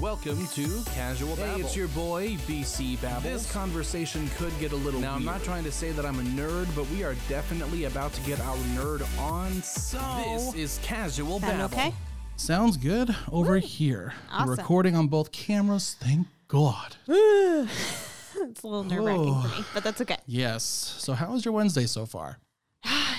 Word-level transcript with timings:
Welcome 0.00 0.48
to 0.48 0.82
Casual 0.94 1.36
Babble. 1.36 1.54
Hey, 1.54 1.60
it's 1.60 1.76
your 1.76 1.86
boy, 1.88 2.36
BC 2.48 3.00
Babbles. 3.00 3.22
This 3.22 3.52
conversation 3.52 4.28
could 4.36 4.52
get 4.58 4.72
a 4.72 4.76
little 4.76 5.00
now, 5.00 5.14
I'm 5.14 5.24
not 5.24 5.44
trying 5.44 5.62
to 5.62 5.70
say 5.70 5.92
that 5.92 6.04
I'm 6.04 6.18
a 6.18 6.22
nerd, 6.22 6.66
but 6.74 6.90
we 6.90 7.04
are 7.04 7.14
definitely 7.28 7.84
about 7.84 8.12
to 8.14 8.20
get 8.22 8.40
our 8.40 8.56
nerd 8.74 9.06
on, 9.18 9.62
so... 9.62 9.98
This 10.24 10.54
is 10.54 10.80
Casual 10.82 11.38
Sound 11.38 11.58
Babble. 11.58 11.78
okay? 11.78 11.94
Sounds 12.34 12.76
good 12.76 13.14
over 13.30 13.58
here. 13.58 14.12
Awesome. 14.30 14.48
We're 14.48 14.56
recording 14.56 14.96
on 14.96 15.06
both 15.06 15.30
cameras. 15.30 15.96
Thank 16.00 16.26
God. 16.48 16.96
It's 18.38 18.62
a 18.62 18.68
little 18.68 18.80
oh. 18.80 18.82
nerve 18.82 19.04
wracking 19.04 19.42
for 19.42 19.48
me, 19.48 19.64
but 19.72 19.82
that's 19.82 20.00
okay. 20.02 20.18
Yes. 20.26 20.62
So, 20.98 21.14
how 21.14 21.32
was 21.32 21.46
your 21.46 21.54
Wednesday 21.54 21.86
so 21.86 22.04
far? 22.04 22.38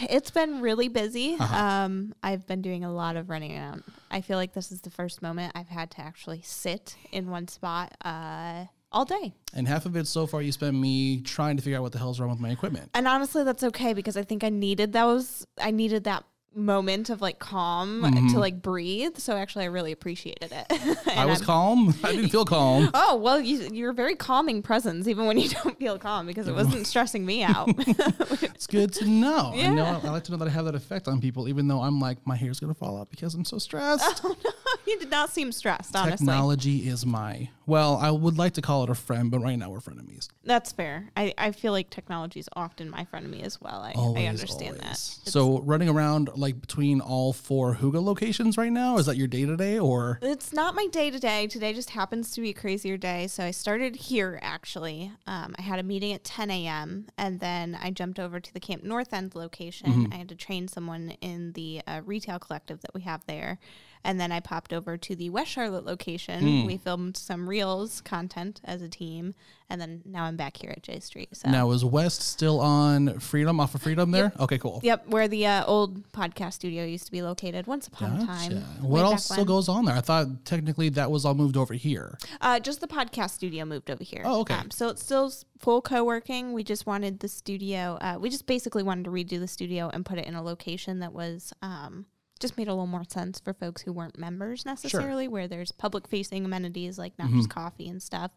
It's 0.09 0.31
been 0.31 0.61
really 0.61 0.87
busy. 0.87 1.35
Uh-huh. 1.39 1.55
Um, 1.55 2.13
I've 2.23 2.45
been 2.47 2.61
doing 2.61 2.83
a 2.83 2.91
lot 2.91 3.15
of 3.15 3.29
running 3.29 3.57
around. 3.57 3.83
I 4.09 4.21
feel 4.21 4.37
like 4.37 4.53
this 4.53 4.71
is 4.71 4.81
the 4.81 4.89
first 4.89 5.21
moment 5.21 5.53
I've 5.55 5.67
had 5.67 5.91
to 5.91 6.01
actually 6.01 6.41
sit 6.43 6.95
in 7.11 7.29
one 7.29 7.47
spot 7.47 7.93
uh, 8.03 8.65
all 8.91 9.05
day. 9.05 9.33
And 9.53 9.67
half 9.67 9.85
of 9.85 9.95
it 9.95 10.07
so 10.07 10.27
far 10.27 10.41
you 10.41 10.51
spent 10.51 10.75
me 10.75 11.21
trying 11.21 11.57
to 11.57 11.63
figure 11.63 11.77
out 11.77 11.83
what 11.83 11.91
the 11.91 11.99
hell's 11.99 12.19
wrong 12.19 12.29
with 12.29 12.39
my 12.39 12.49
equipment. 12.49 12.89
And 12.93 13.07
honestly, 13.07 13.43
that's 13.43 13.63
okay 13.63 13.93
because 13.93 14.17
I 14.17 14.23
think 14.23 14.43
I 14.43 14.49
needed 14.49 14.93
those. 14.93 15.45
I 15.59 15.71
needed 15.71 16.05
that 16.05 16.23
moment 16.55 17.09
of 17.11 17.21
like 17.21 17.37
calm 17.37 18.01
to 18.31 18.39
like 18.39 18.61
breathe. 18.61 19.17
So 19.17 19.35
actually, 19.37 19.65
I 19.65 19.67
really 19.67 19.91
appreciated 19.91 20.51
it. 20.51 20.67
Mm-hmm. 20.69 21.09
I 21.19 21.25
was 21.25 21.39
I'm- 21.39 21.45
calm. 21.45 21.93
I 22.03 22.11
didn't 22.13 22.29
feel 22.29 22.45
calm. 22.45 22.89
Oh 22.99 23.15
well, 23.15 23.39
you, 23.39 23.69
you're 23.71 23.91
a 23.91 23.93
very 23.93 24.15
calming 24.15 24.61
presence, 24.61 25.07
even 25.07 25.25
when 25.27 25.37
you 25.37 25.49
don't 25.49 25.77
feel 25.77 25.99
calm, 25.99 26.25
because 26.25 26.47
it 26.47 26.55
wasn't 26.55 26.87
stressing 26.87 27.25
me 27.25 27.43
out. 27.43 27.69
It's 27.77 28.65
good 28.67 28.91
to 28.93 29.05
know. 29.05 29.51
I 29.53 29.67
know. 29.67 29.83
Yeah. 29.83 29.99
I 30.03 30.09
like 30.09 30.23
to 30.25 30.31
know 30.31 30.37
that 30.37 30.47
I 30.47 30.51
have 30.51 30.65
that 30.65 30.75
effect 30.75 31.07
on 31.07 31.21
people, 31.21 31.47
even 31.47 31.67
though 31.67 31.81
I'm 31.81 31.99
like, 31.99 32.17
my 32.25 32.35
hair's 32.35 32.59
going 32.59 32.73
to 32.73 32.77
fall 32.77 32.99
out 32.99 33.09
because 33.11 33.33
I'm 33.35 33.45
so 33.45 33.59
stressed. 33.59 34.21
Oh, 34.23 34.35
no, 34.43 34.51
you 34.87 34.97
did 34.99 35.11
not 35.11 35.29
seem 35.29 35.51
stressed, 35.51 35.95
honestly. 35.95 36.25
Technology 36.25 36.87
is 36.87 37.05
my, 37.05 37.49
well, 37.67 37.97
I 37.97 38.09
would 38.09 38.37
like 38.37 38.53
to 38.53 38.61
call 38.61 38.83
it 38.85 38.89
a 38.89 38.95
friend, 38.95 39.29
but 39.29 39.39
right 39.39 39.57
now 39.59 39.69
we're 39.69 39.79
frenemies. 39.81 40.29
That's 40.43 40.71
fair. 40.71 41.09
I, 41.15 41.33
I 41.37 41.51
feel 41.51 41.73
like 41.73 41.89
technology 41.89 42.39
is 42.39 42.47
often 42.55 42.89
my 42.89 43.05
frenemy 43.13 43.43
as 43.43 43.59
well. 43.61 43.81
I, 43.81 43.91
Always, 43.91 44.23
I 44.23 44.27
understand 44.27 44.77
that. 44.77 44.83
It's- 44.85 45.19
So 45.25 45.59
running 45.59 45.89
around 45.89 46.29
like 46.35 46.59
between 46.61 47.01
all 47.01 47.33
four 47.33 47.75
Hygge 47.75 48.01
locations 48.01 48.57
right 48.57 48.71
now, 48.71 48.97
is 48.97 49.05
that 49.07 49.17
your 49.17 49.27
day 49.27 49.45
to 49.45 49.57
day 49.57 49.77
or? 49.77 50.17
It's 50.21 50.53
not 50.53 50.73
my 50.75 50.87
day 50.87 51.11
to 51.11 51.19
day. 51.19 51.45
Today 51.47 51.73
just 51.73 51.89
happens 51.89 52.31
to 52.31 52.41
be 52.41 52.49
a 52.51 52.53
crazier 52.53 52.95
day. 52.97 53.27
So 53.27 53.43
I 53.43 53.51
started 53.51 53.95
here 53.97 54.39
actually. 54.41 55.11
Um, 55.27 55.53
I 55.59 55.61
had 55.61 55.77
a 55.77 55.83
meeting 55.83 56.13
at 56.13 56.23
10 56.23 56.49
a.m. 56.49 57.07
and 57.17 57.39
then 57.41 57.77
I 57.79 57.91
jumped 57.91 58.17
over 58.17 58.39
to 58.39 58.53
the 58.53 58.61
Camp 58.61 58.83
North 58.83 59.13
End 59.13 59.35
location. 59.35 59.91
Mm-hmm. 59.91 60.13
I 60.13 60.15
had 60.15 60.29
to 60.29 60.35
train 60.35 60.69
someone 60.69 61.11
in 61.19 61.51
the 61.51 61.81
uh, 61.85 61.99
retail 62.05 62.39
collective 62.39 62.79
that 62.81 62.93
we 62.93 63.01
have 63.01 63.25
there. 63.27 63.59
And 64.07 64.21
then 64.21 64.31
I 64.31 64.39
popped 64.39 64.71
over 64.71 64.95
to 64.95 65.15
the 65.17 65.29
West 65.29 65.51
Charlotte 65.51 65.85
location. 65.85 66.39
Hmm. 66.39 66.65
We 66.65 66.77
filmed 66.77 67.17
some 67.17 67.49
Reels 67.49 67.99
content 67.99 68.61
as 68.63 68.81
a 68.81 68.87
team. 68.87 69.35
And 69.69 69.81
then 69.81 70.01
now 70.05 70.23
I'm 70.23 70.37
back 70.37 70.55
here 70.55 70.71
at 70.71 70.81
J 70.81 71.01
Street. 71.01 71.27
So. 71.35 71.49
Now 71.49 71.71
is 71.71 71.83
West 71.83 72.21
still 72.21 72.61
on 72.61 73.19
Freedom 73.19 73.59
off 73.59 73.75
of 73.75 73.81
Freedom 73.81 74.11
there? 74.11 74.31
Okay, 74.39 74.57
cool. 74.59 74.79
Yep, 74.81 75.09
where 75.09 75.27
the 75.27 75.45
uh, 75.45 75.65
old 75.65 76.09
podcast 76.13 76.53
studio 76.53 76.85
used 76.85 77.05
to 77.07 77.11
be 77.11 77.21
located 77.21 77.67
once 77.67 77.85
upon 77.85 78.21
a 78.21 78.25
time. 78.25 78.61
What 78.79 79.01
else 79.01 79.25
still 79.25 79.43
goes 79.43 79.67
on 79.67 79.83
there? 79.83 79.95
I 79.95 79.99
thought 79.99 80.45
technically 80.45 80.87
that 80.89 81.11
was 81.11 81.25
all 81.25 81.35
moved 81.35 81.57
over 81.57 81.73
here. 81.73 82.17
Uh, 82.39 82.61
just 82.61 82.79
the 82.79 82.87
podcast 82.87 83.31
studio 83.31 83.65
moved 83.65 83.91
over 83.91 84.05
here. 84.05 84.21
Oh, 84.23 84.39
okay. 84.39 84.53
Um, 84.53 84.71
so 84.71 84.87
it's 84.87 85.03
still 85.03 85.33
full 85.57 85.81
co-working. 85.81 86.53
We 86.53 86.63
just 86.63 86.85
wanted 86.85 87.19
the 87.19 87.27
studio. 87.27 87.97
Uh, 87.99 88.17
we 88.21 88.29
just 88.29 88.47
basically 88.47 88.83
wanted 88.83 89.03
to 89.03 89.11
redo 89.11 89.37
the 89.37 89.49
studio 89.49 89.89
and 89.91 90.05
put 90.05 90.17
it 90.17 90.25
in 90.25 90.33
a 90.33 90.41
location 90.41 90.99
that 90.99 91.11
was 91.11 91.51
um, 91.61 92.05
just 92.37 92.57
made 92.57 92.67
a 92.67 92.71
little 92.71 92.87
more 92.87 93.03
sense 93.07 93.39
for 93.39 93.53
folks 93.53 93.81
who 93.81 93.91
weren't 93.93 94.17
members 94.17 94.65
necessarily, 94.65 95.27
where 95.27 95.47
there's 95.47 95.71
public-facing 95.71 96.45
amenities 96.45 96.97
like 96.97 97.13
not 97.17 97.27
Mm-hmm. 97.27 97.37
just 97.39 97.49
coffee 97.49 97.87
and 97.89 98.01
stuff, 98.01 98.31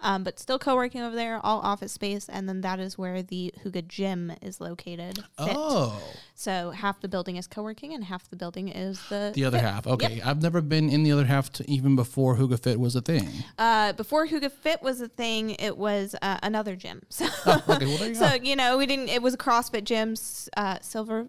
um, 0.00 0.22
but 0.22 0.38
still 0.38 0.58
co-working 0.58 1.00
over 1.00 1.16
there, 1.16 1.40
all 1.44 1.60
office 1.60 1.90
space, 1.92 2.28
and 2.28 2.48
then 2.48 2.60
that 2.60 2.78
is 2.78 2.96
where 2.96 3.22
the 3.22 3.52
Hygge 3.64 3.88
Gym 3.88 4.32
is 4.42 4.60
located. 4.60 5.16
Fit. 5.16 5.24
Oh, 5.38 6.00
So 6.34 6.70
half 6.70 7.00
the 7.00 7.08
building 7.08 7.36
is 7.36 7.46
co-working 7.48 7.92
and 7.94 8.04
half 8.04 8.28
the 8.30 8.36
building 8.36 8.68
is 8.68 9.00
the 9.08 9.32
the 9.34 9.44
other 9.44 9.58
Fit. 9.58 9.64
half. 9.66 9.86
Okay, 9.86 10.20
I've 10.24 10.40
never 10.42 10.60
been 10.60 10.88
in 10.88 11.02
the 11.02 11.10
other 11.12 11.24
half 11.24 11.50
to 11.54 11.68
even 11.70 11.96
before 11.96 12.36
Hygge 12.36 12.60
Fit 12.62 12.78
was 12.78 12.94
a 12.94 13.00
thing. 13.00 13.28
Uh, 13.58 13.92
before 13.94 14.26
Hygge 14.26 14.52
Fit 14.52 14.82
was 14.82 15.00
a 15.00 15.08
thing, 15.08 15.50
it 15.58 15.76
was 15.76 16.14
uh, 16.22 16.38
another 16.42 16.76
gym. 16.76 17.02
So, 17.10 17.26
Oh, 17.46 17.62
okay, 17.70 17.86
well 17.86 17.96
there 17.98 18.08
you 18.08 18.14
so 18.14 18.38
go. 18.38 18.44
you 18.44 18.54
know, 18.56 18.78
we 18.78 18.86
didn't. 18.86 19.08
It 19.08 19.20
was 19.22 19.34
a 19.34 19.38
CrossFit 19.38 19.82
gym, 19.84 20.14
uh, 20.56 20.78
Silver, 20.80 21.28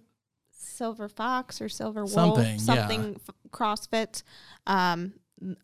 Silver 0.59 1.07
Fox 1.07 1.61
or 1.61 1.69
Silver 1.69 2.01
Wolf, 2.01 2.11
Something, 2.11 2.51
yeah. 2.51 2.57
something 2.57 3.15
f- 3.27 3.35
CrossFit. 3.51 4.23
Um, 4.67 5.13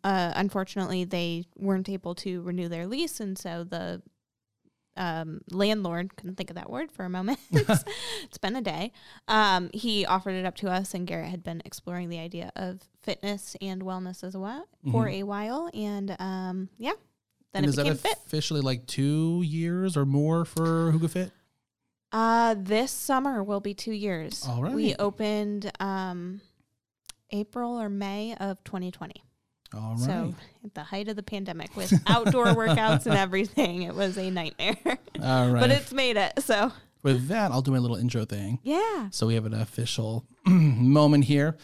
uh, 0.03 0.31
unfortunately, 0.35 1.03
they 1.03 1.45
weren't 1.57 1.89
able 1.89 2.15
to 2.15 2.41
renew 2.41 2.69
their 2.69 2.87
lease, 2.87 3.19
and 3.19 3.37
so 3.37 3.63
the 3.63 4.01
um, 4.97 5.41
landlord 5.51 6.15
couldn't 6.15 6.35
think 6.35 6.49
of 6.49 6.55
that 6.55 6.69
word 6.69 6.91
for 6.91 7.03
a 7.03 7.09
moment. 7.09 7.39
it's, 7.51 8.37
been 8.39 8.55
a 8.55 8.61
day. 8.61 8.93
Um, 9.27 9.69
he 9.73 10.05
offered 10.05 10.35
it 10.35 10.45
up 10.45 10.55
to 10.57 10.69
us, 10.69 10.93
and 10.93 11.05
Garrett 11.05 11.29
had 11.29 11.43
been 11.43 11.61
exploring 11.65 12.07
the 12.09 12.19
idea 12.19 12.51
of 12.55 12.79
fitness 13.03 13.57
and 13.61 13.81
wellness 13.83 14.23
as 14.23 14.37
well 14.37 14.67
for 14.91 15.09
a 15.09 15.23
while, 15.23 15.69
and 15.73 16.15
um, 16.19 16.69
yeah, 16.77 16.91
then 17.53 17.63
Mm-hmm. 17.63 17.63
and 17.63 17.65
it 17.65 17.69
is 17.69 17.75
that 17.75 17.83
became 17.83 17.97
fit. 17.97 18.17
officially 18.25 18.61
like 18.61 18.85
two 18.85 19.41
years 19.45 19.95
or 19.97 20.05
more 20.05 20.45
for 20.45 20.91
Hygge 20.93 21.09
Fit? 21.09 21.31
Uh, 22.15 22.55
this 22.57 22.91
summer 22.93 23.43
will 23.43 23.59
be 23.59 23.73
two 23.73 23.91
years. 23.91 24.45
All 24.47 24.61
We 24.61 24.95
opened 24.95 25.69
um, 25.81 26.39
April 27.31 27.77
or 27.77 27.89
May 27.89 28.37
of 28.39 28.63
2020. 28.63 29.21
All 29.73 29.95
right. 29.95 29.99
So 29.99 30.35
at 30.63 30.73
the 30.73 30.83
height 30.83 31.09
of 31.09 31.17
the 31.17 31.23
pandemic, 31.23 31.75
with 31.75 31.93
outdoor 32.07 32.45
workouts 32.45 33.05
and 33.05 33.15
everything, 33.15 33.81
it 33.81 33.93
was 33.93 34.17
a 34.17 34.31
nightmare. 34.31 34.77
All 35.21 35.49
right. 35.49 35.59
but 35.59 35.71
it's 35.71 35.91
made 35.91 36.15
it. 36.15 36.41
So 36.41 36.71
With 37.03 37.27
that, 37.27 37.51
I'll 37.51 37.61
do 37.61 37.71
my 37.71 37.79
little 37.79 37.97
intro 37.97 38.23
thing. 38.23 38.59
yeah. 38.63 39.09
So 39.11 39.27
we 39.27 39.33
have 39.33 39.45
an 39.45 39.53
official 39.53 40.25
moment 40.45 41.25
here. 41.25 41.57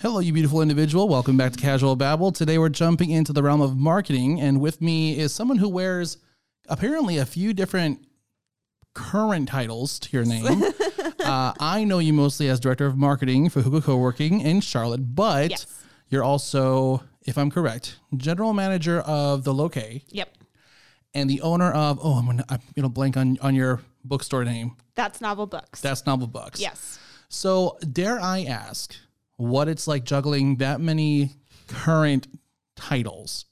Hello, 0.00 0.18
you 0.18 0.34
beautiful 0.34 0.60
individual. 0.60 1.08
Welcome 1.08 1.38
back 1.38 1.52
to 1.52 1.58
Casual 1.58 1.96
Babble. 1.96 2.30
Today 2.32 2.58
we're 2.58 2.68
jumping 2.68 3.08
into 3.08 3.32
the 3.32 3.42
realm 3.42 3.62
of 3.62 3.74
marketing, 3.74 4.38
and 4.38 4.60
with 4.60 4.82
me 4.82 5.18
is 5.18 5.32
someone 5.32 5.56
who 5.56 5.70
wears 5.70 6.18
apparently 6.68 7.16
a 7.16 7.24
few 7.24 7.54
different 7.54 8.04
current 8.94 9.48
titles 9.48 9.98
to 10.00 10.08
your 10.16 10.24
name. 10.24 10.46
uh, 11.24 11.52
I 11.58 11.84
know 11.84 11.98
you 11.98 12.12
mostly 12.12 12.48
as 12.48 12.60
director 12.60 12.86
of 12.86 12.96
marketing 12.96 13.48
for 13.48 13.62
Hygge 13.62 13.82
Co-working 13.84 14.40
in 14.40 14.60
Charlotte, 14.60 15.14
but 15.14 15.50
Yes. 15.50 15.66
you're 16.08 16.24
also, 16.24 17.02
if 17.24 17.38
I'm 17.38 17.50
correct, 17.50 17.96
general 18.16 18.52
manager 18.52 19.00
of 19.00 19.44
the 19.44 19.54
Loque 19.54 20.02
Yep. 20.08 20.36
and 21.14 21.28
the 21.30 21.40
owner 21.42 21.70
of. 21.72 21.98
Oh, 22.02 22.14
I'm 22.14 22.26
gonna, 22.26 22.44
I'm 22.48 22.60
gonna 22.76 22.88
blank 22.88 23.16
on 23.16 23.38
on 23.40 23.54
your 23.54 23.80
bookstore 24.04 24.44
name. 24.44 24.76
That's 24.94 25.20
novel 25.20 25.46
books. 25.46 25.80
That's 25.80 26.04
Novel 26.06 26.26
Books. 26.26 26.60
yes. 26.60 26.98
So, 27.30 27.78
dare 27.90 28.20
I 28.20 28.42
ask 28.44 28.94
what 29.36 29.66
it's 29.68 29.86
like 29.88 30.04
juggling 30.04 30.56
that 30.58 30.80
many 30.82 31.30
current 31.66 32.26
titles 32.76 33.46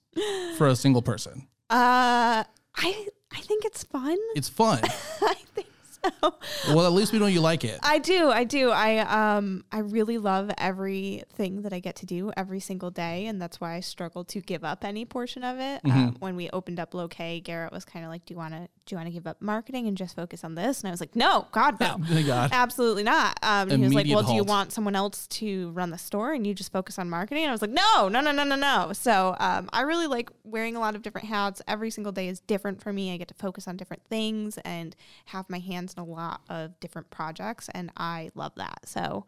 for 0.58 0.66
a 0.66 0.76
single 0.76 1.00
person? 1.00 1.48
Uh, 1.70 2.44
I 2.76 3.08
I 3.32 3.40
think 3.40 3.64
it's 3.64 3.84
fun. 3.84 4.18
It's 4.34 4.48
fun. 4.48 4.80
I 5.22 5.34
think 5.54 5.68
so. 6.04 6.34
well, 6.68 6.86
at 6.86 6.92
least 6.92 7.12
we 7.12 7.18
know 7.18 7.26
you 7.26 7.40
like 7.40 7.64
it. 7.64 7.78
I 7.82 7.98
do, 7.98 8.30
I 8.30 8.44
do. 8.44 8.70
I 8.70 8.98
um 8.98 9.64
I 9.70 9.78
really 9.78 10.18
love 10.18 10.50
everything 10.58 11.62
that 11.62 11.72
I 11.72 11.80
get 11.80 11.96
to 11.96 12.06
do 12.06 12.32
every 12.36 12.60
single 12.60 12.90
day, 12.90 13.26
and 13.26 13.40
that's 13.40 13.60
why 13.60 13.74
I 13.74 13.80
struggle 13.80 14.24
to 14.24 14.40
give 14.40 14.64
up 14.64 14.84
any 14.84 15.04
portion 15.04 15.44
of 15.44 15.58
it. 15.58 15.82
Mm-hmm. 15.82 15.90
Um, 15.90 16.16
when 16.20 16.36
we 16.36 16.50
opened 16.50 16.80
up 16.80 16.94
Loque, 16.94 17.42
Garrett 17.42 17.72
was 17.72 17.84
kind 17.84 18.04
of 18.04 18.10
like, 18.10 18.24
"Do 18.24 18.34
you 18.34 18.38
want 18.38 18.54
to 18.54 18.68
do 18.86 18.94
you 18.94 18.96
want 18.96 19.08
to 19.08 19.12
give 19.12 19.26
up 19.26 19.40
marketing 19.40 19.86
and 19.86 19.96
just 19.96 20.16
focus 20.16 20.44
on 20.44 20.54
this?" 20.54 20.80
And 20.80 20.88
I 20.88 20.90
was 20.90 21.00
like, 21.00 21.14
"No, 21.14 21.46
God, 21.52 21.78
no, 21.80 21.98
God. 22.26 22.50
absolutely 22.52 23.02
not." 23.02 23.38
Um, 23.42 23.70
he 23.70 23.76
was 23.76 23.94
like, 23.94 24.06
"Well, 24.08 24.22
do 24.22 24.34
you 24.34 24.44
want 24.44 24.72
someone 24.72 24.96
else 24.96 25.26
to 25.28 25.70
run 25.70 25.90
the 25.90 25.98
store 25.98 26.32
and 26.32 26.46
you 26.46 26.54
just 26.54 26.72
focus 26.72 26.98
on 26.98 27.10
marketing?" 27.10 27.44
And 27.44 27.50
I 27.50 27.52
was 27.52 27.62
like, 27.62 27.70
"No, 27.70 28.08
no, 28.08 28.20
no, 28.20 28.32
no, 28.32 28.44
no, 28.44 28.56
no." 28.56 28.92
So 28.92 29.36
um, 29.38 29.68
I 29.72 29.82
really 29.82 30.06
like 30.06 30.30
wearing 30.44 30.76
a 30.76 30.80
lot 30.80 30.94
of 30.94 31.02
different 31.02 31.28
hats. 31.28 31.60
Every 31.68 31.90
single 31.90 32.12
day 32.12 32.28
is 32.28 32.40
different 32.40 32.82
for 32.82 32.92
me. 32.92 33.12
I 33.12 33.16
get 33.16 33.28
to 33.28 33.34
focus 33.34 33.68
on 33.68 33.76
different 33.76 34.04
things 34.08 34.58
and 34.64 34.96
have 35.26 35.48
my 35.48 35.58
hands 35.58 35.89
in 35.94 36.02
a 36.02 36.06
lot 36.06 36.40
of 36.48 36.78
different 36.80 37.10
projects, 37.10 37.68
and 37.74 37.90
I 37.96 38.30
love 38.34 38.52
that. 38.56 38.80
So 38.88 39.26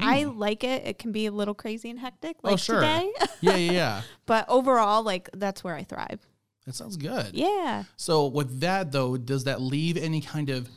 I 0.00 0.24
like 0.24 0.64
it. 0.64 0.86
It 0.86 0.98
can 0.98 1.12
be 1.12 1.26
a 1.26 1.32
little 1.32 1.54
crazy 1.54 1.90
and 1.90 1.98
hectic, 1.98 2.36
like 2.42 2.52
Mm. 2.52 2.54
oh, 2.54 2.56
sure. 2.56 2.80
today, 2.80 3.12
yeah, 3.40 3.56
yeah, 3.56 3.72
yeah. 3.72 4.02
but 4.26 4.48
overall, 4.48 5.02
like 5.02 5.28
that's 5.32 5.62
where 5.64 5.74
I 5.74 5.84
thrive. 5.84 6.20
That 6.66 6.74
sounds 6.74 6.96
good. 6.96 7.30
Yeah. 7.34 7.84
So, 7.96 8.26
with 8.26 8.60
that 8.60 8.92
though, 8.92 9.16
does 9.16 9.44
that 9.44 9.60
leave 9.60 9.96
any 9.96 10.20
kind 10.20 10.48
of 10.50 10.68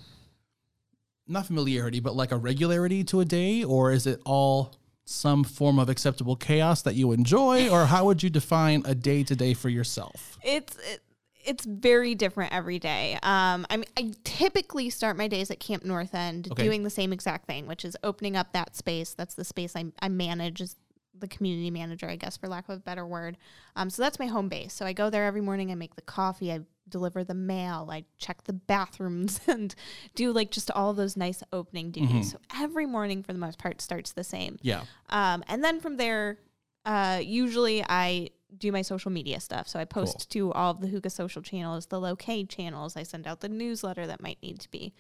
not 1.28 1.46
familiarity, 1.48 2.00
but 2.00 2.16
like 2.16 2.32
a 2.32 2.38
regularity 2.38 3.04
to 3.06 3.20
a 3.22 3.26
day, 3.26 3.64
or 3.64 3.92
is 3.92 4.06
it 4.08 4.22
all 4.26 4.76
some 5.06 5.44
form 5.44 5.78
of 5.80 5.90
acceptable 5.90 6.36
chaos 6.36 6.82
that 6.84 6.96
you 6.96 7.12
enjoy, 7.12 7.70
or 7.70 7.86
how 7.86 8.06
would 8.06 8.24
you 8.24 8.30
define 8.30 8.82
a 8.86 8.96
day 8.96 9.24
to 9.24 9.36
day 9.36 9.54
for 9.54 9.70
yourself? 9.70 10.38
It's 10.44 10.76
it, 10.78 11.02
it's 11.46 11.66
very 11.66 12.16
different 12.16 12.54
every 12.54 12.80
day. 12.80 13.14
Um, 13.24 13.66
I 13.70 13.78
mean, 13.78 13.86
I 13.98 14.12
typically 14.24 14.90
start 14.90 15.18
my 15.18 15.28
days 15.28 15.52
at 15.52 15.60
Camp 15.60 15.86
North 15.86 16.14
End 16.16 16.50
Okay. 16.52 16.64
doing 16.64 16.84
the 16.84 16.90
same 16.90 17.14
exact 17.14 17.46
thing, 17.48 17.68
which 17.68 17.86
is 17.86 17.96
opening 18.04 18.36
up 18.36 18.54
that 18.54 18.76
space. 18.76 19.14
That's 19.14 19.36
the 19.36 19.46
space 19.46 19.76
I, 19.76 19.86
I 20.00 20.10
manage 20.10 20.62
is 20.62 20.76
the 21.18 21.28
community 21.28 21.72
manager, 21.72 22.10
I 22.10 22.18
guess, 22.18 22.36
for 22.36 22.48
lack 22.48 22.68
of 22.68 22.78
a 22.78 22.80
better 22.82 23.06
word. 23.06 23.38
Um, 23.76 23.90
so 23.90 24.02
that's 24.02 24.20
my 24.20 24.26
home 24.26 24.50
base. 24.50 24.74
So 24.74 24.86
I 24.86 24.94
go 24.94 25.10
there 25.10 25.26
every 25.26 25.42
morning. 25.42 25.72
I 25.72 25.76
make 25.76 25.96
the 25.96 26.02
coffee. 26.02 26.52
I 26.52 26.60
deliver 26.90 27.24
the 27.24 27.34
mail. 27.34 27.88
I 27.90 28.04
check 28.18 28.44
the 28.44 28.54
bathrooms 28.54 29.40
and 29.48 29.74
do 30.14 30.32
like 30.34 30.52
just 30.52 30.70
all 30.72 30.94
those 30.94 31.16
nice 31.16 31.42
opening 31.54 31.92
duties. 31.92 32.32
So 32.32 32.38
every 32.60 32.86
morning, 32.86 33.24
for 33.24 33.32
the 33.34 33.40
most 33.40 33.58
part, 33.60 33.82
starts 33.82 34.12
the 34.12 34.24
same. 34.26 34.58
Yeah. 34.62 34.82
Um, 35.10 35.44
and 35.48 35.64
then 35.64 35.80
from 35.80 35.98
there, 35.98 36.38
uh, 36.86 37.22
usually 37.24 37.84
I 37.88 38.30
do 38.58 38.72
my 38.72 38.82
social 38.82 39.12
media 39.12 39.40
stuff. 39.40 39.68
So 39.68 39.80
I 39.80 39.86
post 39.86 40.30
to 40.32 40.52
all 40.54 40.72
of 40.72 40.82
the 40.82 40.88
Hygge 40.88 41.12
social 41.12 41.42
channels, 41.42 41.88
the 41.88 42.00
Locate 42.00 42.50
channels. 42.50 42.96
I 42.96 43.04
send 43.04 43.28
out 43.28 43.42
the 43.42 43.50
newsletter 43.50 44.08
that 44.08 44.22
might 44.22 44.42
need 44.42 44.60
to 44.60 44.72
be. 44.72 44.94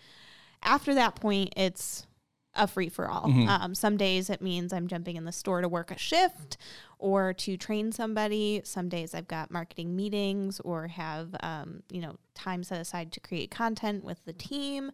After 0.63 0.93
that 0.95 1.15
point, 1.15 1.53
it's 1.55 2.07
a 2.55 2.67
free 2.67 2.89
for 2.89 3.09
all. 3.09 3.25
Um, 3.49 3.75
some 3.75 3.97
days 3.97 4.29
it 4.29 4.41
means 4.41 4.71
I'm 4.71 4.87
jumping 4.87 5.17
in 5.17 5.25
the 5.25 5.31
store 5.31 5.61
to 5.61 5.67
work 5.67 5.91
a 5.91 5.97
shift 5.97 6.57
or 6.97 7.33
to 7.33 7.57
train 7.57 7.91
somebody. 7.91 8.61
Some 8.63 8.87
days 8.87 9.13
I've 9.13 9.27
got 9.27 9.51
marketing 9.51 9.95
meetings 9.95 10.59
or 10.61 10.87
have 10.87 11.35
um, 11.41 11.83
you 11.91 12.01
know 12.01 12.15
time 12.33 12.63
set 12.63 12.79
aside 12.79 13.11
to 13.13 13.19
create 13.19 13.51
content 13.51 14.03
with 14.03 14.23
the 14.25 14.33
team. 14.33 14.91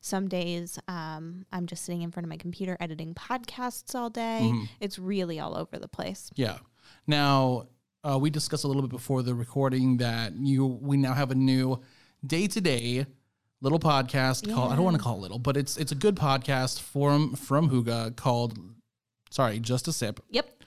Some 0.00 0.28
days 0.28 0.78
um, 0.86 1.46
I'm 1.50 1.66
just 1.66 1.84
sitting 1.84 2.02
in 2.02 2.10
front 2.10 2.24
of 2.24 2.28
my 2.28 2.36
computer 2.36 2.76
editing 2.78 3.14
podcasts 3.14 3.94
all 3.94 4.10
day. 4.10 4.52
It's 4.80 4.98
really 4.98 5.40
all 5.40 5.56
over 5.56 5.78
the 5.78 5.88
place. 5.88 6.30
Yeah. 6.36 6.58
Now, 7.06 7.66
uh, 8.04 8.18
we 8.18 8.30
discussed 8.30 8.64
a 8.64 8.66
little 8.66 8.82
bit 8.82 8.90
before 8.90 9.22
the 9.22 9.34
recording 9.34 9.98
that 9.98 10.34
you 10.36 10.66
we 10.66 10.96
now 10.96 11.14
have 11.14 11.30
a 11.30 11.34
new 11.34 11.80
day 12.26 12.46
to 12.46 12.60
day 12.60 13.06
little 13.60 13.78
podcast 13.78 14.52
called 14.52 14.72
I 14.72 14.76
don't 14.76 14.84
want 14.84 14.96
to 14.96 15.02
call 15.02 15.16
it 15.16 15.20
little, 15.20 15.38
but 15.38 15.56
it's 15.56 15.76
it's 15.76 15.92
a 15.92 15.96
good 15.96 16.16
podcast 16.16 16.80
from 16.80 17.34
from 17.34 17.70
Hygge 17.70 18.16
called 18.16 18.58
sorry, 19.30 19.58
just 19.60 19.88
a 19.88 19.92
sip. 19.92 20.20
Yep. 20.30 20.62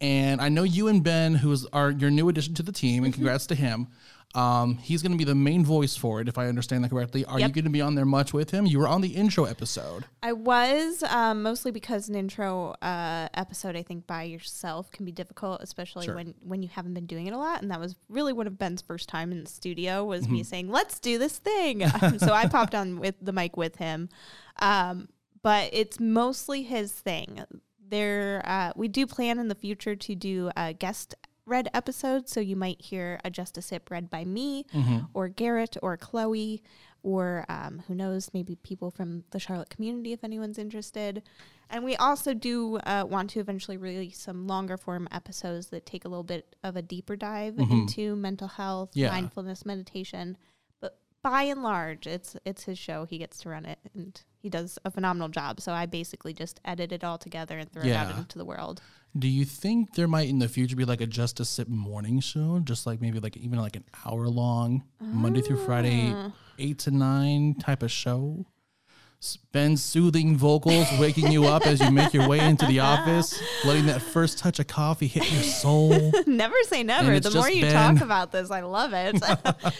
And 0.00 0.42
I 0.42 0.50
know 0.50 0.62
you 0.62 0.88
and 0.88 1.02
Ben, 1.02 1.34
who 1.34 1.50
is 1.52 1.66
our 1.72 1.90
your 1.90 2.10
new 2.10 2.28
addition 2.28 2.54
to 2.54 2.62
the 2.62 2.72
team, 2.72 3.04
and 3.04 3.14
congrats 3.14 3.46
to 3.46 3.54
him. 3.54 3.88
Um, 4.34 4.76
he's 4.76 5.00
going 5.00 5.12
to 5.12 5.18
be 5.18 5.24
the 5.24 5.34
main 5.34 5.64
voice 5.64 5.96
for 5.96 6.20
it, 6.20 6.28
if 6.28 6.36
I 6.36 6.46
understand 6.48 6.84
that 6.84 6.90
correctly. 6.90 7.24
Are 7.24 7.40
you 7.40 7.48
going 7.48 7.64
to 7.64 7.70
be 7.70 7.80
on 7.80 7.94
there 7.94 8.04
much 8.04 8.34
with 8.34 8.50
him? 8.50 8.66
You 8.66 8.78
were 8.80 8.88
on 8.88 9.00
the 9.00 9.08
intro 9.16 9.44
episode. 9.44 10.04
I 10.22 10.32
was 10.34 11.02
um, 11.04 11.42
mostly 11.42 11.70
because 11.70 12.10
an 12.10 12.14
intro 12.16 12.74
uh, 12.82 13.28
episode, 13.32 13.76
I 13.76 13.82
think, 13.82 14.06
by 14.06 14.24
yourself 14.24 14.90
can 14.90 15.06
be 15.06 15.12
difficult, 15.12 15.62
especially 15.62 16.04
Sure. 16.04 16.16
when 16.16 16.34
when 16.42 16.62
you 16.62 16.68
haven't 16.68 16.92
been 16.92 17.06
doing 17.06 17.26
it 17.26 17.32
a 17.32 17.38
lot. 17.38 17.62
And 17.62 17.70
that 17.70 17.80
was 17.80 17.96
really 18.10 18.34
one 18.34 18.46
of 18.46 18.58
Ben's 18.58 18.82
first 18.82 19.08
time 19.08 19.32
in 19.32 19.42
the 19.42 19.48
studio 19.48 20.04
was 20.04 20.24
Mm-hmm. 20.24 20.32
me 20.34 20.42
saying, 20.42 20.70
"Let's 20.70 21.00
do 21.00 21.18
this 21.18 21.38
thing." 21.38 21.82
Um, 22.02 22.18
so 22.18 22.32
I 22.34 22.46
popped 22.46 22.74
on 22.74 23.00
with 23.00 23.14
the 23.22 23.32
mic 23.32 23.56
with 23.56 23.76
him, 23.76 24.10
um, 24.60 25.08
but 25.42 25.70
it's 25.72 25.98
mostly 25.98 26.62
his 26.62 26.92
thing. 26.92 27.40
There, 27.88 28.42
uh, 28.44 28.72
we 28.76 28.88
do 28.88 29.06
plan 29.06 29.38
in 29.38 29.48
the 29.48 29.54
future 29.54 29.94
to 29.96 30.14
do 30.14 30.50
a 30.56 30.72
guest 30.74 31.14
read 31.46 31.68
episodes, 31.72 32.32
so 32.32 32.40
you 32.40 32.56
might 32.56 32.80
hear 32.82 33.20
a 33.24 33.30
Just 33.30 33.56
a 33.56 33.62
Sip 33.62 33.90
read 33.90 34.10
by 34.10 34.24
me, 34.24 34.66
or 35.14 35.28
Garrett, 35.28 35.76
or 35.82 35.96
Chloe, 35.96 36.62
or 37.02 37.44
um, 37.48 37.82
who 37.86 37.94
knows, 37.94 38.30
maybe 38.34 38.56
people 38.56 38.90
from 38.90 39.22
the 39.30 39.38
Charlotte 39.38 39.70
community 39.70 40.12
if 40.12 40.24
anyone's 40.24 40.58
interested. 40.58 41.22
And 41.70 41.84
we 41.84 41.96
also 41.96 42.34
do 42.34 42.76
uh, 42.78 43.04
want 43.08 43.30
to 43.30 43.40
eventually 43.40 43.76
release 43.76 44.18
some 44.18 44.46
longer 44.46 44.76
form 44.76 45.08
episodes 45.12 45.68
that 45.68 45.86
take 45.86 46.04
a 46.04 46.08
little 46.08 46.24
bit 46.24 46.54
of 46.64 46.76
a 46.76 46.82
deeper 46.82 47.16
dive 47.16 47.58
into 47.58 48.16
mental 48.16 48.48
health, 48.48 48.90
Yeah. 48.94 49.10
mindfulness, 49.10 49.64
meditation. 49.64 50.36
But 50.80 50.98
by 51.22 51.42
and 51.42 51.62
large, 51.62 52.06
it's 52.06 52.36
it's 52.44 52.64
his 52.64 52.78
show. 52.78 53.04
He 53.04 53.18
gets 53.18 53.38
to 53.40 53.48
run 53.48 53.66
it, 53.66 53.78
and 53.94 54.20
he 54.38 54.48
does 54.48 54.78
a 54.84 54.90
phenomenal 54.92 55.28
job. 55.28 55.60
So 55.60 55.72
I 55.72 55.86
basically 55.86 56.32
just 56.32 56.60
edit 56.64 56.92
it 56.92 57.02
all 57.04 57.18
together 57.18 57.58
and 57.58 57.70
throw 57.70 57.82
it 57.82 57.86
out 58.10 58.18
into 58.18 58.38
the 58.38 58.44
world. 58.44 58.80
Do 59.18 59.28
you 59.28 59.44
think 59.46 59.94
there 59.94 60.08
might 60.08 60.28
in 60.28 60.38
the 60.40 60.48
future 60.48 60.76
be 60.76 60.84
like 60.84 61.00
a 61.00 61.06
just 61.06 61.40
a 61.40 61.44
sip 61.44 61.68
morning 61.68 62.20
show, 62.20 62.60
just 62.62 62.86
like 62.86 63.00
maybe 63.00 63.18
like 63.18 63.36
even 63.36 63.58
like 63.58 63.76
an 63.76 63.84
hour 64.04 64.28
long 64.28 64.84
Monday 65.00 65.40
through 65.40 65.64
Friday, 65.64 66.12
Ah. 66.12 66.32
eight 66.58 66.78
to 66.80 66.90
nine 66.90 67.54
type 67.54 67.82
of 67.82 67.90
show? 67.90 68.44
Ben's 69.52 69.82
soothing 69.82 70.36
vocals 70.36 70.86
waking 70.98 71.32
you 71.32 71.46
up 71.46 71.66
as 71.66 71.80
you 71.80 71.90
make 71.90 72.12
your 72.12 72.28
way 72.28 72.38
into 72.38 72.66
the 72.66 72.80
office, 72.80 73.40
letting 73.64 73.86
that 73.86 74.02
first 74.02 74.38
touch 74.38 74.58
of 74.58 74.66
coffee 74.66 75.06
hit 75.06 75.30
your 75.32 75.42
soul. 75.42 76.12
never 76.26 76.54
say 76.64 76.82
never. 76.82 77.18
The 77.18 77.30
more 77.30 77.48
you 77.48 77.62
Ben. 77.62 77.96
talk 77.96 78.04
about 78.04 78.30
this, 78.30 78.50
I 78.50 78.60
love 78.60 78.92
it. 78.92 79.20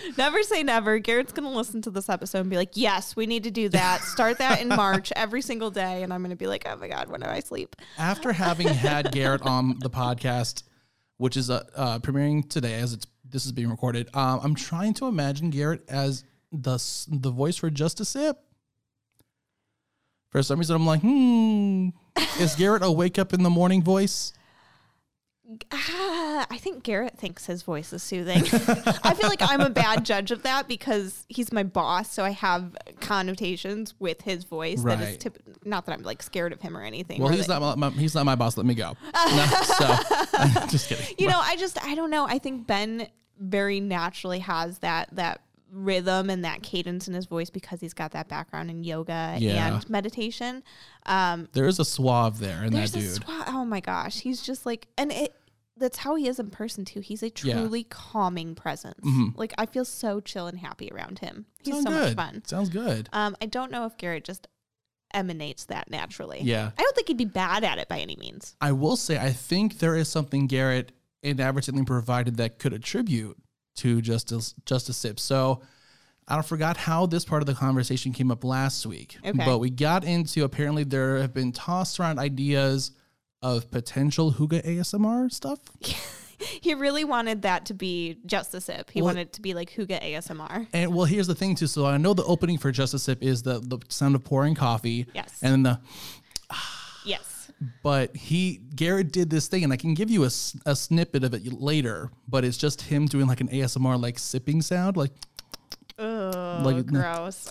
never 0.18 0.42
say 0.42 0.62
never. 0.62 0.98
Garrett's 0.98 1.32
going 1.32 1.48
to 1.48 1.54
listen 1.54 1.82
to 1.82 1.90
this 1.90 2.08
episode 2.08 2.40
and 2.40 2.50
be 2.50 2.56
like, 2.56 2.70
yes, 2.74 3.14
we 3.14 3.26
need 3.26 3.44
to 3.44 3.50
do 3.50 3.68
that. 3.68 4.00
Start 4.00 4.38
that 4.38 4.60
in 4.60 4.68
March 4.68 5.12
every 5.14 5.42
single 5.42 5.70
day. 5.70 6.02
And 6.02 6.12
I'm 6.12 6.22
going 6.22 6.30
to 6.30 6.36
be 6.36 6.46
like, 6.46 6.64
oh 6.66 6.76
my 6.76 6.88
God, 6.88 7.08
when 7.08 7.20
do 7.20 7.26
I 7.26 7.40
sleep? 7.40 7.76
After 7.98 8.32
having 8.32 8.68
had 8.68 9.12
Garrett 9.12 9.42
on 9.42 9.78
the 9.80 9.90
podcast, 9.90 10.62
which 11.18 11.36
is 11.36 11.50
uh, 11.50 11.62
uh, 11.76 11.98
premiering 11.98 12.48
today 12.48 12.74
as 12.74 12.92
it's 12.94 13.06
this 13.28 13.44
is 13.44 13.52
being 13.52 13.68
recorded, 13.68 14.08
um, 14.14 14.40
I'm 14.42 14.54
trying 14.54 14.94
to 14.94 15.06
imagine 15.06 15.50
Garrett 15.50 15.82
as 15.88 16.24
the 16.50 16.78
the 17.08 17.30
voice 17.30 17.56
for 17.56 17.70
Just 17.70 18.00
a 18.00 18.04
Sip. 18.04 18.38
For 20.30 20.42
some 20.42 20.58
reason, 20.58 20.76
I'm 20.76 20.86
like, 20.86 21.00
hmm, 21.00 21.88
is 22.40 22.54
Garrett 22.56 22.82
a 22.82 22.90
wake 22.90 23.18
up 23.18 23.32
in 23.32 23.42
the 23.42 23.50
morning 23.50 23.82
voice? 23.82 24.32
Ah, 25.70 26.44
I 26.50 26.56
think 26.58 26.82
Garrett 26.82 27.16
thinks 27.16 27.46
his 27.46 27.62
voice 27.62 27.92
is 27.92 28.02
soothing. 28.02 28.38
I 29.04 29.14
feel 29.14 29.28
like 29.28 29.40
I'm 29.40 29.60
a 29.60 29.70
bad 29.70 30.04
judge 30.04 30.32
of 30.32 30.42
that 30.42 30.66
because 30.66 31.24
he's 31.28 31.52
my 31.52 31.62
boss, 31.62 32.10
so 32.12 32.24
I 32.24 32.30
have 32.30 32.76
connotations 33.00 33.94
with 34.00 34.22
his 34.22 34.42
voice 34.42 34.82
that 34.82 35.00
is 35.00 35.06
Right. 35.10 35.20
tip- 35.20 35.40
not 35.64 35.86
that 35.86 35.92
I'm 35.92 36.02
like 36.02 36.20
scared 36.24 36.52
of 36.52 36.60
him 36.60 36.76
or 36.76 36.82
anything. 36.82 37.22
Well, 37.22 37.30
he's 37.32 37.46
not 37.46 37.78
my, 37.78 37.90
he's 37.90 38.16
not 38.16 38.26
my 38.26 38.34
boss. 38.34 38.56
Let 38.56 38.66
me 38.66 38.74
go. 38.74 38.94
No, 39.14 39.46
so 39.46 39.86
just 40.68 40.88
kidding. 40.88 41.14
you 41.16 41.28
know, 41.28 41.38
I 41.40 41.54
just 41.56 41.82
I 41.84 41.94
don't 41.94 42.10
know. 42.10 42.26
I 42.26 42.38
think 42.40 42.66
Ben 42.66 43.06
very 43.38 43.78
naturally 43.78 44.40
has 44.40 44.78
that 44.80 45.08
that 45.12 45.42
rhythm 45.76 46.30
and 46.30 46.44
that 46.44 46.62
cadence 46.62 47.06
in 47.06 47.14
his 47.14 47.26
voice 47.26 47.50
because 47.50 47.80
he's 47.80 47.92
got 47.92 48.12
that 48.12 48.28
background 48.28 48.70
in 48.70 48.82
yoga 48.82 49.36
Yeah. 49.38 49.74
and 49.76 49.90
meditation. 49.90 50.62
Um, 51.04 51.48
there 51.52 51.66
is 51.66 51.78
a 51.78 51.84
suave 51.84 52.38
there 52.38 52.64
in 52.64 52.72
that 52.72 52.92
dude. 52.92 53.20
swa- 53.22 53.44
oh 53.48 53.64
my 53.64 53.80
gosh, 53.80 54.20
he's 54.20 54.40
just 54.42 54.64
like, 54.66 54.88
and 54.96 55.12
it. 55.12 55.34
That's 55.78 55.98
how 55.98 56.14
he 56.14 56.26
is 56.26 56.38
in 56.38 56.48
person 56.48 56.86
too. 56.86 57.00
He's 57.00 57.22
a 57.22 57.26
Yeah. 57.26 57.32
Mm-hmm. 57.52 57.60
truly 57.60 57.84
calming 57.84 58.54
presence. 58.54 59.06
Like 59.36 59.52
I 59.58 59.66
feel 59.66 59.84
so 59.84 60.20
chill 60.20 60.46
and 60.46 60.58
happy 60.58 60.88
around 60.90 61.18
him. 61.18 61.44
He's 61.62 61.74
Sounds 61.74 61.84
so 61.84 61.90
good. 61.90 62.16
much 62.16 62.32
fun. 62.32 62.42
Sounds 62.46 62.70
good. 62.70 63.10
Um, 63.12 63.36
I 63.42 63.46
don't 63.46 63.70
know 63.70 63.84
if 63.84 63.98
Garrett 63.98 64.24
just 64.24 64.48
emanates 65.12 65.66
that 65.66 65.90
naturally. 65.90 66.40
Yeah. 66.42 66.70
I 66.78 66.82
don't 66.82 66.94
think 66.96 67.08
he'd 67.08 67.18
be 67.18 67.26
bad 67.26 67.62
at 67.62 67.76
it 67.76 67.88
by 67.90 67.98
any 67.98 68.16
means. 68.16 68.56
I 68.60 68.72
will 68.72 68.96
say, 68.96 69.18
I 69.18 69.32
think 69.32 69.78
there 69.78 69.94
is 69.94 70.08
something 70.08 70.46
Garrett 70.46 70.92
inadvertently 71.22 71.84
provided 71.84 72.36
that 72.38 72.58
could 72.58 72.72
attribute 72.72 73.36
to 73.76 74.00
Justice 74.02 74.54
Just 74.64 74.88
a 74.88 74.92
Sip. 74.92 75.18
So 75.20 75.60
I 76.28 76.42
forgot 76.42 76.76
how 76.76 77.06
this 77.06 77.24
part 77.24 77.42
of 77.42 77.46
the 77.46 77.54
conversation 77.54 78.12
came 78.12 78.30
up 78.30 78.42
last 78.44 78.84
week, 78.86 79.16
Okay. 79.24 79.32
but 79.44 79.58
we 79.58 79.70
got 79.70 80.04
into 80.04 80.44
apparently 80.44 80.82
there 80.84 81.18
have 81.18 81.32
been 81.32 81.52
tossed 81.52 82.00
around 82.00 82.18
ideas 82.18 82.90
of 83.42 83.70
potential 83.70 84.32
Hygge 84.32 84.64
ASMR 84.64 85.30
stuff. 85.32 85.58
He 86.60 86.74
really 86.74 87.02
wanted 87.02 87.42
that 87.42 87.64
to 87.66 87.74
be 87.74 88.18
just 88.26 88.52
a 88.52 88.60
sip. 88.60 88.90
He 88.90 89.00
Well- 89.00 89.06
wanted 89.14 89.28
it 89.28 89.32
to 89.34 89.40
be 89.40 89.54
like 89.54 89.70
Hygge 89.72 89.98
ASMR. 90.02 90.66
And 90.74 90.94
well, 90.94 91.06
here's 91.06 91.26
the 91.26 91.34
thing 91.34 91.54
too. 91.54 91.66
So 91.66 91.86
I 91.86 91.96
know 91.96 92.12
the 92.12 92.24
opening 92.24 92.58
for 92.58 92.70
Just 92.70 92.92
a 92.92 92.98
Sip 92.98 93.22
is 93.22 93.42
the 93.42 93.58
the 93.60 93.78
sound 93.88 94.16
of 94.16 94.22
pouring 94.22 94.54
coffee. 94.54 95.06
Yes. 95.14 95.38
And 95.40 95.52
then 95.52 95.62
the 95.62 95.80
Yes. 97.06 97.35
But 97.82 98.14
he 98.16 98.60
Garrett 98.74 99.12
did 99.12 99.30
this 99.30 99.48
thing, 99.48 99.64
and 99.64 99.72
I 99.72 99.76
can 99.76 99.94
give 99.94 100.10
you 100.10 100.24
a, 100.24 100.30
a 100.66 100.76
snippet 100.76 101.24
of 101.24 101.32
it 101.34 101.52
later. 101.52 102.10
But 102.28 102.44
it's 102.44 102.56
just 102.58 102.82
him 102.82 103.06
doing 103.06 103.26
like 103.26 103.40
an 103.40 103.48
ASMR 103.48 104.00
like 104.00 104.18
sipping 104.18 104.62
sound, 104.62 104.96
like. 104.96 105.12
Oh, 105.98 106.60
Like- 106.62 106.84
gross. 106.86 107.48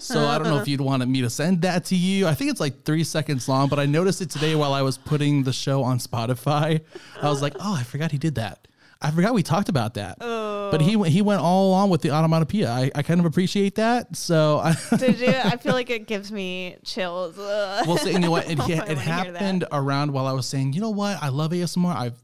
So 0.00 0.26
I 0.26 0.38
don't 0.38 0.48
know 0.48 0.58
if 0.58 0.66
you'd 0.66 0.80
want 0.80 1.06
me 1.08 1.20
to 1.20 1.30
send 1.30 1.62
that 1.62 1.84
to 1.86 1.96
you. 1.96 2.26
I 2.26 2.34
think 2.34 2.50
it's 2.50 2.58
like 2.58 2.84
three 2.84 3.04
seconds 3.04 3.48
long, 3.48 3.68
but 3.68 3.78
I 3.78 3.86
noticed 3.86 4.20
it 4.20 4.30
today 4.30 4.54
while 4.56 4.72
I 4.72 4.82
was 4.82 4.98
putting 4.98 5.44
the 5.44 5.52
show 5.52 5.82
on 5.84 5.98
Spotify. 5.98 6.80
I 7.22 7.28
was 7.28 7.40
like, 7.42 7.54
oh, 7.60 7.76
I 7.76 7.82
forgot 7.84 8.10
he 8.10 8.18
did 8.18 8.34
that. 8.36 8.66
I 9.02 9.10
forgot 9.10 9.32
we 9.32 9.42
talked 9.42 9.68
about 9.68 9.94
that. 9.94 10.18
But 10.18 10.80
he 10.82 10.94
oh. 10.94 11.00
went- 11.00 11.12
he 11.12 11.22
went 11.22 11.40
all 11.40 11.68
along 11.68 11.90
with 11.90 12.02
the 12.02 12.10
onomatopoeia. 12.10 12.70
I, 12.70 12.90
I 12.94 13.02
kind 13.02 13.18
of 13.18 13.26
appreciate 13.26 13.76
that. 13.76 14.14
So 14.14 14.58
I, 14.58 14.76
Did 14.96 15.18
you? 15.18 15.28
I 15.28 15.56
feel 15.56 15.72
like 15.72 15.90
it 15.90 16.06
gives 16.06 16.30
me 16.30 16.76
chills. 16.84 17.38
Ugh. 17.38 17.86
Well, 17.86 17.96
so, 17.96 18.08
you 18.08 18.18
know 18.18 18.30
what? 18.30 18.48
It, 18.48 18.58
it 18.68 18.86
that. 18.86 18.98
happened 18.98 19.64
around 19.72 20.12
while 20.12 20.26
I 20.26 20.32
was 20.32 20.46
saying, 20.46 20.74
you 20.74 20.80
know 20.80 20.90
what? 20.90 21.22
I 21.22 21.28
love 21.28 21.52
ASMR. 21.52 21.94
I've 21.94 22.22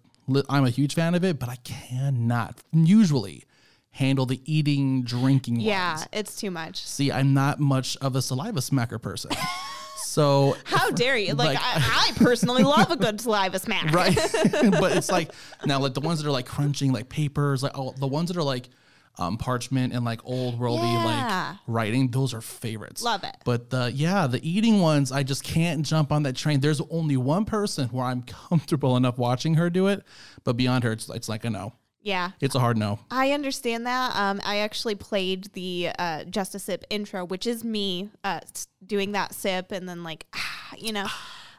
I'm 0.48 0.64
a 0.64 0.70
huge 0.70 0.94
fan 0.94 1.14
of 1.14 1.24
it, 1.24 1.38
but 1.38 1.48
I 1.48 1.56
cannot 1.56 2.60
usually 2.72 3.44
handle 3.90 4.26
the 4.26 4.40
eating, 4.44 5.02
drinking. 5.04 5.60
yeah, 5.60 5.94
ones. 5.94 6.08
it's 6.12 6.36
too 6.36 6.50
much. 6.50 6.84
See, 6.84 7.12
I'm 7.12 7.32
not 7.32 7.60
much 7.60 7.96
of 7.98 8.16
a 8.16 8.22
saliva 8.22 8.60
smacker 8.60 9.00
person. 9.00 9.30
So 10.16 10.56
How 10.64 10.90
dare 10.90 11.16
you? 11.18 11.34
Like, 11.34 11.48
Like- 11.54 11.58
I, 11.60 12.08
I 12.08 12.12
personally 12.16 12.62
love 12.62 12.90
a 12.90 12.96
good 12.96 13.20
saliva 13.20 13.58
smack. 13.66 13.92
right, 13.92 14.14
but 14.80 14.96
it's 14.96 15.10
like 15.10 15.30
now 15.66 15.78
like 15.80 15.92
the 15.94 16.00
ones 16.00 16.22
that 16.22 16.28
are 16.28 16.32
like 16.32 16.46
crunching 16.46 16.90
like 16.92 17.08
papers, 17.10 17.62
like 17.62 17.72
oh, 17.74 17.92
the 17.98 18.06
ones 18.06 18.28
that 18.28 18.38
are 18.38 18.42
like 18.42 18.68
um, 19.18 19.36
parchment 19.38 19.92
and 19.94 20.04
like 20.04 20.20
old 20.24 20.58
worldy 20.58 20.82
Yeah. 20.82 21.48
like 21.50 21.58
writing. 21.66 22.10
Those 22.10 22.34
are 22.34 22.40
favorites. 22.42 23.02
Love 23.02 23.24
it. 23.24 23.34
But 23.44 23.70
the 23.70 23.90
yeah, 23.94 24.26
the 24.26 24.40
eating 24.46 24.80
ones, 24.80 25.12
I 25.12 25.22
just 25.22 25.42
can't 25.44 25.84
jump 25.86 26.12
on 26.12 26.22
that 26.24 26.36
train. 26.36 26.60
There's 26.60 26.80
only 26.90 27.16
one 27.16 27.44
person 27.44 27.88
where 27.88 28.04
I'm 28.06 28.22
comfortable 28.22 28.96
enough 28.96 29.16
watching 29.18 29.54
her 29.54 29.68
do 29.70 29.86
it, 29.88 30.02
but 30.44 30.56
beyond 30.56 30.84
her, 30.84 30.92
it's 30.92 31.08
it's 31.10 31.28
like 31.28 31.44
a 31.44 31.50
no. 31.50 31.72
Yeah. 32.06 32.30
It's 32.40 32.54
a 32.54 32.60
hard 32.60 32.78
no. 32.78 33.00
I 33.10 33.32
understand 33.32 33.84
that. 33.86 34.14
Um, 34.14 34.40
I 34.44 34.58
actually 34.58 34.94
played 34.94 35.52
the 35.54 35.90
uh, 35.98 36.22
Just 36.22 36.54
a 36.54 36.60
Sip 36.60 36.84
intro, 36.88 37.24
which 37.24 37.48
is 37.48 37.64
me 37.64 38.10
uh, 38.22 38.38
doing 38.86 39.10
that 39.12 39.34
sip 39.34 39.72
and 39.72 39.88
then 39.88 40.04
like, 40.04 40.24
you 40.78 40.92
know, 40.92 41.08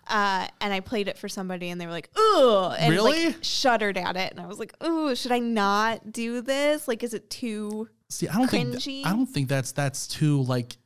uh, 0.08 0.48
and 0.62 0.74
I 0.74 0.80
played 0.80 1.10
it 1.10 1.18
for 1.18 1.28
somebody 1.28 1.70
and 1.70 1.82
they 1.82 1.86
were 1.86 1.92
like, 1.92 2.10
"Ooh," 2.18 2.70
and 2.80 2.94
Really? 2.94 3.26
like 3.26 3.36
shuddered 3.42 3.98
at 3.98 4.16
it, 4.16 4.32
and 4.32 4.40
I 4.40 4.48
was 4.48 4.58
like, 4.58 4.74
"Ooh, 4.82 5.14
should 5.18 5.34
I 5.34 5.40
not 5.40 6.14
do 6.14 6.40
this? 6.40 6.88
Like, 6.88 7.04
is 7.04 7.14
it 7.14 7.30
too?" 7.30 7.90
See, 8.10 8.30
I 8.30 8.36
don't 8.36 8.50
think 8.50 8.70
Cringy. 8.70 9.06
I 9.06 9.10
don't 9.10 9.26
think 9.28 9.50
that's 9.50 9.74
that's 9.74 10.08
too 10.08 10.44
like 10.44 10.78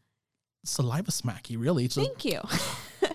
saliva 0.66 1.12
smacky. 1.12 1.56
Really, 1.56 1.86
it's 1.86 1.94
Thank 1.94 2.26
you. 2.26 2.40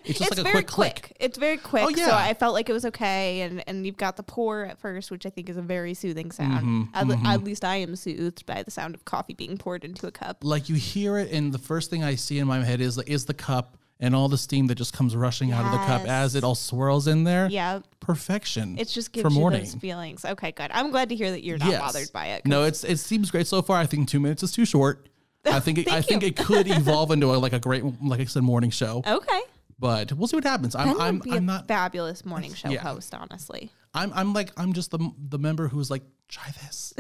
it's 0.05 0.19
just 0.19 0.31
like 0.33 0.38
a 0.40 0.43
very 0.43 0.62
quick 0.64 0.66
click. 0.66 1.16
It's 1.21 1.38
very 1.38 1.57
quick. 1.57 1.85
Oh, 1.85 1.88
yeah. 1.88 2.07
So. 2.07 2.14
I 2.14 2.35
felt 2.35 2.55
like 2.55 2.69
it 2.69 2.73
was 2.73 2.85
okay. 2.87 3.40
And, 3.43 3.62
and 3.69 3.87
you've 3.87 3.97
got 3.97 4.16
the 4.16 4.23
pour 4.23 4.64
at 4.64 4.78
first, 4.78 5.11
which 5.11 5.26
I 5.26 5.31
think 5.31 5.49
is 5.49 5.57
a 5.57 5.62
very 5.62 5.95
soothing 5.95 6.31
sound. 6.31 6.66
Mm-hmm, 6.66 6.83
At, 6.95 7.07
le- 7.09 7.21
at 7.28 7.45
least 7.45 7.64
I 7.64 7.76
am 7.76 7.97
soothed 7.97 8.45
by 8.47 8.62
the 8.62 8.71
sound 8.71 8.95
of 8.95 9.05
coffee 9.05 9.35
being 9.35 9.57
poured 9.59 9.85
into 9.85 10.07
a 10.07 10.11
cup. 10.11 10.38
Like 10.43 10.69
you 10.69 10.75
hear 10.76 11.19
it, 11.19 11.31
and 11.33 11.52
the 11.52 11.59
first 11.59 11.90
thing 11.90 12.02
I 12.05 12.14
see 12.14 12.38
in 12.38 12.47
my 12.47 12.64
head 12.64 12.81
is 12.81 12.99
is 12.99 13.25
the 13.26 13.35
cup 13.35 13.76
and 13.99 14.14
all 14.14 14.28
the 14.28 14.37
steam 14.37 14.66
that 14.66 14.75
just 14.75 14.93
comes 14.93 15.16
rushing 15.16 15.52
out 15.52 15.64
of 15.64 15.73
the 15.73 15.78
cup 15.87 16.07
as 16.07 16.35
it 16.35 16.45
all 16.45 16.55
swirls 16.55 17.07
in 17.07 17.25
there. 17.25 17.49
Yeah. 17.50 17.81
perfection. 18.00 18.78
It 18.78 18.88
just 18.88 19.11
gives 19.12 19.23
for 19.26 19.33
you 19.33 19.38
morning. 19.40 19.61
those 19.64 19.75
feelings. 19.75 20.25
Okay, 20.25 20.52
good. 20.52 20.71
I'm 20.73 20.90
glad 20.90 21.09
to 21.09 21.16
hear 21.16 21.31
that 21.31 21.43
you're 21.43 21.57
not 21.59 21.69
Yes. 21.71 21.81
bothered 21.81 22.12
by 22.12 22.26
it. 22.26 22.45
No, 22.47 22.64
it's 22.64 22.85
it 22.85 22.99
seems 22.99 23.31
great 23.31 23.47
so 23.47 23.62
far. 23.62 23.78
I 23.78 23.87
think 23.87 24.09
two 24.09 24.21
minutes 24.21 24.43
is 24.43 24.52
too 24.52 24.64
short. 24.66 25.09
I 25.47 25.61
think 25.64 25.78
it, 25.78 25.88
I 25.88 26.02
Thank 26.02 26.07
think 26.07 26.23
it 26.25 26.37
could 26.37 26.69
evolve 26.71 27.11
into 27.11 27.33
a, 27.35 27.37
like 27.37 27.52
a 27.55 27.59
great, 27.61 27.85
like 28.02 28.21
I 28.21 28.25
said, 28.25 28.43
morning 28.43 28.71
show. 28.71 29.02
Okay. 29.07 29.40
But 29.78 30.12
we'll 30.12 30.26
see 30.28 30.37
what 30.37 30.45
happens. 30.45 30.75
I'm 30.75 30.88
Ben 30.97 31.00
I'm 31.00 31.23
I'm 31.30 31.37
a 31.37 31.40
not 31.40 31.68
fabulous 31.68 32.25
morning 32.25 32.54
show 32.61 32.71
Yeah. 32.71 32.80
host, 32.80 33.14
honestly. 33.14 33.71
I'm 33.95 34.12
I'm 34.14 34.33
like 34.33 34.50
I'm 34.56 34.73
just 34.73 34.90
the 34.90 35.11
the 35.28 35.38
member 35.38 35.68
who's 35.68 35.90
like 35.90 36.02
try 36.28 36.50
this, 36.62 36.92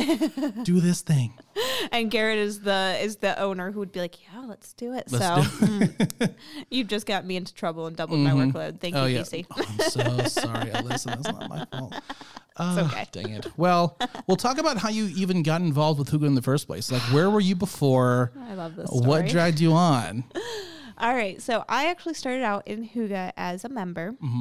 do 0.62 0.80
this 0.80 1.00
thing. 1.02 1.34
And 1.92 2.10
Garrett 2.10 2.38
is 2.38 2.60
the 2.60 2.96
is 3.00 3.16
the 3.16 3.38
owner 3.38 3.70
who 3.70 3.78
would 3.78 3.92
be 3.92 4.00
like, 4.00 4.16
"Yeah, 4.24 4.40
let's 4.46 4.72
do 4.72 4.92
it." 4.94 5.06
Let's 5.10 5.24
so 5.24 5.66
do 5.66 5.66
mm, 5.66 6.34
you 6.70 6.82
just 6.84 7.06
got 7.06 7.24
me 7.24 7.36
into 7.36 7.54
trouble 7.54 7.86
and 7.86 7.94
doubled 7.94 8.18
my 8.20 8.30
workload. 8.32 8.80
Thank 8.80 8.96
Oh 8.96 9.04
you, 9.06 9.16
yeah. 9.16 9.22
DC. 9.22 9.46
Oh, 9.50 9.62
I'm 9.68 9.78
so 9.90 10.24
sorry, 10.40 10.70
Alyssa. 10.70 11.04
That's 11.04 11.24
not 11.24 11.48
my 11.48 11.64
fault. 11.66 11.94
It's 12.58 12.92
okay. 12.92 13.06
Dang 13.12 13.30
it. 13.34 13.46
Well, 13.56 13.98
we'll 14.26 14.36
talk 14.38 14.58
about 14.58 14.78
how 14.78 14.88
you 14.88 15.04
even 15.16 15.42
got 15.42 15.60
involved 15.60 15.98
with 16.00 16.10
Hygge 16.10 16.26
in 16.26 16.34
the 16.34 16.42
first 16.42 16.66
place. 16.66 16.90
Like, 16.90 17.02
where 17.12 17.30
were 17.30 17.40
you 17.40 17.54
before? 17.54 18.32
I 18.40 18.54
love 18.54 18.74
this. 18.74 18.88
Story. 18.88 19.06
What 19.06 19.26
dragged 19.28 19.60
you 19.60 19.72
on? 19.74 20.24
All 20.98 21.14
right. 21.14 21.40
So 21.40 21.64
I 21.68 21.86
actually 21.86 22.14
started 22.14 22.42
out 22.42 22.66
in 22.66 22.88
Hygge 22.88 23.32
as 23.36 23.64
a 23.64 23.68
member. 23.68 24.12
Mm-hmm. 24.12 24.40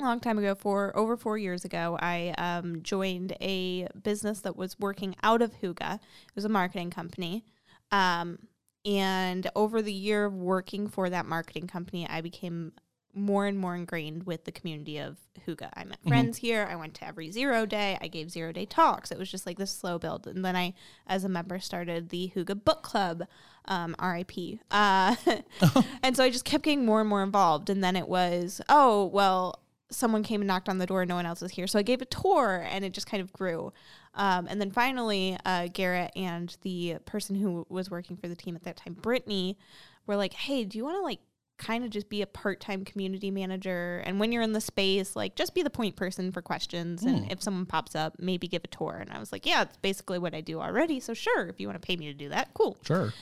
A 0.00 0.04
long 0.04 0.20
time 0.20 0.38
ago, 0.38 0.54
for 0.54 0.96
over 0.96 1.16
four 1.16 1.38
years 1.38 1.64
ago, 1.64 1.96
I 2.00 2.34
um, 2.38 2.82
joined 2.82 3.36
a 3.40 3.86
business 4.02 4.40
that 4.40 4.56
was 4.56 4.78
working 4.78 5.14
out 5.22 5.42
of 5.42 5.60
Hygge. 5.60 5.94
It 5.94 6.34
was 6.34 6.44
a 6.44 6.48
marketing 6.48 6.90
company. 6.90 7.44
Um, 7.90 8.38
and 8.84 9.48
over 9.54 9.80
the 9.82 9.92
year 9.92 10.24
of 10.24 10.34
working 10.34 10.88
for 10.88 11.08
that 11.10 11.26
marketing 11.26 11.68
company, 11.68 12.08
I 12.08 12.20
became 12.20 12.72
more 13.14 13.46
and 13.46 13.58
more 13.58 13.76
ingrained 13.76 14.24
with 14.24 14.44
the 14.44 14.52
community 14.52 14.98
of 14.98 15.18
Hygge. 15.46 15.68
I 15.74 15.84
met 15.84 15.98
friends 16.06 16.38
here. 16.38 16.66
I 16.68 16.76
went 16.76 16.94
to 16.94 17.06
every 17.06 17.30
zero 17.30 17.66
day. 17.66 17.98
I 18.00 18.08
gave 18.08 18.30
zero 18.30 18.52
day 18.52 18.64
talks. 18.64 19.12
It 19.12 19.18
was 19.18 19.30
just 19.30 19.46
like 19.46 19.58
this 19.58 19.70
slow 19.70 19.98
build. 19.98 20.26
And 20.26 20.44
then 20.44 20.56
I, 20.56 20.74
as 21.06 21.24
a 21.24 21.28
member, 21.28 21.58
started 21.60 22.08
the 22.08 22.32
Hygge 22.34 22.64
Book 22.64 22.82
Club, 22.82 23.24
um, 23.66 23.94
RIP. 24.02 24.60
Uh, 24.70 25.14
and 26.02 26.16
so 26.16 26.24
I 26.24 26.30
just 26.30 26.44
kept 26.44 26.64
getting 26.64 26.84
more 26.84 27.00
and 27.00 27.08
more 27.08 27.22
involved. 27.22 27.70
And 27.70 27.82
then 27.82 27.96
it 27.96 28.08
was, 28.08 28.60
oh, 28.68 29.06
well, 29.06 29.60
someone 29.90 30.22
came 30.22 30.40
and 30.40 30.48
knocked 30.48 30.68
on 30.68 30.78
the 30.78 30.86
door. 30.86 31.04
No 31.06 31.16
one 31.16 31.26
else 31.26 31.40
was 31.40 31.52
here. 31.52 31.66
So 31.66 31.78
I 31.78 31.82
gave 31.82 32.00
a 32.02 32.06
tour 32.06 32.66
and 32.68 32.84
it 32.84 32.92
just 32.92 33.06
kind 33.06 33.20
of 33.22 33.32
grew. 33.32 33.72
Um, 34.14 34.46
and 34.48 34.60
then 34.60 34.70
finally, 34.70 35.36
uh, 35.44 35.68
Garrett 35.72 36.12
and 36.16 36.56
the 36.62 36.96
person 37.04 37.36
who 37.36 37.66
was 37.68 37.90
working 37.90 38.16
for 38.16 38.28
the 38.28 38.36
team 38.36 38.56
at 38.56 38.64
that 38.64 38.76
time, 38.76 38.94
Brittany, 38.94 39.58
were 40.06 40.16
like, 40.16 40.32
hey, 40.32 40.64
do 40.64 40.78
you 40.78 40.84
want 40.84 40.96
to 40.96 41.02
like 41.02 41.20
kind 41.58 41.84
of 41.84 41.90
just 41.90 42.08
be 42.08 42.22
a 42.22 42.26
part-time 42.26 42.84
community 42.84 43.30
manager 43.30 44.02
and 44.04 44.18
when 44.18 44.32
you're 44.32 44.42
in 44.42 44.52
the 44.52 44.60
space 44.60 45.14
like 45.14 45.36
just 45.36 45.54
be 45.54 45.62
the 45.62 45.70
point 45.70 45.94
person 45.94 46.32
for 46.32 46.42
questions 46.42 47.04
and 47.04 47.30
if 47.30 47.40
someone 47.40 47.64
pops 47.66 47.94
up 47.94 48.16
maybe 48.18 48.48
give 48.48 48.64
a 48.64 48.66
tour 48.68 48.96
and 49.00 49.12
i 49.12 49.18
was 49.18 49.30
like 49.30 49.46
yeah 49.46 49.62
it's 49.62 49.76
basically 49.76 50.18
what 50.18 50.34
i 50.34 50.40
do 50.40 50.60
already 50.60 50.98
so 50.98 51.14
sure 51.14 51.46
if 51.46 51.60
you 51.60 51.68
want 51.68 51.80
to 51.80 51.86
pay 51.86 51.94
me 51.94 52.06
to 52.06 52.14
do 52.14 52.28
that 52.30 52.48
cool 52.54 52.76
Sure. 52.82 53.12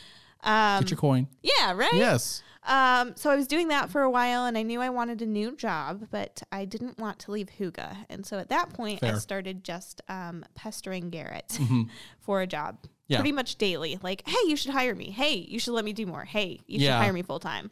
Um, 0.43 0.81
Get 0.83 0.91
your 0.93 0.99
coin. 0.99 1.29
yeah 1.43 1.73
right 1.73 1.93
Yes. 1.95 2.43
um, 2.65 3.13
so 3.17 3.31
I 3.31 3.37
was 3.37 3.47
doing 3.47 3.69
that 3.69 3.91
for 3.91 4.03
a 4.03 4.11
while, 4.11 4.45
and 4.47 4.57
I 4.57 4.63
knew 4.63 4.81
I 4.81 4.89
wanted 4.91 5.21
a 5.23 5.27
new 5.27 5.55
job, 5.57 6.07
but 6.11 6.43
I 6.53 6.65
didn't 6.65 6.99
want 6.99 7.19
to 7.21 7.31
leave 7.33 7.49
Hygge. 7.59 7.97
And 8.09 8.25
so 8.25 8.39
at 8.39 8.49
that 8.51 8.71
point, 8.71 8.99
I 8.99 9.01
Fair. 9.01 9.11
Mm-hmm. 9.13 9.19
started 9.19 9.65
just 9.65 10.01
um, 10.09 10.45
pestering 10.55 11.11
Garrett 11.11 11.59
for 12.21 12.41
a 12.43 12.47
job, 12.47 12.79
Yeah. 13.09 13.19
pretty 13.19 13.33
much 13.33 13.57
daily. 13.57 13.99
Like, 14.03 14.23
hey, 14.27 14.37
you 14.49 14.57
should 14.57 14.73
hire 14.73 14.95
me. 14.95 15.11
Hey, 15.11 15.35
you 15.37 15.59
should 15.59 15.73
let 15.73 15.85
me 15.85 15.93
do 15.93 16.07
more. 16.07 16.25
Hey, 16.25 16.61
you 16.67 16.79
Yeah. 16.81 16.99
should 16.99 17.05
hire 17.05 17.13
me 17.13 17.23
full 17.23 17.41
time. 17.41 17.71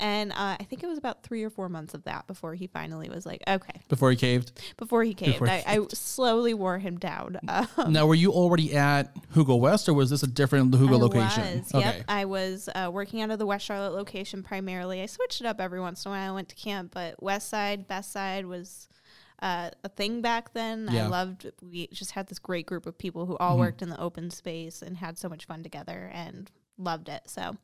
And 0.00 0.30
uh, 0.32 0.56
I 0.60 0.64
think 0.70 0.84
it 0.84 0.86
was 0.86 0.96
about 0.98 1.24
three 1.24 1.42
or 1.42 1.50
four 1.50 1.68
months 1.68 1.92
of 1.92 2.04
that 2.04 2.28
before 2.28 2.54
he 2.54 2.68
finally 2.68 3.08
was 3.10 3.26
like, 3.26 3.42
okay. 3.48 3.80
Before 3.88 4.10
he 4.10 4.16
caved. 4.16 4.52
Before 4.76 5.02
he 5.02 5.12
caved, 5.12 5.40
Before 5.40 5.48
he 5.48 5.52
I, 5.66 5.78
I 5.78 5.86
slowly 5.92 6.54
wore 6.54 6.78
him 6.78 6.98
down. 6.98 7.38
Um, 7.48 7.92
Now, 7.92 8.06
were 8.06 8.14
you 8.14 8.30
already 8.30 8.74
at 8.76 9.12
Hygge 9.34 9.58
West, 9.58 9.88
or 9.88 9.94
was 9.94 10.10
this 10.10 10.22
a 10.22 10.28
different 10.28 10.70
Hygge 10.72 10.88
I 10.90 10.92
location? 10.96 11.64
Was, 11.72 11.82
Yep. 11.82 12.04
I 12.06 12.24
was 12.26 12.68
uh, 12.74 12.90
working 12.92 13.22
out 13.22 13.30
of 13.30 13.40
the 13.40 13.46
West 13.46 13.64
Charlotte 13.66 13.92
location 13.92 14.42
primarily. 14.44 15.02
I 15.02 15.06
switched 15.06 15.40
it 15.40 15.46
up 15.48 15.60
every 15.60 15.80
once 15.80 16.04
in 16.04 16.10
a 16.10 16.14
while. 16.14 16.30
I 16.30 16.34
went 16.34 16.48
to 16.50 16.54
camp, 16.54 16.92
but 16.94 17.20
West 17.20 17.48
Side, 17.48 17.88
Best 17.88 18.12
Side 18.12 18.46
was 18.46 18.88
uh, 19.42 19.70
a 19.82 19.88
thing 19.88 20.20
back 20.20 20.52
then. 20.52 20.88
Yeah. 20.92 21.06
I 21.06 21.08
loved. 21.08 21.50
We 21.60 21.88
just 21.88 22.12
had 22.12 22.28
this 22.28 22.38
great 22.38 22.66
group 22.66 22.86
of 22.86 22.96
people 22.98 23.26
who 23.26 23.34
Mm-hmm. 23.34 23.42
all 23.42 23.58
worked 23.58 23.82
in 23.82 23.88
the 23.88 24.00
open 24.00 24.30
space 24.30 24.80
and 24.82 24.96
had 24.96 25.18
so 25.18 25.28
much 25.28 25.44
fun 25.46 25.62
together 25.64 26.08
and 26.14 26.50
loved 26.76 27.08
it. 27.08 27.22
So. 27.26 27.56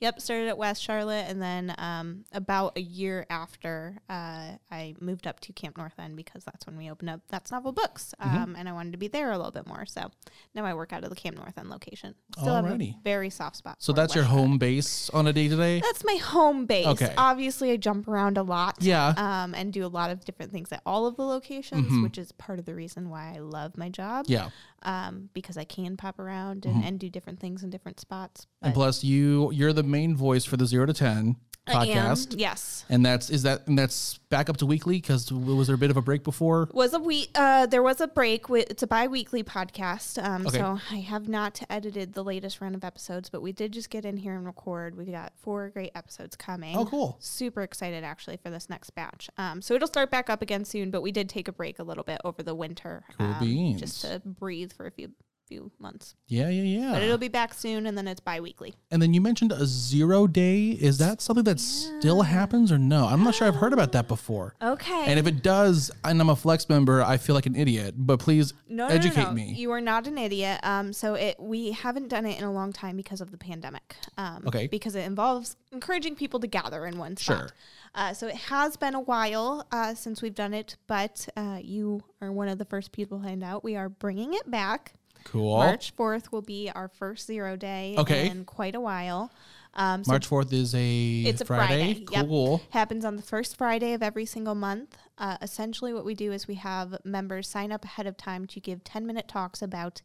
Yep, 0.00 0.20
started 0.20 0.48
at 0.48 0.56
West 0.56 0.82
Charlotte, 0.82 1.26
and 1.28 1.42
then 1.42 1.74
um, 1.78 2.24
about 2.32 2.72
a 2.76 2.80
year 2.80 3.26
after, 3.28 3.98
uh, 4.08 4.52
I 4.70 4.94
moved 4.98 5.26
up 5.26 5.40
to 5.40 5.52
Camp 5.52 5.76
North 5.76 5.92
End 5.98 6.16
because 6.16 6.42
that's 6.44 6.66
when 6.66 6.76
we 6.78 6.90
opened 6.90 7.10
up 7.10 7.20
That's 7.28 7.50
Novel 7.52 7.72
Books, 7.72 8.14
Mm-hmm. 8.20 8.36
um, 8.36 8.56
and 8.58 8.68
I 8.68 8.72
wanted 8.72 8.92
to 8.92 8.98
be 8.98 9.08
there 9.08 9.30
a 9.30 9.36
little 9.36 9.52
bit 9.52 9.66
more. 9.66 9.84
So 9.86 10.10
now 10.54 10.64
I 10.64 10.72
work 10.74 10.92
out 10.94 11.04
of 11.04 11.10
the 11.10 11.16
Camp 11.16 11.36
North 11.36 11.56
End 11.58 11.68
location. 11.68 12.14
Still 12.38 12.54
have 12.54 12.64
a 12.80 12.94
very 13.04 13.28
soft 13.30 13.56
spot. 13.56 13.76
So 13.78 13.92
that's 13.92 14.14
your 14.14 14.22
West 14.24 14.30
Charlotte. 14.30 14.48
home 14.48 14.58
base 14.58 15.10
on 15.10 15.26
a 15.26 15.32
day 15.34 15.48
to 15.48 15.56
day? 15.56 15.80
That's 15.80 16.04
my 16.04 16.16
home 16.16 16.64
base. 16.66 16.86
Okay. 16.86 17.12
Obviously, 17.18 17.70
I 17.70 17.76
jump 17.76 18.08
around 18.08 18.38
a 18.38 18.42
lot. 18.42 18.78
Yeah. 18.80 19.12
Um, 19.16 19.54
and 19.54 19.72
do 19.72 19.84
a 19.84 19.88
lot 19.88 20.10
of 20.10 20.24
different 20.24 20.50
things 20.50 20.72
at 20.72 20.80
all 20.86 21.06
of 21.06 21.16
the 21.16 21.24
locations, 21.24 22.02
which 22.02 22.16
is 22.16 22.32
part 22.32 22.58
of 22.58 22.64
the 22.64 22.74
reason 22.74 23.10
why 23.10 23.34
I 23.36 23.38
love 23.40 23.76
my 23.76 23.90
job. 23.90 24.24
Mm-hmm. 24.24 24.32
Yeah. 24.32 24.40
Mm-hmm. 24.44 24.50
Um, 24.82 25.28
because 25.34 25.58
I 25.58 25.64
can 25.64 25.98
pop 25.98 26.18
around 26.18 26.64
and, 26.64 26.82
and 26.82 26.98
do 26.98 27.10
different 27.10 27.38
things 27.38 27.62
in 27.62 27.68
different 27.68 28.00
spots. 28.00 28.46
And 28.62 28.72
plus, 28.72 29.04
you 29.04 29.50
you're 29.60 29.72
the 29.72 29.84
main 29.84 30.16
voice 30.16 30.44
for 30.44 30.56
the 30.56 30.66
zero 30.66 30.86
to 30.86 30.92
ten 30.92 31.36
I 31.66 31.86
am, 31.86 32.16
podcast, 32.16 32.34
yes. 32.38 32.84
and 32.88 33.04
that's 33.04 33.30
is 33.30 33.42
that 33.42 33.66
and 33.68 33.78
that's 33.78 34.18
back 34.30 34.48
up 34.48 34.56
to 34.56 34.66
weekly 34.66 34.96
because 34.96 35.30
was 35.30 35.66
there 35.66 35.74
a 35.74 35.78
bit 35.78 35.90
of 35.90 35.96
a 35.96 36.02
break 36.02 36.24
before? 36.24 36.68
Was 36.72 36.94
a 36.94 36.98
week. 36.98 37.30
Uh, 37.34 37.66
there 37.66 37.82
was 37.82 38.00
a 38.00 38.08
break. 38.08 38.48
With, 38.48 38.70
it's 38.70 38.82
a 38.82 38.86
bi-weekly 38.86 39.44
podcast. 39.44 40.22
Um, 40.22 40.46
Okay. 40.46 40.58
so 40.58 40.80
I 40.90 40.96
have 41.00 41.28
not 41.28 41.62
edited 41.68 42.14
the 42.14 42.24
latest 42.24 42.60
run 42.60 42.74
of 42.74 42.82
episodes, 42.82 43.28
but 43.28 43.42
we 43.42 43.52
did 43.52 43.72
just 43.72 43.90
get 43.90 44.04
in 44.04 44.16
here 44.16 44.34
and 44.34 44.46
record. 44.46 44.96
We 44.96 45.04
got 45.04 45.32
four 45.36 45.68
great 45.68 45.92
episodes 45.94 46.34
coming. 46.34 46.76
Oh, 46.76 46.86
cool. 46.86 47.18
Super 47.20 47.62
excited 47.62 48.02
actually 48.04 48.38
for 48.38 48.50
this 48.50 48.68
next 48.70 48.90
batch. 48.90 49.28
Um, 49.36 49.62
so 49.62 49.74
it'll 49.74 49.86
start 49.86 50.10
back 50.10 50.30
up 50.30 50.42
again 50.42 50.64
soon, 50.64 50.90
but 50.90 51.02
we 51.02 51.12
did 51.12 51.28
take 51.28 51.46
a 51.46 51.52
break 51.52 51.78
a 51.78 51.84
little 51.84 52.04
bit 52.04 52.20
over 52.24 52.42
the 52.42 52.54
winter. 52.54 53.04
Cool 53.18 53.26
um, 53.26 53.38
beans. 53.38 53.80
Just 53.80 54.00
to 54.02 54.20
breathe 54.24 54.72
for 54.72 54.86
a 54.86 54.90
few 54.90 55.10
few 55.50 55.70
months. 55.80 56.14
Yeah, 56.28 56.48
yeah, 56.48 56.62
yeah. 56.62 56.92
But 56.92 56.98
yeah. 57.00 57.06
it'll 57.06 57.18
be 57.18 57.28
back 57.28 57.52
soon, 57.52 57.86
and 57.86 57.98
then 57.98 58.06
it's 58.06 58.20
bi-weekly. 58.20 58.74
And 58.92 59.02
then 59.02 59.12
you 59.12 59.20
mentioned 59.20 59.50
a 59.50 59.66
zero 59.66 60.26
day. 60.28 60.68
Is 60.70 60.98
that 60.98 61.20
something 61.20 61.44
that 61.44 61.58
still 61.58 62.22
happens 62.22 62.70
or 62.70 62.78
no? 62.78 63.06
I'm 63.06 63.24
not 63.24 63.34
sure. 63.34 63.48
I've 63.48 63.56
heard 63.56 63.72
about 63.72 63.90
that 63.92 64.06
before. 64.06 64.54
Okay. 64.62 65.04
And 65.06 65.18
if 65.18 65.26
it 65.26 65.42
does, 65.42 65.90
and 66.04 66.20
I'm 66.20 66.30
a 66.30 66.36
flex 66.36 66.68
member, 66.68 67.02
I 67.02 67.16
feel 67.16 67.34
like 67.34 67.46
an 67.46 67.56
idiot. 67.56 67.94
But 67.96 68.20
please 68.20 68.54
No, 68.68 68.86
no, 68.88 68.94
educate 68.94 69.22
no, 69.22 69.28
no. 69.30 69.32
me. 69.32 69.52
You 69.54 69.72
are 69.72 69.80
not 69.80 70.06
an 70.06 70.16
idiot. 70.18 70.60
Um, 70.62 70.92
so 70.92 71.14
it 71.14 71.34
we 71.40 71.72
haven't 71.72 72.08
done 72.08 72.26
it 72.26 72.38
in 72.38 72.44
a 72.44 72.52
long 72.52 72.72
time 72.72 72.96
because 72.96 73.20
of 73.20 73.32
the 73.32 73.38
pandemic. 73.38 73.96
Um, 74.16 74.44
Okay. 74.46 74.68
Because 74.68 74.94
it 74.94 75.04
involves 75.04 75.56
encouraging 75.72 76.14
people 76.14 76.38
to 76.40 76.46
gather 76.46 76.86
in 76.86 76.96
one 76.96 77.16
spot. 77.16 77.38
Sure. 77.38 77.50
Uh, 77.94 78.14
so 78.14 78.28
it 78.28 78.36
has 78.36 78.76
been 78.76 78.94
a 78.94 79.00
while 79.00 79.66
uh, 79.72 79.94
since 79.94 80.22
we've 80.22 80.34
done 80.34 80.54
it, 80.54 80.76
but 80.86 81.28
uh, 81.36 81.58
you 81.60 82.00
are 82.22 82.30
one 82.30 82.48
of 82.48 82.56
the 82.58 82.64
first 82.64 82.92
people 82.92 83.18
to 83.18 83.24
find 83.24 83.42
out. 83.42 83.64
We 83.64 83.74
are 83.74 83.88
bringing 83.88 84.34
it 84.34 84.48
back. 84.48 84.92
Cool. 85.24 85.56
March 85.58 85.92
fourth 85.92 86.32
will 86.32 86.42
be 86.42 86.70
our 86.74 86.88
first 86.88 87.26
zero 87.26 87.56
day 87.56 87.94
Okay. 87.98 88.28
in 88.28 88.44
quite 88.44 88.74
a 88.74 88.80
while. 88.80 89.30
Um, 89.74 90.02
so 90.02 90.10
March 90.10 90.28
4th 90.28 90.52
is 90.52 90.74
a 90.74 91.20
it's 91.20 91.40
a 91.40 91.44
Friday. 91.44 91.94
Friday. 91.94 92.06
Yep. 92.10 92.26
Cool. 92.26 92.60
Happens 92.70 93.04
on 93.04 93.14
the 93.14 93.22
first 93.22 93.56
Friday 93.56 93.92
of 93.92 94.02
every 94.02 94.26
single 94.26 94.56
month. 94.56 94.96
Uh, 95.16 95.36
essentially, 95.40 95.92
what 95.92 96.04
we 96.04 96.14
do 96.14 96.32
is 96.32 96.48
we 96.48 96.56
have 96.56 96.98
members 97.04 97.46
sign 97.48 97.70
up 97.70 97.84
ahead 97.84 98.06
of 98.08 98.16
time 98.16 98.46
to 98.46 98.58
give 98.58 98.82
10 98.82 99.06
minute 99.06 99.28
talks 99.28 99.62
about 99.62 100.02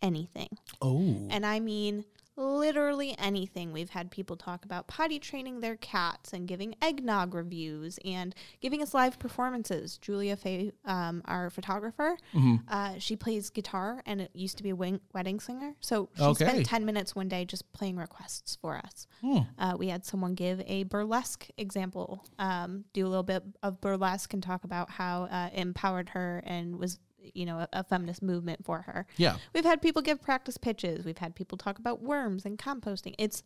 anything. 0.00 0.48
Oh. 0.80 1.28
And 1.30 1.44
I 1.44 1.60
mean 1.60 2.04
literally 2.36 3.14
anything. 3.18 3.72
We've 3.72 3.90
had 3.90 4.10
people 4.10 4.36
talk 4.36 4.64
about 4.64 4.86
potty 4.86 5.18
training 5.18 5.60
their 5.60 5.76
cats 5.76 6.32
and 6.32 6.48
giving 6.48 6.74
eggnog 6.80 7.34
reviews 7.34 7.98
and 8.04 8.34
giving 8.60 8.82
us 8.82 8.94
live 8.94 9.18
performances. 9.18 9.98
Julia 9.98 10.36
Fay, 10.36 10.72
um, 10.84 11.22
our 11.26 11.50
photographer, 11.50 12.16
Mm-hmm. 12.34 12.56
uh, 12.68 12.94
she 12.98 13.16
plays 13.16 13.50
guitar 13.50 14.02
and 14.06 14.20
it 14.20 14.30
used 14.34 14.56
to 14.56 14.62
be 14.62 14.70
a 14.70 14.76
wing- 14.76 15.00
wedding 15.12 15.40
singer. 15.40 15.74
So 15.80 16.08
she 16.16 16.22
Okay. 16.22 16.44
spent 16.48 16.66
10 16.66 16.84
minutes 16.84 17.14
one 17.14 17.28
day 17.28 17.44
just 17.44 17.70
playing 17.72 17.96
requests 17.96 18.56
for 18.60 18.76
us. 18.78 19.06
Hmm. 19.20 19.38
Uh, 19.58 19.74
we 19.78 19.88
had 19.88 20.04
someone 20.04 20.34
give 20.34 20.62
a 20.66 20.84
burlesque 20.84 21.48
example, 21.58 22.24
um, 22.38 22.84
do 22.92 23.06
a 23.06 23.08
little 23.08 23.22
bit 23.22 23.42
of 23.62 23.80
burlesque 23.80 24.32
and 24.32 24.42
talk 24.42 24.64
about 24.64 24.90
how 24.90 25.24
uh, 25.24 25.50
it 25.52 25.58
empowered 25.60 26.10
her 26.10 26.42
and 26.46 26.78
was, 26.78 26.98
you 27.34 27.46
know, 27.46 27.58
a, 27.58 27.68
a 27.72 27.84
feminist 27.84 28.22
movement 28.22 28.64
for 28.64 28.82
her. 28.82 29.06
Yeah. 29.16 29.36
We've 29.54 29.64
had 29.64 29.80
people 29.82 30.02
give 30.02 30.20
practice 30.22 30.56
pitches. 30.56 31.04
We've 31.04 31.18
had 31.18 31.34
people 31.34 31.58
talk 31.58 31.78
about 31.78 32.02
worms 32.02 32.44
and 32.44 32.58
composting. 32.58 33.14
It's 33.18 33.42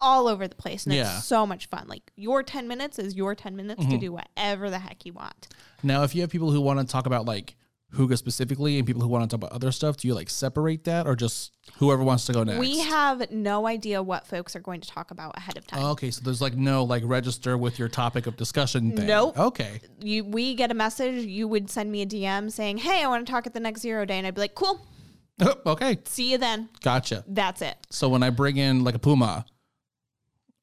all 0.00 0.28
over 0.28 0.46
the 0.46 0.54
place 0.54 0.84
and 0.84 0.94
Yeah. 0.94 1.04
Mm-hmm. 1.04 1.16
it's 1.18 1.26
so 1.26 1.46
much 1.46 1.66
fun. 1.66 1.86
Like 1.88 2.12
your 2.16 2.42
10 2.42 2.68
minutes 2.68 2.98
is 2.98 3.14
your 3.14 3.34
10 3.34 3.56
minutes 3.56 3.84
to 3.86 3.96
do 3.98 4.12
whatever 4.12 4.68
the 4.70 4.78
heck 4.78 5.06
you 5.06 5.12
want. 5.14 5.48
Now, 5.82 6.02
if 6.02 6.14
you 6.14 6.20
have 6.20 6.30
people 6.30 6.50
who 6.50 6.60
want 6.60 6.80
to 6.80 6.86
talk 6.86 7.06
about 7.06 7.24
like 7.24 7.56
Hygge 7.94 8.18
specifically 8.18 8.78
and 8.78 8.86
people 8.86 9.00
who 9.00 9.08
want 9.08 9.28
to 9.28 9.36
talk 9.36 9.46
about 9.46 9.54
other 9.54 9.70
stuff, 9.72 9.96
do 9.96 10.08
you 10.08 10.14
like 10.14 10.28
separate 10.28 10.84
that 10.84 11.06
or 11.06 11.14
just 11.14 11.52
whoever 11.78 12.02
wants 12.02 12.26
to 12.26 12.32
go 12.32 12.42
next? 12.42 12.58
We 12.58 12.80
have 12.80 13.30
no 13.30 13.66
idea 13.66 14.02
what 14.02 14.26
folks 14.26 14.56
are 14.56 14.60
going 14.60 14.80
to 14.80 14.88
talk 14.88 15.10
about 15.10 15.36
ahead 15.36 15.56
of 15.56 15.66
time. 15.66 15.84
Okay, 15.84 16.10
so 16.10 16.20
there's 16.24 16.42
like 16.42 16.54
no 16.54 16.84
like 16.84 17.02
register 17.06 17.56
with 17.56 17.78
your 17.78 17.88
topic 17.88 18.26
of 18.26 18.36
discussion 18.36 18.94
thing. 18.96 19.06
Nope. 19.06 19.38
Okay. 19.38 19.80
you 20.00 20.24
we 20.24 20.54
get 20.54 20.70
a 20.70 20.74
message, 20.74 21.24
you 21.24 21.46
would 21.48 21.70
send 21.70 21.90
me 21.90 22.02
a 22.02 22.06
DM 22.06 22.50
saying, 22.50 22.78
"Hey, 22.78 23.02
I 23.02 23.06
want 23.06 23.26
to 23.26 23.32
talk 23.32 23.46
at 23.46 23.54
the 23.54 23.60
next 23.60 23.80
zero 23.80 24.04
day," 24.04 24.18
and 24.18 24.26
I'd 24.26 24.34
be 24.34 24.40
like, 24.40 24.54
"Cool, 24.54 24.84
okay. 25.66 25.98
see 26.04 26.32
you 26.32 26.38
then." 26.38 26.68
Gotcha. 26.82 27.24
That's 27.26 27.62
it. 27.62 27.76
So 27.90 28.08
when 28.08 28.22
I 28.22 28.30
bring 28.30 28.56
in 28.56 28.84
like 28.84 28.94
a 28.96 28.98
puma, 28.98 29.46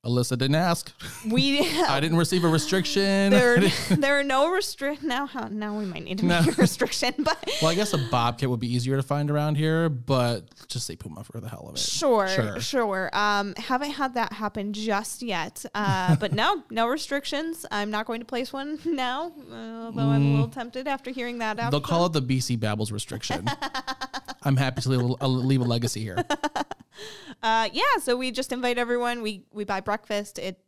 Alyssa 0.05 0.37
didn't 0.37 0.55
ask. 0.55 0.91
We 1.29 1.61
I 1.87 2.01
didn't 2.01 2.17
receive 2.17 2.43
a 2.43 2.49
restriction. 2.49 3.29
there 3.31 3.59
there 3.89 4.19
are 4.19 4.23
no 4.23 4.51
restrict 4.51 5.01
now. 5.01 5.29
Now 5.49 5.77
we 5.77 5.85
might 5.85 6.03
need 6.03 6.17
to 6.17 6.25
make 6.25 6.45
a 6.45 6.51
restriction, 6.61 7.13
but 7.19 7.37
well, 7.61 7.71
I 7.71 7.75
guess 7.75 7.93
a 7.93 7.97
bobcat 8.11 8.49
would 8.49 8.59
be 8.59 8.73
easier 8.73 8.97
to 8.97 9.03
find 9.03 9.31
around 9.31 9.55
here, 9.55 9.87
but 9.87 10.43
just 10.67 10.85
say 10.87 10.97
puma 10.97 11.23
for 11.23 11.39
the 11.39 11.47
hell 11.47 11.67
of 11.69 11.75
it. 11.75 11.79
sure, 11.79 12.27
Sure. 12.27 12.59
sure, 12.59 13.09
Um, 13.13 13.53
haven't 13.55 13.91
had 13.91 14.15
that 14.15 14.33
happen 14.33 14.73
just 14.73 15.21
yet. 15.21 15.63
Uh, 15.73 16.17
but 16.17 16.33
no, 16.33 16.63
no 16.69 16.87
restrictions. 16.87 17.65
I'm 17.71 17.89
not 17.89 18.05
going 18.05 18.19
to 18.19 18.25
place 18.25 18.51
one 18.51 18.79
now, 18.83 19.31
although 19.51 20.09
I'm 20.09 20.25
a 20.25 20.31
little 20.31 20.47
tempted 20.49 20.85
after 20.85 21.11
hearing 21.11 21.37
that 21.37 21.59
out. 21.59 21.67
Mm. 21.67 21.71
They'll 21.71 21.79
call 21.81 22.05
it 22.07 22.13
the 22.13 22.21
BC 22.21 22.59
Babbles 22.59 22.91
restriction. 22.91 23.47
I'm 24.43 24.57
happy 24.57 24.81
to 24.81 24.89
leave 24.89 25.15
a, 25.21 25.27
leave 25.29 25.61
a 25.61 25.63
legacy 25.63 26.01
here. 26.01 26.17
Uh, 27.41 27.67
yeah, 27.73 27.81
so 28.01 28.15
we 28.15 28.31
just 28.31 28.51
invite 28.51 28.77
everyone. 28.77 29.21
We 29.21 29.43
we 29.51 29.63
buy 29.65 29.81
breakfast. 29.93 30.39
It 30.39 30.59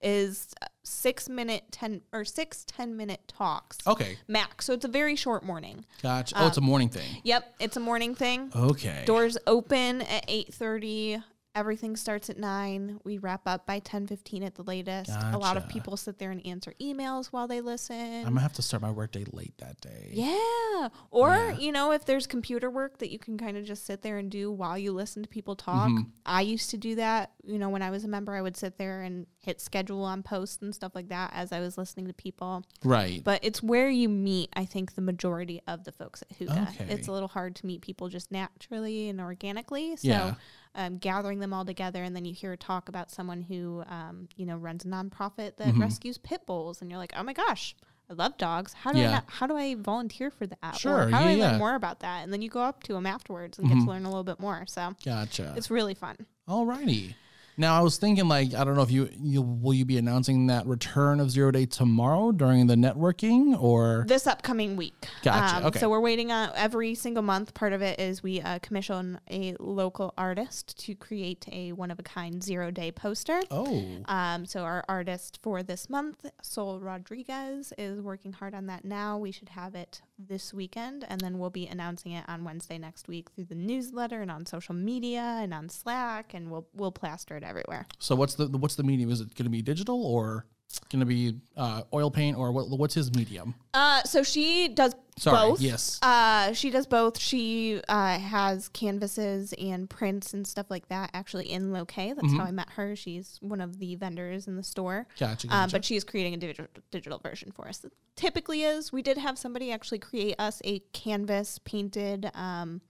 is 0.00 0.48
six 0.82 1.28
minute 1.28 1.62
ten 1.70 2.00
or 2.12 2.24
six 2.24 2.64
ten 2.64 2.96
minute 2.96 3.20
talks 3.28 3.78
Okay, 3.86 4.16
max. 4.26 4.64
So 4.64 4.72
it's 4.72 4.84
a 4.84 4.88
very 4.88 5.14
short 5.14 5.44
morning. 5.44 5.84
gotcha. 6.02 6.34
Oh, 6.38 6.46
it's 6.46 6.56
a 6.56 6.60
um, 6.60 6.66
morning 6.66 6.88
thing. 6.88 7.20
Yep, 7.22 7.54
it's 7.60 7.76
a 7.76 7.80
morning 7.80 8.14
thing. 8.14 8.50
Okay. 8.56 9.02
Doors 9.06 9.36
open 9.46 10.02
at 10.02 10.24
eight 10.26 10.52
thirty. 10.54 11.18
Everything 11.54 11.96
starts 11.96 12.30
at 12.30 12.38
nine. 12.38 12.98
We 13.04 13.18
wrap 13.18 13.42
up 13.46 13.66
by 13.66 13.78
ten 13.80 14.06
fifteen 14.06 14.42
at 14.42 14.54
the 14.54 14.62
latest. 14.62 15.10
A 15.10 15.36
lot 15.36 15.56
of 15.58 15.68
people 15.68 15.96
sit 15.98 16.18
there 16.18 16.30
and 16.30 16.44
answer 16.46 16.72
emails 16.80 17.26
while 17.26 17.46
they 17.46 17.60
listen. 17.60 17.94
I'm 18.20 18.24
gonna 18.24 18.40
have 18.40 18.54
to 18.54 18.62
start 18.62 18.80
my 18.82 18.90
workday 18.90 19.24
late 19.32 19.52
that 19.58 19.80
day. 19.80 20.08
Yeah. 20.12 20.88
Or, 21.10 21.30
Yeah. 21.30 21.58
you 21.58 21.70
know, 21.72 21.92
if 21.92 22.06
there's 22.06 22.26
computer 22.26 22.70
work 22.70 22.98
that 22.98 23.10
you 23.10 23.18
can 23.18 23.36
kind 23.36 23.56
of 23.58 23.64
just 23.64 23.84
sit 23.84 24.00
there 24.02 24.16
and 24.18 24.30
do 24.30 24.50
while 24.50 24.78
you 24.78 24.92
listen 24.92 25.22
to 25.22 25.28
people 25.28 25.54
talk. 25.54 25.90
Mm-hmm. 25.90 26.10
I 26.24 26.40
used 26.40 26.70
to 26.70 26.78
do 26.78 26.94
that. 26.94 27.32
You 27.44 27.58
know, 27.58 27.68
when 27.68 27.82
I 27.82 27.90
was 27.90 28.04
a 28.04 28.08
member, 28.08 28.34
I 28.34 28.40
would 28.40 28.56
sit 28.56 28.78
there 28.78 29.02
and 29.02 29.26
hit 29.38 29.60
schedule 29.60 30.02
on 30.04 30.22
posts 30.22 30.62
and 30.62 30.74
stuff 30.74 30.92
like 30.94 31.08
that 31.10 31.32
as 31.34 31.52
I 31.52 31.60
was 31.60 31.76
listening 31.76 32.06
to 32.06 32.14
people. 32.14 32.64
Right. 32.82 33.22
But 33.22 33.40
it's 33.42 33.62
where 33.62 33.90
you 33.90 34.08
meet, 34.08 34.48
I 34.54 34.64
think, 34.64 34.94
the 34.94 35.02
majority 35.02 35.60
of 35.66 35.84
the 35.84 35.92
folks 35.92 36.22
at 36.22 36.38
Hygge. 36.38 36.80
Okay. 36.80 36.86
It's 36.94 37.08
a 37.08 37.12
little 37.12 37.28
hard 37.28 37.56
to 37.56 37.66
meet 37.66 37.82
people 37.82 38.08
just 38.08 38.30
naturally 38.32 39.08
and 39.10 39.20
organically. 39.20 39.96
So, 39.96 40.08
Yeah. 40.08 40.34
Um, 40.74 40.98
gathering 40.98 41.38
them 41.40 41.52
all 41.52 41.64
together, 41.64 42.02
and 42.02 42.14
then 42.16 42.24
you 42.24 42.32
hear 42.34 42.52
a 42.52 42.56
talk 42.56 42.88
about 42.88 43.10
someone 43.10 43.42
who, 43.42 43.82
um, 43.88 44.28
you 44.36 44.46
know, 44.46 44.56
runs 44.56 44.84
a 44.84 44.88
nonprofit 44.88 45.56
that 45.56 45.68
Mm-hmm. 45.68 45.80
rescues 45.82 46.18
pit 46.18 46.46
bulls, 46.46 46.80
and 46.80 46.90
you're 46.90 46.98
like, 46.98 47.12
oh 47.16 47.22
my 47.22 47.32
gosh, 47.32 47.74
I 48.10 48.14
love 48.14 48.36
dogs. 48.36 48.72
How 48.72 48.92
do 48.92 48.98
I 48.98 49.10
not, 49.12 49.24
how 49.28 49.46
do 49.46 49.56
I 49.56 49.74
volunteer 49.74 50.30
for 50.30 50.46
that? 50.46 50.76
Sure, 50.76 51.06
Or 51.06 51.10
how 51.10 51.20
do 51.20 51.24
yeah, 51.24 51.30
I 51.30 51.34
yeah. 51.34 51.50
learn 51.50 51.58
more 51.58 51.74
about 51.74 52.00
that? 52.00 52.24
And 52.24 52.32
then 52.32 52.42
you 52.42 52.48
go 52.50 52.60
up 52.60 52.82
to 52.84 52.92
them 52.94 53.06
afterwards 53.06 53.58
and 53.58 53.68
get 53.68 53.76
to 53.84 53.84
learn 53.90 54.04
a 54.04 54.08
little 54.08 54.24
bit 54.24 54.40
more. 54.40 54.64
So 54.66 54.94
Gotcha. 55.04 55.54
it's 55.56 55.70
really 55.70 55.94
fun. 55.94 56.16
Alrighty. 56.48 57.14
Now 57.56 57.78
I 57.78 57.82
was 57.82 57.98
thinking, 57.98 58.28
like, 58.28 58.54
I 58.54 58.64
don't 58.64 58.76
know 58.76 58.82
if 58.82 58.90
you, 58.90 59.10
you 59.20 59.42
will 59.42 59.74
you 59.74 59.84
be 59.84 59.98
announcing 59.98 60.46
that 60.46 60.66
return 60.66 61.20
of 61.20 61.30
zero 61.30 61.50
day 61.50 61.66
tomorrow 61.66 62.32
during 62.32 62.66
the 62.66 62.74
networking 62.74 63.60
or 63.60 64.04
this 64.08 64.26
upcoming 64.26 64.76
week. 64.76 65.06
Um, 65.26 65.66
okay. 65.66 65.78
So 65.78 65.90
we're 65.90 66.00
waiting 66.00 66.32
on 66.32 66.50
every 66.54 66.94
single 66.94 67.22
month. 67.22 67.54
Part 67.54 67.72
of 67.72 67.82
it 67.82 68.00
is 68.00 68.22
we 68.22 68.40
uh, 68.40 68.58
commission 68.60 69.20
a 69.30 69.54
local 69.60 70.14
artist 70.16 70.78
to 70.86 70.94
create 70.94 71.46
a 71.52 71.72
one 71.72 71.90
of 71.90 71.98
a 71.98 72.02
kind 72.02 72.42
zero 72.42 72.70
day 72.70 72.90
poster. 72.90 73.42
oh 73.50 73.84
Um, 74.06 74.46
so 74.46 74.62
our 74.62 74.84
artist 74.88 75.38
for 75.42 75.62
this 75.62 75.90
month, 75.90 76.24
Sol 76.42 76.80
Rodriguez, 76.80 77.72
is 77.76 78.00
working 78.00 78.32
hard 78.32 78.54
on 78.54 78.66
that 78.66 78.84
now. 78.84 79.18
We 79.18 79.30
should 79.32 79.50
have 79.50 79.74
it 79.74 80.00
this 80.28 80.52
weekend, 80.54 81.04
and 81.08 81.20
then 81.20 81.38
we'll 81.38 81.50
be 81.50 81.66
announcing 81.66 82.12
it 82.12 82.24
on 82.28 82.44
Wednesday 82.44 82.78
next 82.78 83.08
week 83.08 83.30
through 83.34 83.44
the 83.44 83.54
newsletter 83.54 84.22
and 84.22 84.30
on 84.30 84.46
social 84.46 84.74
media 84.74 85.38
and 85.42 85.52
on 85.52 85.68
Slack, 85.68 86.34
and 86.34 86.50
we'll 86.50 86.66
we'll 86.74 86.92
plaster 86.92 87.36
it 87.36 87.42
everywhere. 87.42 87.86
so 87.98 88.14
what's 88.14 88.34
the 88.34 88.46
what's 88.48 88.74
the 88.74 88.82
medium? 88.82 89.10
Is 89.10 89.20
it 89.20 89.34
going 89.34 89.44
to 89.44 89.50
be 89.50 89.62
digital 89.62 90.04
or 90.04 90.46
going 90.90 91.00
to 91.00 91.06
be 91.06 91.34
uh, 91.56 91.82
oil 91.92 92.10
paint 92.10 92.36
or 92.36 92.52
what? 92.52 92.68
What's 92.70 92.94
his 92.94 93.14
medium? 93.14 93.54
Uh, 93.74 94.02
so 94.04 94.22
she 94.22 94.68
does 94.68 94.94
Sorry, 95.18 95.50
both. 95.50 95.60
yes. 95.60 95.98
Uh, 96.02 96.52
she 96.54 96.70
does 96.70 96.86
both. 96.86 97.18
She 97.18 97.80
uh, 97.88 98.18
has 98.18 98.68
canvases 98.68 99.52
and 99.54 99.88
prints 99.88 100.32
and 100.32 100.46
stuff 100.46 100.66
like 100.70 100.88
that 100.88 101.10
actually 101.12 101.50
in 101.52 101.70
Loque. 101.72 101.94
That's 101.94 102.32
how 102.32 102.44
I 102.44 102.50
met 102.50 102.70
her. 102.70 102.96
She's 102.96 103.36
one 103.42 103.60
of 103.60 103.78
the 103.78 103.94
vendors 103.96 104.46
in 104.48 104.56
the 104.56 104.62
store. 104.62 105.06
Gotcha. 105.18 105.48
Gotcha. 105.48 105.70
but 105.72 105.84
she's 105.84 106.02
creating 106.02 106.34
a 106.34 106.36
digital, 106.38 106.66
digital 106.90 107.18
version 107.18 107.52
for 107.52 107.68
us. 107.68 107.84
It 107.84 107.92
typically 108.16 108.62
is. 108.62 108.90
We 108.90 109.02
did 109.02 109.18
have 109.18 109.38
somebody 109.38 109.70
actually 109.70 109.98
create 109.98 110.36
us 110.38 110.62
a 110.64 110.78
canvas 110.94 111.58
painted 111.62 112.30
um, 112.34 112.80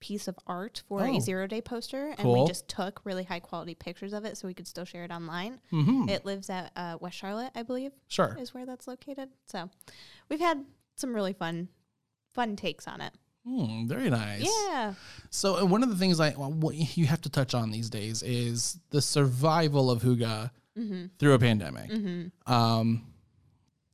piece 0.00 0.28
of 0.28 0.38
art 0.46 0.82
for 0.88 1.02
Oh. 1.02 1.16
a 1.16 1.20
zero 1.20 1.46
day 1.46 1.60
poster, 1.60 2.06
and 2.08 2.18
Cool. 2.18 2.42
we 2.44 2.48
just 2.48 2.68
took 2.68 3.00
really 3.04 3.24
high 3.24 3.40
quality 3.40 3.74
pictures 3.74 4.12
of 4.14 4.24
it 4.24 4.36
so 4.38 4.48
we 4.48 4.54
could 4.54 4.66
still 4.66 4.84
share 4.86 5.04
it 5.04 5.10
online. 5.10 5.60
Mhm. 5.72 6.08
It 6.08 6.24
lives 6.24 6.48
at 6.48 6.72
uh, 6.74 6.96
West 7.00 7.16
Charlotte, 7.18 7.52
I 7.54 7.62
believe, 7.62 7.92
Sure. 8.08 8.34
is 8.40 8.54
where 8.54 8.64
that's 8.66 8.86
located. 8.88 9.28
So 9.46 9.68
we've 10.30 10.40
had 10.40 10.64
some 10.96 11.14
really 11.14 11.32
fun, 11.32 11.68
fun 12.34 12.56
takes 12.56 12.86
on 12.88 13.00
it. 13.00 13.12
Hmm, 13.46 13.86
very 13.86 14.10
nice. 14.10 14.44
Yeah. 14.68 14.94
So 15.30 15.58
uh, 15.60 15.64
one 15.64 15.82
of 15.84 15.88
the 15.88 15.96
things 15.96 16.18
I 16.18 16.34
well, 16.36 16.50
what 16.50 16.74
you 16.96 17.06
have 17.06 17.20
to 17.22 17.28
touch 17.30 17.54
on 17.54 17.70
these 17.70 17.88
days 17.88 18.22
is 18.24 18.78
the 18.90 19.00
survival 19.00 19.90
of 19.90 20.02
Hygge 20.02 20.50
Mm-hmm. 20.78 21.06
through 21.18 21.32
a 21.32 21.38
pandemic. 21.38 21.90
Um, 22.46 23.06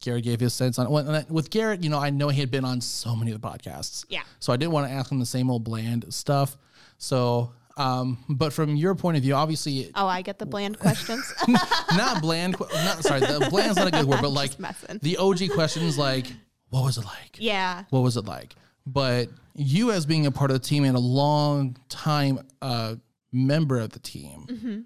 Garrett 0.00 0.24
gave 0.24 0.40
his 0.40 0.52
sense 0.52 0.80
on 0.80 0.90
well, 0.90 1.24
with 1.28 1.48
Garrett. 1.48 1.84
You 1.84 1.90
know, 1.90 1.98
I 2.00 2.10
know 2.10 2.28
he 2.28 2.40
had 2.40 2.50
been 2.50 2.64
on 2.64 2.80
so 2.80 3.14
many 3.14 3.30
of 3.30 3.40
the 3.40 3.46
podcasts, 3.48 4.04
Yeah. 4.08 4.22
so 4.40 4.52
I 4.52 4.56
didn't 4.56 4.72
want 4.72 4.88
to 4.88 4.92
ask 4.92 5.12
him 5.12 5.20
the 5.20 5.26
same 5.26 5.48
old 5.48 5.62
bland 5.62 6.12
stuff. 6.12 6.56
So, 6.98 7.52
um, 7.76 8.18
but 8.28 8.52
from 8.52 8.74
your 8.74 8.96
point 8.96 9.16
of 9.16 9.22
view, 9.22 9.34
obviously 9.34 9.92
Oh, 9.94 10.08
I 10.08 10.22
get 10.22 10.40
the 10.40 10.46
bland 10.46 10.78
questions. 10.80 11.32
not 11.96 12.20
bland. 12.20 12.56
Not 12.58 13.04
sorry, 13.04 13.20
the 13.20 13.46
bland's 13.48 13.76
not 13.76 13.86
a 13.86 13.90
good 13.92 14.06
word, 14.06 14.20
but 14.20 14.30
like 14.32 14.56
the 15.02 15.18
OG 15.18 15.50
questions, 15.54 15.96
like 15.96 16.26
what 16.72 16.84
was 16.84 16.96
it 16.98 17.04
like? 17.04 17.36
yeah. 17.38 17.84
what 17.90 18.00
was 18.00 18.16
it 18.16 18.24
like? 18.24 18.54
But 18.86 19.28
you, 19.54 19.92
as 19.92 20.06
being 20.06 20.26
a 20.26 20.30
part 20.32 20.50
of 20.50 20.60
the 20.60 20.66
team 20.66 20.84
and 20.84 20.96
a 20.96 21.00
long 21.00 21.76
time 21.88 22.40
uh, 22.60 22.96
member 23.30 23.78
of 23.78 23.90
the 23.90 23.98
team, 24.00 24.46
Mm-hmm. 24.48 24.80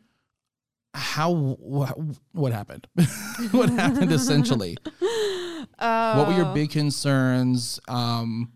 how 0.95 1.35
wh- 1.35 2.35
what 2.35 2.53
happened? 2.53 2.87
what 3.53 3.71
happened 3.71 4.13
essentially? 4.13 4.77
what 5.79 6.27
were 6.27 6.35
Oh. 6.35 6.37
your 6.37 6.55
big 6.55 6.71
concerns? 6.71 7.79
Um, 7.89 8.53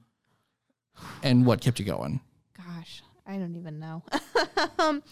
and 1.23 1.47
what 1.47 1.61
kept 1.61 1.79
you 1.79 1.85
going? 1.85 2.21
Gosh, 2.57 3.03
I 3.27 3.37
don't 3.37 3.57
even 3.57 3.79
know. 3.79 4.03
um, 4.79 5.03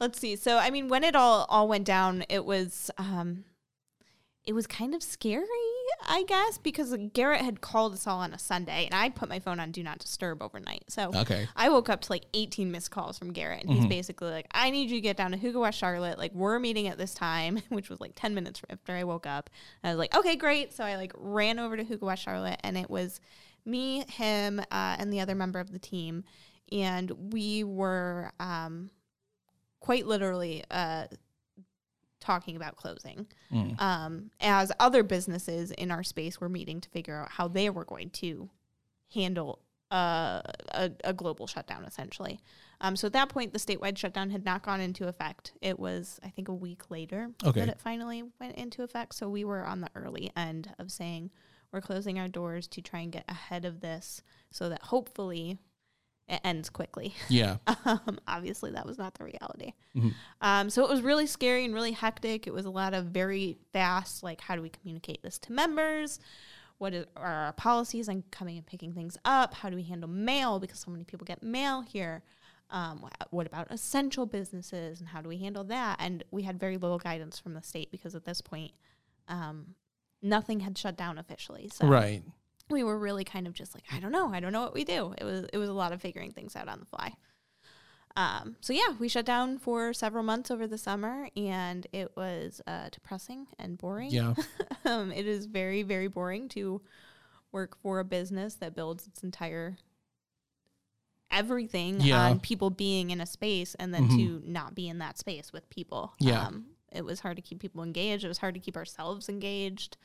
let's 0.00 0.18
see. 0.18 0.36
So, 0.36 0.56
I 0.58 0.70
mean, 0.70 0.88
when 0.88 1.04
it 1.04 1.14
all 1.14 1.46
all 1.48 1.68
went 1.68 1.84
down, 1.84 2.24
it 2.28 2.44
was 2.44 2.90
um, 2.98 3.44
it 4.48 4.54
was 4.54 4.66
kind 4.66 4.94
of 4.94 5.02
scary, 5.02 5.44
I 6.08 6.24
guess, 6.26 6.56
because 6.56 6.96
Garrett 7.12 7.42
had 7.42 7.60
called 7.60 7.92
us 7.92 8.06
all 8.06 8.20
on 8.20 8.32
a 8.32 8.38
Sunday, 8.38 8.86
and 8.86 8.94
I 8.94 9.10
put 9.10 9.28
my 9.28 9.40
phone 9.40 9.60
on 9.60 9.72
Do 9.72 9.82
Not 9.82 9.98
Disturb 9.98 10.42
overnight. 10.42 10.84
So 10.88 11.10
Okay. 11.14 11.46
I 11.54 11.68
woke 11.68 11.90
up 11.90 12.00
to 12.00 12.12
like 12.12 12.24
18 12.32 12.72
missed 12.72 12.90
calls 12.90 13.18
from 13.18 13.34
Garrett, 13.34 13.64
and 13.64 13.70
he's 13.74 13.84
basically 13.84 14.30
like, 14.30 14.46
"I 14.52 14.70
need 14.70 14.88
you 14.88 14.96
to 14.96 15.00
get 15.02 15.18
down 15.18 15.32
to 15.32 15.36
Hygge 15.36 15.60
West 15.60 15.78
Charlotte. 15.78 16.16
Like, 16.16 16.32
we're 16.32 16.58
meeting 16.58 16.86
at 16.88 16.96
this 16.96 17.12
time," 17.12 17.60
which 17.68 17.90
was 17.90 18.00
like 18.00 18.12
10 18.14 18.34
minutes 18.34 18.62
after 18.70 18.92
I 18.94 19.04
woke 19.04 19.26
up. 19.26 19.50
And 19.82 19.90
I 19.90 19.92
was 19.92 19.98
like, 19.98 20.16
"Okay, 20.16 20.34
great." 20.34 20.72
So 20.72 20.82
I 20.82 20.96
like 20.96 21.12
ran 21.14 21.58
over 21.58 21.76
to 21.76 21.84
Hygge 21.84 22.00
West 22.00 22.22
Charlotte, 22.22 22.58
and 22.64 22.78
it 22.78 22.88
was 22.88 23.20
me, 23.66 24.02
him, 24.08 24.60
uh, 24.60 24.96
and 24.98 25.12
the 25.12 25.20
other 25.20 25.34
member 25.34 25.60
of 25.60 25.72
the 25.72 25.78
team, 25.78 26.24
and 26.72 27.10
we 27.34 27.64
were 27.64 28.32
um, 28.40 28.88
quite 29.80 30.06
literally 30.06 30.64
uh, 30.70 31.04
talking 32.20 32.56
about 32.56 32.76
closing. 32.76 33.26
Mm. 33.52 33.80
Um, 33.80 34.30
as 34.40 34.72
other 34.80 35.02
businesses 35.02 35.70
in 35.72 35.90
our 35.90 36.02
space 36.02 36.40
were 36.40 36.48
meeting 36.48 36.80
to 36.80 36.88
figure 36.90 37.16
out 37.16 37.30
how 37.30 37.48
they 37.48 37.70
were 37.70 37.84
going 37.84 38.10
to 38.10 38.50
handle 39.14 39.60
uh, 39.90 40.42
a, 40.72 40.90
a 41.04 41.12
global 41.14 41.46
shutdown, 41.46 41.84
essentially. 41.84 42.38
Um, 42.80 42.94
so 42.94 43.06
at 43.06 43.14
that 43.14 43.30
point, 43.30 43.52
the 43.52 43.58
statewide 43.58 43.96
shutdown 43.96 44.30
had 44.30 44.44
not 44.44 44.62
gone 44.62 44.80
into 44.80 45.08
effect. 45.08 45.52
It 45.62 45.78
was, 45.78 46.20
I 46.22 46.28
think, 46.28 46.48
a 46.48 46.54
week 46.54 46.90
later 46.90 47.30
Okay. 47.44 47.60
that 47.60 47.68
it 47.68 47.80
finally 47.80 48.22
went 48.38 48.56
into 48.56 48.82
effect. 48.82 49.14
So 49.14 49.28
we 49.28 49.44
were 49.44 49.64
on 49.64 49.80
the 49.80 49.90
early 49.94 50.30
end 50.36 50.74
of 50.78 50.90
saying 50.90 51.30
we're 51.72 51.80
closing 51.80 52.18
our 52.18 52.28
doors 52.28 52.66
to 52.68 52.82
try 52.82 53.00
and 53.00 53.12
get 53.12 53.24
ahead 53.28 53.64
of 53.64 53.80
this 53.80 54.22
so 54.50 54.68
that 54.68 54.82
hopefully 54.82 55.58
it 56.28 56.40
ends 56.44 56.70
quickly. 56.70 57.14
Yeah. 57.28 57.56
Um, 57.84 58.18
obviously, 58.28 58.70
that 58.72 58.84
was 58.86 58.98
not 58.98 59.14
the 59.14 59.24
reality. 59.24 59.72
Mhm. 59.96 60.12
Um, 60.42 60.68
so 60.70 60.84
it 60.84 60.90
was 60.90 61.00
really 61.00 61.26
scary 61.26 61.64
and 61.64 61.72
really 61.72 61.92
hectic. 61.92 62.46
It 62.46 62.52
was 62.52 62.66
a 62.66 62.70
lot 62.70 62.92
of 62.92 63.06
very 63.06 63.56
fast, 63.72 64.22
like, 64.22 64.40
how 64.42 64.54
do 64.56 64.60
we 64.62 64.68
communicate 64.68 65.22
this 65.22 65.38
to 65.40 65.52
members? 65.52 66.20
What 66.76 66.92
is, 66.92 67.06
are 67.16 67.24
our 67.46 67.52
policies 67.54 68.08
on 68.08 68.24
coming 68.30 68.58
and 68.58 68.66
picking 68.66 68.92
things 68.92 69.16
up? 69.24 69.54
How 69.54 69.70
do 69.70 69.76
we 69.76 69.84
handle 69.84 70.08
mail? 70.08 70.60
Because 70.60 70.80
so 70.80 70.90
many 70.90 71.04
people 71.04 71.24
get 71.24 71.42
mail 71.42 71.80
here. 71.80 72.22
Um, 72.70 73.08
what 73.30 73.46
about 73.46 73.68
essential 73.70 74.26
businesses 74.26 75.00
and 75.00 75.08
how 75.08 75.22
do 75.22 75.28
we 75.28 75.38
handle 75.38 75.64
that? 75.64 75.96
And 75.98 76.22
we 76.30 76.42
had 76.42 76.60
very 76.60 76.76
little 76.76 76.98
guidance 76.98 77.38
from 77.38 77.54
the 77.54 77.62
state 77.62 77.90
because 77.90 78.14
at 78.14 78.26
this 78.26 78.42
point, 78.42 78.72
um, 79.28 79.74
nothing 80.20 80.60
had 80.60 80.76
shut 80.76 80.96
down 80.96 81.16
officially. 81.16 81.70
So 81.72 81.86
Right. 81.86 82.22
We 82.70 82.82
were 82.84 82.98
really 82.98 83.24
kind 83.24 83.46
of 83.46 83.54
just 83.54 83.74
like, 83.74 83.84
I 83.92 84.00
don't 84.00 84.12
know, 84.12 84.32
I 84.32 84.40
don't 84.40 84.52
know 84.52 84.62
what 84.62 84.74
we 84.74 84.84
do. 84.84 85.14
It 85.18 85.24
was 85.24 85.46
it 85.52 85.58
was 85.58 85.68
a 85.68 85.74
lot 85.74 85.92
of 85.92 86.00
figuring 86.00 86.32
things 86.32 86.54
out 86.56 86.68
on 86.68 86.80
the 86.80 86.86
fly. 86.86 87.14
Um, 88.16 88.56
so 88.60 88.72
yeah, 88.72 88.94
we 88.98 89.08
shut 89.08 89.24
down 89.24 89.58
for 89.58 89.92
several 89.92 90.24
months 90.24 90.50
over 90.50 90.66
the 90.66 90.78
summer, 90.78 91.28
and 91.36 91.86
it 91.92 92.10
was 92.16 92.60
uh, 92.66 92.88
depressing 92.90 93.46
and 93.58 93.78
boring. 93.78 94.10
Yeah. 94.10 94.34
um, 94.84 95.12
it 95.12 95.26
is 95.26 95.46
very 95.46 95.82
very 95.82 96.08
boring 96.08 96.48
to 96.50 96.80
work 97.52 97.76
for 97.76 98.00
a 98.00 98.04
business 98.04 98.54
that 98.56 98.74
builds 98.74 99.06
its 99.06 99.22
entire 99.22 99.76
everything 101.30 102.00
Yeah. 102.00 102.20
on 102.30 102.40
people 102.40 102.70
being 102.70 103.10
in 103.10 103.20
a 103.20 103.26
space, 103.26 103.74
and 103.76 103.92
then 103.92 104.08
to 104.10 104.42
not 104.44 104.74
be 104.74 104.88
in 104.88 104.98
that 104.98 105.18
space 105.18 105.52
with 105.52 105.68
people. 105.70 106.14
Yeah. 106.18 106.46
Um, 106.46 106.66
it 106.90 107.04
was 107.04 107.20
hard 107.20 107.36
to 107.36 107.42
keep 107.42 107.60
people 107.60 107.82
engaged. 107.82 108.24
It 108.24 108.28
was 108.28 108.38
hard 108.38 108.54
to 108.54 108.60
keep 108.60 108.76
ourselves 108.76 109.28
engaged 109.28 109.96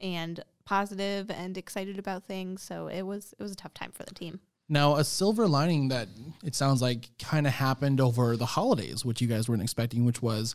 and 0.00 0.42
positive 0.64 1.30
and 1.30 1.56
excited 1.58 1.98
about 1.98 2.24
things. 2.24 2.62
So 2.62 2.86
it 2.88 3.02
was 3.02 3.34
it 3.38 3.42
was 3.42 3.52
a 3.52 3.56
tough 3.56 3.74
time 3.74 3.92
for 3.92 4.02
the 4.04 4.14
team. 4.14 4.40
Now, 4.68 4.96
a 4.96 5.04
silver 5.04 5.48
lining 5.48 5.88
that 5.88 6.06
it 6.44 6.54
sounds 6.54 6.80
like 6.80 7.10
kind 7.18 7.46
of 7.46 7.52
happened 7.52 8.00
over 8.00 8.36
the 8.36 8.46
holidays, 8.46 9.04
which 9.04 9.20
you 9.20 9.26
guys 9.26 9.48
weren't 9.48 9.62
expecting, 9.62 10.04
which 10.04 10.22
was 10.22 10.54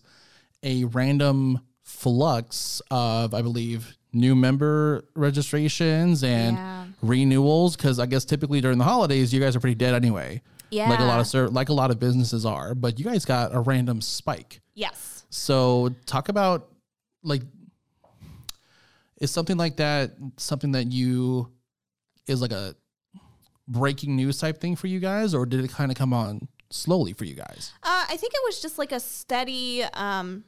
a 0.64 0.86
random 0.86 1.60
flux 1.82 2.82
of, 2.90 3.34
I 3.34 3.42
believe, 3.42 3.98
new 4.14 4.34
member 4.36 5.04
registrations 5.16 6.24
and 6.24 6.56
Yeah. 6.56 6.86
renewals. 7.02 7.76
Because 7.76 8.00
I 8.00 8.06
guess 8.06 8.24
typically 8.24 8.62
during 8.62 8.78
the 8.78 8.86
holidays, 8.86 9.34
you 9.34 9.42
guys 9.42 9.54
are 9.56 9.60
pretty 9.60 9.76
dead 9.76 9.94
anyway. 9.94 10.42
Yeah. 10.72 10.90
Like 10.90 11.00
a 11.00 11.04
lot 11.06 11.20
of 11.20 11.28
ser- 11.28 11.50
like 11.50 11.68
a 11.70 11.74
lot 11.74 11.92
of 11.92 12.00
businesses 12.00 12.46
are, 12.46 12.74
but 12.74 12.98
you 12.98 13.06
guys 13.06 13.26
got 13.26 13.54
a 13.54 13.60
random 13.60 14.00
spike. 14.02 14.62
Yes. 14.74 15.26
So 15.30 15.94
talk 16.06 16.30
about 16.30 16.70
like 17.22 17.42
is 19.20 19.32
something 19.32 19.58
like 19.58 19.78
that 19.78 20.12
something 20.38 20.72
that 20.74 20.92
you 20.92 21.52
is 22.28 22.42
like 22.42 22.52
a 22.52 22.76
breaking 23.68 24.16
news 24.16 24.38
type 24.40 24.60
thing 24.60 24.76
for 24.76 24.88
you 24.88 25.00
guys 25.00 25.34
or 25.34 25.46
did 25.46 25.64
it 25.64 25.72
kind 25.72 25.92
of 25.92 25.98
come 25.98 26.14
on 26.14 26.48
slowly 26.70 27.14
for 27.14 27.26
you 27.26 27.36
guys? 27.36 27.74
Uh, 27.84 28.06
I 28.10 28.18
think 28.18 28.34
it 28.34 28.42
was 28.46 28.62
just 28.62 28.78
like 28.78 28.92
a 28.92 29.00
steady, 29.00 29.84
um, 29.94 30.44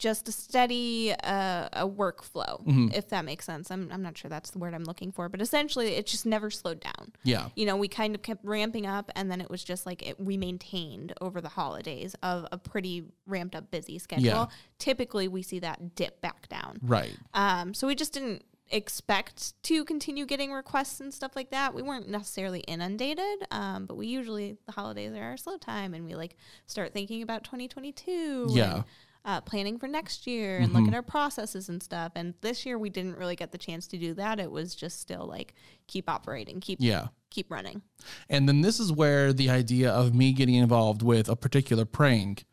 just 0.00 0.28
a 0.28 0.32
steady 0.32 1.12
uh, 1.22 1.68
a 1.72 1.86
workflow, 1.88 2.64
Mhm. 2.66 2.92
if 2.96 3.08
that 3.10 3.24
makes 3.24 3.44
sense. 3.44 3.70
I'm 3.70 3.88
I'm 3.92 4.02
not 4.02 4.18
sure 4.18 4.28
that's 4.28 4.50
the 4.50 4.58
word 4.58 4.74
I'm 4.74 4.82
looking 4.84 5.12
for, 5.12 5.28
but 5.28 5.40
essentially 5.40 5.88
it 5.94 6.06
just 6.06 6.26
never 6.26 6.50
slowed 6.50 6.80
down. 6.80 7.12
Yeah. 7.22 7.50
you 7.54 7.66
know, 7.66 7.76
we 7.76 7.86
kind 7.86 8.14
of 8.16 8.22
kept 8.22 8.44
ramping 8.44 8.86
up, 8.86 9.10
and 9.14 9.30
then 9.30 9.40
it 9.40 9.48
was 9.50 9.62
just 9.62 9.86
like 9.86 10.02
it, 10.08 10.18
we 10.18 10.36
maintained 10.36 11.12
over 11.20 11.40
the 11.40 11.50
holidays 11.50 12.16
of 12.22 12.46
a 12.50 12.58
pretty 12.58 13.04
ramped 13.26 13.54
up 13.54 13.70
busy 13.70 13.98
schedule. 13.98 14.24
Yeah. 14.24 14.46
Typically, 14.78 15.28
we 15.28 15.42
see 15.42 15.58
that 15.60 15.94
dip 15.94 16.20
back 16.20 16.48
down. 16.48 16.78
Right. 16.82 17.14
Um, 17.34 17.74
so 17.74 17.86
we 17.86 17.94
just 17.94 18.12
didn't 18.14 18.42
expect 18.72 19.60
to 19.64 19.84
continue 19.84 20.24
getting 20.24 20.52
requests 20.52 21.00
and 21.00 21.12
stuff 21.12 21.32
like 21.36 21.50
that. 21.50 21.74
We 21.74 21.82
weren't 21.82 22.08
necessarily 22.08 22.60
inundated, 22.60 23.46
um, 23.50 23.84
but 23.86 23.96
we 23.96 24.06
usually 24.06 24.56
the 24.66 24.72
holidays 24.72 25.12
are 25.12 25.22
our 25.22 25.36
slow 25.36 25.58
time, 25.58 25.92
and 25.92 26.04
we 26.06 26.14
like 26.14 26.36
start 26.66 26.92
thinking 26.94 27.20
about 27.22 27.44
2022. 27.44 28.46
Yeah. 28.50 28.64
Mm-hmm. 28.66 28.76
And, 28.76 28.84
uh, 29.24 29.40
planning 29.42 29.78
for 29.78 29.86
next 29.86 30.26
year 30.26 30.58
and 30.58 30.72
look 30.72 30.88
at 30.88 30.94
our 30.94 31.02
processes 31.02 31.68
and 31.68 31.82
stuff. 31.82 32.12
And 32.14 32.32
this 32.40 32.64
year 32.64 32.78
we 32.78 32.88
didn't 32.88 33.16
really 33.18 33.36
get 33.36 33.52
the 33.52 33.58
chance 33.58 33.86
to 33.88 33.98
do 33.98 34.14
that. 34.14 34.40
It 34.40 34.50
was 34.50 34.74
just 34.74 34.98
still 35.00 35.26
like 35.26 35.54
keep 35.86 36.08
operating, 36.08 36.60
keep 36.60 36.78
Yeah. 36.80 37.08
keep 37.30 37.50
running. 37.50 37.82
And 38.28 38.48
then 38.48 38.62
this 38.62 38.80
is 38.80 38.90
where 38.92 39.32
the 39.32 39.50
idea 39.50 39.90
of 39.90 40.14
me 40.14 40.32
getting 40.32 40.54
involved 40.54 41.02
with 41.02 41.28
a 41.28 41.36
particular 41.36 41.84
prank 41.84 42.44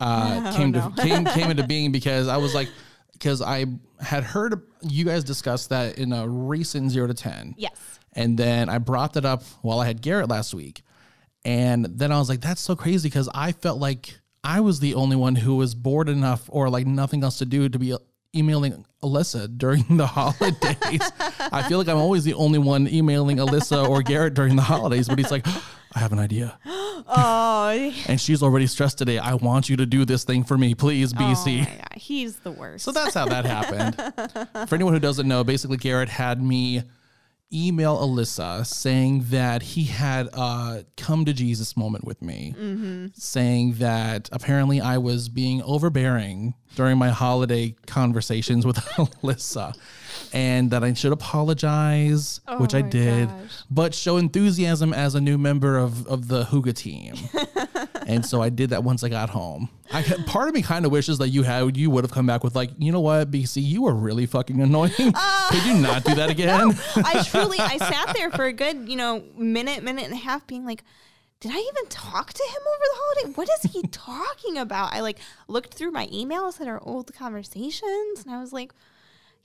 uh, 0.00 0.52
Oh, 0.52 0.56
came 0.56 0.72
to 0.72 0.92
came 1.02 1.24
came 1.24 1.50
into 1.50 1.66
being 1.74 1.90
because 1.90 2.28
I 2.28 2.36
was 2.36 2.54
like, 2.54 2.68
because 3.12 3.42
I 3.42 3.66
had 4.00 4.22
heard 4.24 4.60
you 4.82 5.04
guys 5.04 5.24
discuss 5.24 5.66
that 5.68 5.98
in 5.98 6.12
a 6.12 6.28
recent 6.28 6.90
zero 6.90 7.06
to 7.08 7.14
ten, 7.14 7.54
Yes. 7.56 7.98
and 8.12 8.36
then 8.38 8.68
I 8.68 8.78
brought 8.78 9.12
that 9.14 9.24
up 9.24 9.42
while 9.62 9.78
I 9.80 9.86
had 9.86 10.00
Garrett 10.02 10.28
last 10.28 10.52
week, 10.54 10.82
and 11.44 11.84
then 11.86 12.10
I 12.12 12.18
was 12.18 12.28
like, 12.28 12.40
that's 12.40 12.60
so 12.60 12.74
crazy 12.76 13.08
because 13.08 13.28
I 13.34 13.52
felt 13.52 13.78
like 13.80 14.18
I 14.44 14.60
was 14.60 14.78
the 14.80 14.94
only 14.94 15.16
one 15.16 15.34
who 15.36 15.56
was 15.56 15.74
bored 15.74 16.08
enough 16.08 16.42
or 16.48 16.68
like 16.68 16.86
nothing 16.86 17.24
else 17.24 17.38
to 17.38 17.46
do 17.46 17.68
to 17.68 17.78
be 17.78 17.96
emailing 18.36 18.84
Alyssa 19.02 19.56
during 19.56 19.84
the 19.96 20.06
holidays. 20.18 21.00
I 21.52 21.64
feel 21.68 21.78
like 21.78 21.88
I'm 21.88 21.96
always 21.96 22.24
the 22.24 22.34
only 22.34 22.58
one 22.58 22.86
emailing 22.88 23.38
Alyssa 23.38 23.88
or 23.88 24.02
Garrett 24.02 24.34
during 24.34 24.56
the 24.56 24.62
holidays, 24.62 25.08
but 25.08 25.18
he's 25.18 25.30
like, 25.30 25.46
I 25.94 25.98
have 26.00 26.12
an 26.12 26.18
idea. 26.18 26.58
Oh, 27.06 27.92
And 28.08 28.18
she's 28.18 28.42
already 28.42 28.66
stressed 28.66 28.96
today. 28.96 29.18
I 29.18 29.34
want 29.34 29.68
you 29.68 29.76
to 29.76 29.84
do 29.84 30.06
this 30.06 30.24
thing 30.24 30.42
for 30.42 30.56
me, 30.56 30.74
please, 30.74 31.12
Oh 31.12 31.18
BC. 31.18 31.66
God, 31.66 31.88
he's 31.96 32.36
the 32.36 32.50
worst. 32.50 32.82
So 32.84 32.92
that's 32.92 33.12
how 33.12 33.26
that 33.26 33.44
happened. 33.44 34.68
For 34.68 34.74
anyone 34.74 34.94
who 34.94 35.00
doesn't 35.00 35.28
know, 35.28 35.44
basically 35.44 35.76
Garrett 35.76 36.08
had 36.08 36.42
me 36.42 36.82
email 37.54 37.96
Alyssa 37.96 38.66
saying 38.66 39.26
that 39.30 39.62
he 39.62 39.84
had 39.84 40.28
a 40.32 40.84
come 40.96 41.24
to 41.24 41.32
Jesus 41.32 41.76
moment 41.76 42.04
with 42.04 42.20
me, 42.20 42.54
mm-hmm. 42.58 43.06
saying 43.14 43.74
that 43.74 44.28
apparently 44.32 44.80
I 44.80 44.98
was 44.98 45.28
being 45.28 45.62
overbearing 45.62 46.54
during 46.74 46.98
my 46.98 47.10
holiday 47.10 47.74
conversations 47.86 48.66
with 48.66 48.76
Alyssa. 48.96 49.76
And 50.32 50.70
that 50.72 50.82
I 50.82 50.92
should 50.94 51.12
apologize, 51.12 52.40
which 52.58 52.74
oh 52.74 52.78
I 52.78 52.82
did, 52.82 53.28
gosh. 53.28 53.62
but 53.70 53.94
show 53.94 54.16
enthusiasm 54.16 54.92
as 54.92 55.14
a 55.14 55.20
new 55.20 55.38
member 55.38 55.76
of, 55.76 56.06
of 56.08 56.26
the 56.26 56.44
Hygge 56.44 56.74
team 56.74 57.14
and 58.06 58.24
so 58.24 58.42
I 58.42 58.48
did 58.48 58.70
that 58.70 58.84
once 58.84 59.02
I 59.04 59.08
got 59.08 59.30
home. 59.30 59.68
I 59.92 60.02
part 60.26 60.48
of 60.48 60.54
me 60.54 60.62
kind 60.62 60.84
of 60.86 60.92
wishes 60.92 61.18
that 61.18 61.28
you 61.28 61.42
had 61.42 61.76
you 61.76 61.90
would 61.90 62.04
have 62.04 62.10
come 62.10 62.26
back 62.26 62.42
with 62.42 62.54
like, 62.54 62.70
you 62.78 62.92
know 62.92 63.00
what, 63.00 63.30
BC, 63.30 63.62
you 63.62 63.82
were 63.82 63.94
really 63.94 64.26
fucking 64.26 64.60
annoying. 64.60 64.92
Uh, 65.16 65.48
Could 65.50 65.64
you 65.64 65.74
not 65.74 66.04
do 66.04 66.14
that 66.14 66.30
again? 66.36 66.72
I 66.96 67.22
truly, 67.24 67.58
I 67.58 67.76
sat 67.78 68.14
there 68.14 68.30
for 68.30 68.44
a 68.44 68.52
good, 68.52 68.88
you 68.88 68.96
know, 68.96 69.24
minute, 69.36 69.82
minute 69.82 70.04
and 70.04 70.12
a 70.14 70.16
half, 70.16 70.46
being 70.46 70.64
like, 70.64 70.82
did 71.40 71.52
I 71.52 71.58
even 71.58 71.88
talk 71.88 72.32
to 72.32 72.42
him 72.42 72.62
over 72.62 72.84
the 72.84 72.96
holiday? 72.96 73.32
What 73.34 73.48
is 73.48 73.72
he 73.72 73.82
talking 73.88 74.58
about? 74.58 74.92
I 74.92 75.00
like 75.00 75.18
looked 75.48 75.74
through 75.74 75.90
my 75.90 76.06
emails 76.06 76.60
at 76.60 76.66
our 76.68 76.80
old 76.82 77.12
conversations, 77.14 78.24
and 78.24 78.34
I 78.34 78.40
was 78.40 78.52
like. 78.52 78.72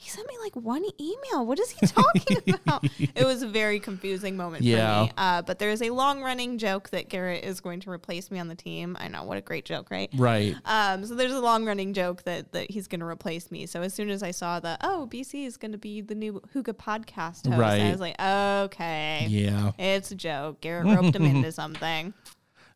He 0.02 0.10
sent 0.10 0.26
me 0.30 0.34
like 0.42 0.56
one 0.56 0.86
email. 0.98 1.46
What 1.46 1.60
is 1.60 1.72
he 1.72 1.86
talking 1.86 2.38
about? 2.66 2.86
It 2.98 3.26
was 3.26 3.42
a 3.44 3.48
very 3.50 3.82
confusing 3.82 4.38
moment 4.38 4.64
Yeah. 4.64 5.00
for 5.02 5.06
me. 5.08 5.12
Uh, 5.18 5.42
but 5.42 5.60
there 5.60 5.72
is 5.72 5.82
a 5.82 5.90
long 5.90 6.22
running 6.24 6.58
joke 6.58 6.90
that 6.92 7.10
Garrett 7.10 7.44
is 7.44 7.60
going 7.60 7.82
to 7.82 7.90
replace 7.92 8.32
me 8.32 8.40
on 8.40 8.48
the 8.48 8.56
team. 8.56 8.96
I 8.98 9.10
know, 9.10 9.26
what 9.26 9.38
a 9.38 9.42
great 9.42 9.66
joke, 9.66 9.92
right? 9.92 10.10
right. 10.16 10.56
Um, 10.64 11.06
so 11.06 11.16
there's 11.16 11.34
a 11.34 11.42
long 11.42 11.66
running 11.66 11.94
joke 11.94 12.24
that, 12.24 12.54
that 12.54 12.72
he's 12.72 12.88
going 12.88 13.02
to 13.02 13.06
replace 13.06 13.52
me. 13.52 13.66
So 13.66 13.82
as 13.82 13.94
soon 13.94 14.10
as 14.10 14.24
I 14.24 14.32
saw 14.32 14.62
that, 14.62 14.80
oh, 14.86 15.10
BC 15.12 15.46
is 15.46 15.58
going 15.58 15.74
to 15.74 15.78
be 15.78 16.00
the 16.00 16.16
new 16.16 16.42
Hygge 16.56 16.74
podcast 16.78 17.46
host, 17.48 17.60
Right. 17.60 17.82
I 17.82 17.92
was 17.92 18.00
like, 18.00 18.16
okay, 18.22 19.26
Yeah. 19.30 19.74
it's 19.78 20.12
a 20.12 20.16
joke. 20.16 20.62
Garrett 20.62 20.86
roped 20.86 21.14
him 21.14 21.26
into 21.26 21.52
something. 21.62 22.14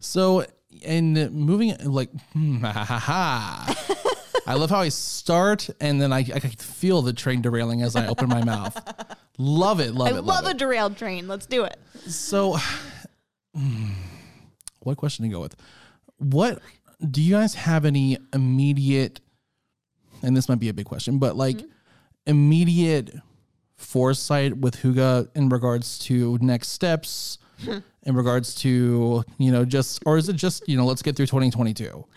So 0.02 0.46
and 0.86 1.32
moving 1.32 1.74
like 1.86 2.10
hmm, 2.34 2.58
ha, 2.66 2.72
ha, 2.84 3.00
ha. 3.00 4.13
I 4.46 4.56
love 4.56 4.70
how 4.70 4.80
I 4.80 4.90
start 4.90 5.70
and 5.80 6.02
then 6.02 6.12
I, 6.12 6.20
I 6.20 6.40
can 6.40 6.52
feel 6.52 7.02
the 7.02 7.14
train 7.14 7.42
derailing 7.42 7.82
as 7.82 7.96
I 7.96 8.08
open 8.08 8.30
my 8.30 8.44
mouth. 8.44 8.78
Love 9.38 9.80
it, 9.80 9.94
love 9.94 10.08
I 10.08 10.12
it, 10.12 10.24
love 10.24 10.44
love 10.44 10.54
a 10.54 10.58
derailed 10.58 10.98
train. 10.98 11.28
Let's 11.28 11.46
do 11.46 11.64
it. 11.64 11.78
it. 11.96 12.12
So, 12.12 12.58
what 14.82 14.98
question 14.98 15.24
to 15.24 15.30
go 15.30 15.40
with? 15.40 15.56
What 16.18 16.60
do 17.10 17.22
you 17.22 17.34
guys 17.34 17.56
have 17.56 17.86
any 17.86 18.18
immediate? 18.34 19.22
And 20.22 20.38
this 20.38 20.48
might 20.48 20.60
be 20.60 20.70
a 20.70 20.74
big 20.74 20.86
question, 20.86 21.20
but 21.20 21.36
like 21.36 21.58
mm-hmm. 21.58 21.68
immediate 22.28 23.12
foresight 23.78 24.58
with 24.58 24.78
Hygge 24.78 25.30
in 25.36 25.50
regards 25.50 26.00
to 26.00 26.38
next 26.42 26.70
steps, 26.70 27.40
in 28.04 28.16
regards 28.16 28.56
to 28.56 29.24
you 29.38 29.52
know 29.52 29.66
just, 29.66 30.02
or 30.06 30.18
is 30.18 30.30
it 30.30 30.36
just 30.36 30.68
you 30.68 30.78
know 30.78 30.86
let's 30.86 31.02
get 31.02 31.16
through 31.16 31.28
2022? 31.28 32.06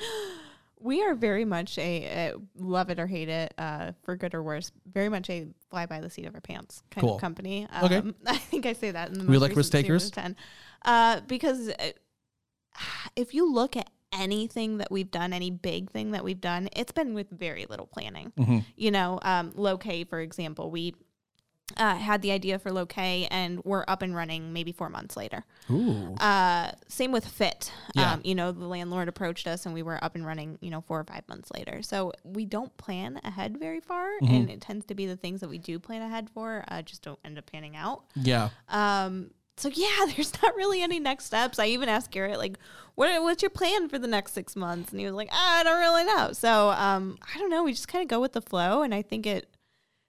We 0.87 1.03
are 1.03 1.15
very 1.17 1.45
much 1.45 1.79
a, 1.79 2.05
a 2.05 2.33
love 2.57 2.91
it 2.91 3.01
or 3.01 3.09
hate 3.09 3.29
it, 3.29 3.53
uh, 3.59 3.91
for 4.05 4.15
good 4.15 4.35
or 4.35 4.43
worse, 4.43 4.71
very 4.91 5.09
much 5.09 5.29
a 5.29 5.49
fly 5.69 5.87
by 5.87 6.01
the 6.01 6.09
seat 6.09 6.27
of 6.27 6.35
our 6.37 6.41
pants 6.41 6.85
kind 6.93 7.05
Cool. 7.05 7.17
of 7.17 7.21
company. 7.21 7.67
Okay. 7.83 7.97
Um, 7.97 8.15
I 8.27 8.37
think 8.37 8.67
I 8.67 8.73
say 8.73 8.93
that 8.93 9.09
in 9.11 9.19
the 9.19 9.25
We 9.25 9.37
like 9.37 9.57
risk 9.57 9.73
takers? 9.73 10.13
10. 10.13 10.37
Uh, 10.85 11.21
because 11.27 11.71
uh, 11.71 11.91
if 13.17 13.35
you 13.35 13.53
look 13.53 13.77
at 13.77 13.91
anything 14.13 14.79
that 14.79 14.93
we've 14.93 15.11
done, 15.11 15.33
any 15.33 15.51
big 15.51 15.91
thing 15.91 16.13
that 16.13 16.23
we've 16.23 16.41
done, 16.41 16.69
it's 16.75 16.93
been 16.93 17.15
with 17.15 17.31
very 17.31 17.67
little 17.69 17.87
planning. 17.87 18.33
Mm-hmm. 18.39 18.59
You 18.77 18.91
know, 18.93 19.19
um, 19.23 19.53
low 19.57 19.77
K, 19.79 20.05
for 20.05 20.21
example, 20.21 20.71
we 20.71 20.95
uh, 21.77 21.97
had 21.97 22.23
the 22.23 22.31
idea 22.31 22.59
for 22.59 22.71
Loke 22.71 22.97
and 22.97 23.61
we're 23.65 23.85
up 23.89 24.03
and 24.03 24.15
running 24.15 24.53
maybe 24.53 24.73
four 24.73 24.89
months 24.89 25.17
later. 25.17 25.45
Ooh, 25.71 26.15
Uh, 26.21 26.71
same 26.89 27.11
with 27.13 27.27
Fit. 27.27 27.73
Yeah. 27.95 28.13
Um, 28.13 28.21
you 28.25 28.35
know, 28.35 28.53
the 28.53 28.67
landlord 28.67 29.09
approached 29.09 29.47
us 29.47 29.67
and 29.67 29.75
we 29.75 29.83
were 29.83 30.03
up 30.03 30.15
and 30.15 30.25
running, 30.25 30.59
you 30.61 30.71
know, 30.71 30.81
four 30.81 31.01
or 31.01 31.05
five 31.05 31.29
months 31.29 31.51
later. 31.51 31.83
So 31.83 32.13
we 32.23 32.45
don't 32.45 32.75
plan 32.77 33.21
ahead 33.25 33.59
very 33.59 33.81
far. 33.81 34.07
Mm-hmm. 34.23 34.35
And 34.35 34.51
it 34.51 34.61
tends 34.61 34.87
to 34.87 34.95
be 34.95 35.07
the 35.07 35.17
things 35.17 35.41
that 35.41 35.49
we 35.51 35.59
do 35.59 35.79
plan 35.79 36.03
ahead 36.03 36.31
for 36.31 36.65
uh, 36.69 36.83
just 36.83 37.03
don't 37.03 37.19
end 37.25 37.37
up 37.37 37.51
panning 37.51 37.75
out. 37.77 38.05
yeah. 38.15 38.51
Um, 38.69 39.33
so 39.59 39.69
yeah, 39.73 40.07
there's 40.15 40.33
not 40.43 40.55
really 40.55 40.83
any 40.83 41.01
next 41.01 41.25
steps. 41.25 41.59
I 41.59 41.67
even 41.69 41.89
asked 41.89 42.11
Garrett, 42.11 42.39
like, 42.39 42.59
what, 42.95 43.23
what's 43.23 43.43
your 43.43 43.51
plan 43.51 43.89
for 43.89 43.99
the 43.99 44.07
next 44.07 44.33
six 44.35 44.55
months? 44.55 44.91
And 44.93 45.01
he 45.01 45.07
was 45.07 45.15
like, 45.15 45.31
"Ah, 45.33 45.61
I 45.61 45.63
don't 45.65 45.81
really 45.81 46.05
know. 46.05 46.33
So 46.33 46.71
um, 46.71 47.19
I 47.35 47.39
don't 47.39 47.51
know. 47.51 47.65
We 47.65 47.73
just 47.73 47.89
kind 47.89 48.03
of 48.03 48.09
go 48.09 48.21
with 48.21 48.35
the 48.35 48.43
flow. 48.43 48.83
And 48.83 48.95
I 48.95 49.03
think 49.03 49.27
it 49.27 49.49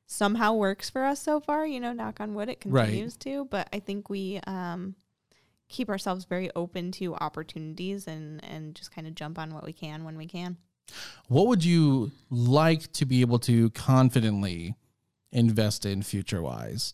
somehow 0.07 0.53
works 0.53 0.89
for 0.89 1.03
us 1.03 1.19
so 1.21 1.39
far. 1.39 1.67
You 1.67 1.79
know, 1.79 1.93
knock 1.93 2.19
on 2.19 2.33
wood, 2.33 2.49
it 2.49 2.63
Right. 2.65 2.85
continues 2.85 3.17
to. 3.17 3.45
But 3.45 3.69
I 3.71 3.79
think 3.79 4.09
we 4.09 4.39
um, 4.47 4.95
keep 5.69 5.89
ourselves 5.89 6.25
very 6.25 6.49
open 6.55 6.91
to 6.93 7.13
opportunities 7.15 8.07
and, 8.07 8.43
and 8.43 8.73
just 8.73 8.91
kind 8.91 9.05
of 9.05 9.13
jump 9.13 9.37
on 9.37 9.53
what 9.53 9.63
we 9.65 9.73
can 9.73 10.03
when 10.03 10.17
we 10.17 10.25
can. 10.25 10.57
What 11.27 11.47
would 11.47 11.63
you 11.65 12.11
like 12.29 12.91
to 12.93 13.05
be 13.05 13.21
able 13.21 13.39
to 13.39 13.69
confidently 13.71 14.75
invest 15.31 15.85
in 15.85 16.01
future 16.01 16.41
wise? 16.41 16.93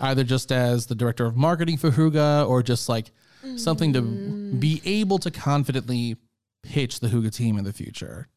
Either 0.00 0.22
just 0.24 0.52
as 0.52 0.86
the 0.86 0.94
director 0.94 1.26
of 1.26 1.36
marketing 1.36 1.76
for 1.76 1.90
Hygge 1.90 2.48
or 2.48 2.62
just 2.62 2.88
like 2.88 3.10
something 3.56 3.92
to 3.92 4.00
be 4.00 4.80
able 4.84 5.18
to 5.18 5.30
confidently 5.32 6.16
pitch 6.62 7.00
the 7.00 7.08
Hygge 7.08 7.34
team 7.34 7.58
in 7.58 7.64
the 7.64 7.72
future. 7.72 8.28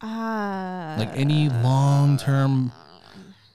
Uh, 0.00 0.96
Like 0.98 1.10
any 1.16 1.48
long 1.48 2.16
term 2.16 2.72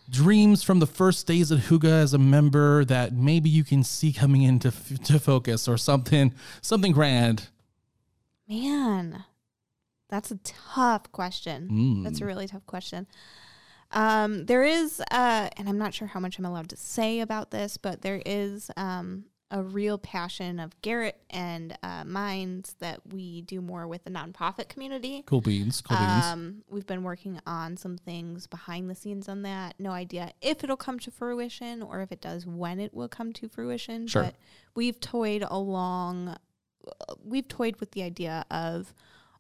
dreams 0.10 0.62
from 0.64 0.80
the 0.80 0.86
first 0.86 1.26
days 1.26 1.52
at 1.52 1.60
Hygge 1.60 1.86
as 1.86 2.14
a 2.14 2.18
member 2.18 2.86
that 2.86 3.14
maybe 3.14 3.50
you 3.50 3.64
can 3.64 3.84
see 3.84 4.12
coming 4.14 4.44
into 4.44 4.68
f- 4.68 5.00
to 5.06 5.20
focus 5.20 5.68
or 5.68 5.78
something 5.78 6.34
something 6.62 6.92
grand. 6.92 7.48
Man, 8.48 9.24
that's 10.10 10.30
a 10.32 10.36
tough 10.44 11.12
question. 11.12 11.70
Mm. 11.72 12.04
That's 12.04 12.22
a 12.22 12.26
really 12.26 12.48
tough 12.48 12.66
question. 12.66 13.08
Um, 13.92 14.46
there 14.48 14.64
is, 14.64 15.00
uh, 15.12 15.50
and 15.56 15.70
I'm 15.70 15.78
not 15.78 15.94
sure 15.94 16.08
how 16.08 16.20
much 16.20 16.38
I'm 16.38 16.46
allowed 16.46 16.70
to 16.70 16.78
say 16.78 17.20
about 17.20 17.52
this, 17.52 17.78
but 17.78 18.02
there 18.02 18.22
is 18.26 18.70
um, 18.76 19.26
a 19.52 19.62
real 19.62 19.98
passion 19.98 20.60
of 20.60 20.80
Garrett 20.82 21.22
and 21.30 21.78
uh, 21.84 22.04
mine's 22.06 22.76
that 22.80 23.02
we 23.12 23.42
do 23.42 23.62
more 23.62 23.88
with 23.88 24.04
the 24.04 24.10
nonprofit 24.10 24.68
community. 24.68 25.24
Cool 25.26 25.42
beans, 25.42 25.80
cool 25.82 25.98
beans. 25.98 26.26
Um, 26.26 26.64
we've 26.70 26.88
been 26.88 27.04
working 27.04 27.40
on 27.46 27.78
some 27.78 27.98
things 27.98 28.48
behind 28.48 28.90
the 28.90 28.96
scenes 28.96 29.30
on 29.30 29.44
that. 29.44 29.76
No 29.78 29.92
idea 29.92 30.32
if 30.42 30.64
it'll 30.64 30.76
come 30.76 30.98
to 31.00 31.12
fruition 31.12 31.84
or 31.84 32.02
if 32.02 32.12
it 32.12 32.20
does, 32.20 32.46
when 32.48 32.80
it 32.80 32.94
will 32.94 33.08
come 33.08 33.32
to 33.34 33.48
fruition. 33.48 34.08
Sure. 34.08 34.24
But 34.24 34.36
we've 34.76 35.00
toyed 35.00 35.46
along, 35.48 36.36
we've 37.24 37.48
toyed 37.48 37.76
with 37.78 37.92
the 37.92 38.02
idea 38.02 38.46
of 38.50 38.94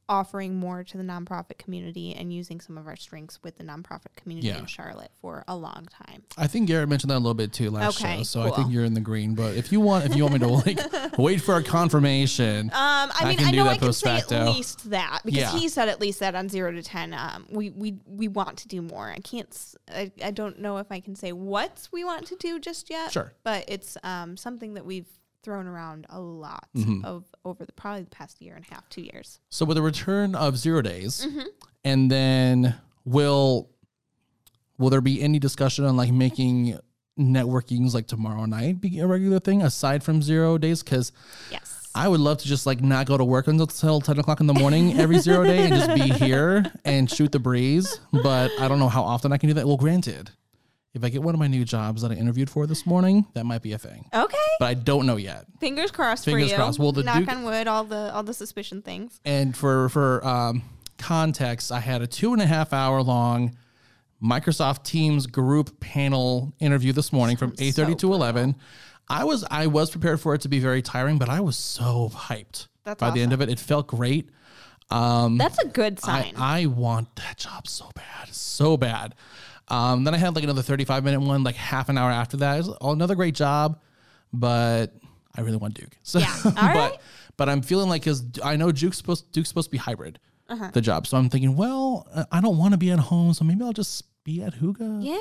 offering 0.09 0.55
more 0.55 0.83
to 0.83 0.97
the 0.97 1.03
nonprofit 1.03 1.57
community 1.57 2.13
and 2.13 2.33
using 2.33 2.59
some 2.59 2.77
of 2.77 2.87
our 2.87 2.95
strengths 2.95 3.41
with 3.41 3.57
the 3.57 3.63
nonprofit 3.63 4.13
community 4.17 4.47
Yeah. 4.49 4.59
in 4.59 4.65
Charlotte 4.65 5.11
for 5.21 5.43
a 5.47 5.55
long 5.55 5.87
time. 5.89 6.23
I 6.37 6.47
think 6.47 6.67
Garrett 6.67 6.89
mentioned 6.89 7.11
that 7.11 7.15
a 7.17 7.19
little 7.19 7.33
bit 7.33 7.53
too 7.53 7.69
last 7.71 8.01
Okay, 8.01 8.17
show, 8.17 8.23
so 8.23 8.41
I 8.41 8.51
think 8.51 8.71
you're 8.71 8.83
in 8.83 8.93
the 8.93 8.99
green. 9.01 9.33
But 9.33 9.55
if 9.55 9.71
you 9.71 9.79
want, 9.79 10.05
if 10.05 10.15
you 10.15 10.23
want 10.23 10.33
me 10.33 10.39
to 10.39 10.47
like 10.47 11.17
wait 11.17 11.41
for 11.41 11.55
a 11.55 11.63
confirmation, 11.63 12.67
Um, 12.67 12.71
I, 12.73 13.11
I 13.21 13.25
mean, 13.29 13.39
I 13.39 13.51
do 13.51 13.57
know 13.57 13.67
I 13.67 13.77
can 13.77 13.93
say 13.93 14.07
facto. 14.07 14.35
at 14.35 14.53
least 14.55 14.89
that 14.89 15.21
because 15.23 15.39
Yeah. 15.39 15.51
he 15.57 15.69
said 15.69 15.87
at 15.89 16.01
least 16.01 16.19
that 16.19 16.35
on 16.35 16.49
zero 16.49 16.71
to 16.71 16.81
ten. 16.83 17.13
Um, 17.13 17.45
we 17.49 17.69
we 17.69 17.95
we 18.05 18.27
want 18.27 18.57
to 18.59 18.67
do 18.67 18.81
more. 18.81 19.09
I 19.09 19.19
can't. 19.19 19.49
s- 19.49 19.75
I, 19.89 20.11
I 20.23 20.31
don't 20.31 20.59
know 20.59 20.77
if 20.77 20.91
I 20.91 20.99
can 20.99 21.15
say 21.15 21.31
what 21.31 21.87
we 21.91 22.03
want 22.03 22.27
to 22.27 22.35
do 22.35 22.59
just 22.59 22.89
yet. 22.89 23.11
Sure. 23.11 23.33
but 23.43 23.65
it's 23.67 23.97
um 24.03 24.37
something 24.37 24.73
that 24.73 24.85
we've 24.85 25.07
thrown 25.43 25.67
around 25.67 26.05
a 26.09 26.19
lot 26.19 26.67
Mm-hmm. 26.75 27.05
of 27.05 27.25
over 27.45 27.65
the 27.65 27.71
probably 27.73 28.03
the 28.03 28.09
past 28.09 28.41
year 28.41 28.55
and 28.55 28.65
a 28.69 28.73
half, 28.73 28.87
two 28.89 29.01
years. 29.01 29.39
so 29.49 29.65
with 29.65 29.75
the 29.75 29.81
return 29.81 30.33
of 30.35 30.57
zero 30.57 30.81
days, 30.81 31.25
Mm-hmm. 31.27 31.47
and 31.83 32.09
then 32.09 32.75
will 33.05 33.69
will 34.77 34.89
there 34.89 35.01
be 35.01 35.21
any 35.21 35.39
discussion 35.39 35.85
on 35.85 35.95
like 35.97 36.11
making 36.11 36.77
networkings 37.19 37.93
like 37.93 38.07
tomorrow 38.07 38.45
night 38.45 38.81
be 38.81 38.99
a 38.99 39.05
regular 39.05 39.39
thing 39.39 39.61
aside 39.61 40.03
from 40.03 40.21
zero 40.21 40.57
days? 40.57 40.81
Because 40.83 41.11
Yes. 41.51 41.79
I 41.95 42.07
would 42.07 42.19
love 42.21 42.39
to 42.39 42.47
just 42.47 42.65
like 42.65 42.81
not 42.81 43.05
go 43.05 43.17
to 43.17 43.23
work 43.23 43.47
until 43.47 43.67
ten 44.01 44.17
o'clock 44.17 44.39
in 44.39 44.47
the 44.47 44.53
morning 44.53 44.97
every 44.99 45.19
zero 45.19 45.43
day 45.43 45.65
and 45.67 45.75
just 45.75 45.93
be 45.93 46.09
here 46.25 46.65
and 46.85 47.09
shoot 47.09 47.31
the 47.31 47.37
breeze. 47.39 47.99
But 48.11 48.49
I 48.59 48.67
don't 48.67 48.79
know 48.79 48.89
how 48.89 49.03
often 49.03 49.31
I 49.31 49.37
can 49.37 49.49
do 49.49 49.53
that. 49.55 49.67
Well, 49.67 49.77
granted, 49.77 50.31
if 50.93 51.03
I 51.03 51.09
get 51.09 51.23
one 51.23 51.33
of 51.33 51.39
my 51.39 51.47
new 51.47 51.65
jobs 51.65 52.03
that 52.03 52.11
I 52.11 52.15
interviewed 52.15 52.49
for 52.49 52.67
this 52.67 52.85
morning, 52.85 53.25
that 53.33 53.45
might 53.45 53.61
be 53.61 53.73
a 53.73 53.77
thing. 53.77 54.05
okay. 54.13 54.37
But 54.59 54.65
I 54.65 54.73
don't 54.75 55.05
know 55.05 55.17
yet. 55.17 55.45
Fingers 55.59 55.89
crossed 55.91 56.25
Fingers 56.25 56.43
for 56.45 56.49
you. 56.49 56.55
crossed. 56.55 56.79
Well, 56.79 56.91
the 56.91 57.03
knock 57.03 57.19
Duke- 57.19 57.31
on 57.31 57.43
wood. 57.43 57.67
All 57.67 57.83
the 57.83 58.13
all 58.13 58.23
the 58.23 58.33
suspicion 58.33 58.81
things. 58.81 59.19
And 59.25 59.57
for 59.57 59.89
for 59.89 60.25
um, 60.25 60.61
context, 60.97 61.71
I 61.71 61.79
had 61.79 62.01
a 62.01 62.07
two 62.07 62.33
and 62.33 62.41
a 62.41 62.45
half 62.45 62.73
hour 62.73 63.01
long 63.01 63.57
Microsoft 64.23 64.83
Teams 64.83 65.27
group 65.27 65.79
panel 65.79 66.53
interview 66.59 66.93
this 66.93 67.11
morning 67.11 67.37
from 67.37 67.53
eight 67.59 67.73
thirty 67.73 67.93
so 67.93 67.97
to 67.97 68.13
eleven. 68.13 68.55
I 69.09 69.23
was 69.23 69.43
I 69.49 69.67
was 69.67 69.89
prepared 69.89 70.21
for 70.21 70.33
it 70.35 70.41
to 70.41 70.49
be 70.49 70.59
very 70.59 70.81
tiring, 70.81 71.17
but 71.17 71.27
I 71.29 71.41
was 71.41 71.57
so 71.57 72.09
hyped 72.13 72.67
That's 72.85 72.99
by 72.99 73.09
the 73.09 73.21
end 73.21 73.33
of 73.33 73.41
it. 73.41 73.49
It 73.49 73.59
felt 73.59 73.87
great. 73.87 74.29
Um, 74.89 75.37
That's 75.37 75.57
a 75.57 75.67
good 75.67 75.99
I, 76.03 76.21
sign. 76.21 76.33
I 76.37 76.65
want 76.67 77.15
that 77.15 77.37
job 77.37 77.67
so 77.67 77.89
bad, 77.95 78.29
so 78.33 78.77
bad. 78.77 79.15
Um, 79.69 80.03
then 80.03 80.13
I 80.13 80.17
had 80.17 80.35
like 80.35 80.43
another 80.43 80.61
35 80.61 81.03
minute 81.03 81.21
one, 81.21 81.43
like 81.43 81.55
half 81.55 81.89
an 81.89 81.97
hour 81.97 82.11
after 82.11 82.37
that. 82.37 82.55
It 82.59 82.65
was 82.67 82.77
another 82.81 83.15
great 83.15 83.35
job, 83.35 83.79
but 84.31 84.93
I 85.35 85.41
really 85.41 85.57
want 85.57 85.73
Duke. 85.75 85.97
So, 86.03 86.19
Yeah. 86.19 86.35
All 86.45 86.51
but, 86.51 86.57
right. 86.75 86.97
but 87.37 87.49
I'm 87.49 87.61
feeling 87.61 87.89
like, 87.89 88.03
cause 88.03 88.23
I 88.43 88.55
know 88.55 88.71
Duke's 88.71 88.97
supposed, 88.97 89.31
Duke's 89.31 89.49
supposed 89.49 89.67
to 89.67 89.71
be 89.71 89.77
hybrid, 89.77 90.19
Uh-huh. 90.49 90.69
the 90.73 90.81
job. 90.81 91.07
So 91.07 91.17
I'm 91.17 91.29
thinking, 91.29 91.55
well, 91.55 92.07
I 92.31 92.41
don't 92.41 92.57
want 92.57 92.73
to 92.73 92.77
be 92.77 92.91
at 92.91 92.99
home. 92.99 93.33
So 93.33 93.45
maybe 93.45 93.63
I'll 93.63 93.73
just 93.73 94.03
be 94.23 94.41
at 94.43 94.53
Hygge 94.55 95.03
yeah. 95.03 95.17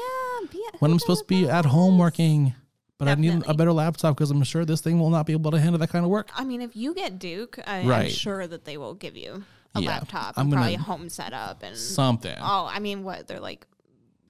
Be 0.50 0.62
at 0.72 0.80
when 0.80 0.90
I'm 0.92 0.98
supposed 0.98 1.20
to 1.22 1.26
be 1.26 1.48
at 1.48 1.64
home 1.64 1.98
working. 1.98 2.54
But 2.98 3.08
I 3.08 3.14
need 3.16 3.42
a 3.48 3.54
better 3.54 3.72
laptop 3.72 4.14
because 4.16 4.30
I'm 4.30 4.44
sure 4.44 4.64
this 4.64 4.80
thing 4.80 5.00
will 5.00 5.10
not 5.10 5.26
be 5.26 5.32
able 5.32 5.50
to 5.50 5.58
handle 5.58 5.78
that 5.78 5.90
kind 5.90 6.04
of 6.04 6.10
work. 6.10 6.30
I 6.36 6.44
mean, 6.44 6.62
if 6.62 6.76
you 6.76 6.94
get 6.94 7.18
Duke, 7.18 7.58
I, 7.66 7.78
I'm 7.78 8.08
sure 8.10 8.46
that 8.46 8.64
they 8.64 8.76
will 8.76 8.94
give 8.94 9.16
you 9.16 9.42
a 9.74 9.80
Yeah. 9.80 9.88
laptop 9.88 10.34
I'm 10.36 10.46
and 10.46 10.52
probably 10.52 10.74
a 10.74 10.78
home 10.78 11.08
setup 11.08 11.64
and 11.64 11.76
Something. 11.76 12.36
oh, 12.40 12.68
I 12.72 12.78
mean, 12.78 13.02
what 13.02 13.26
they're 13.26 13.40
like, 13.40 13.66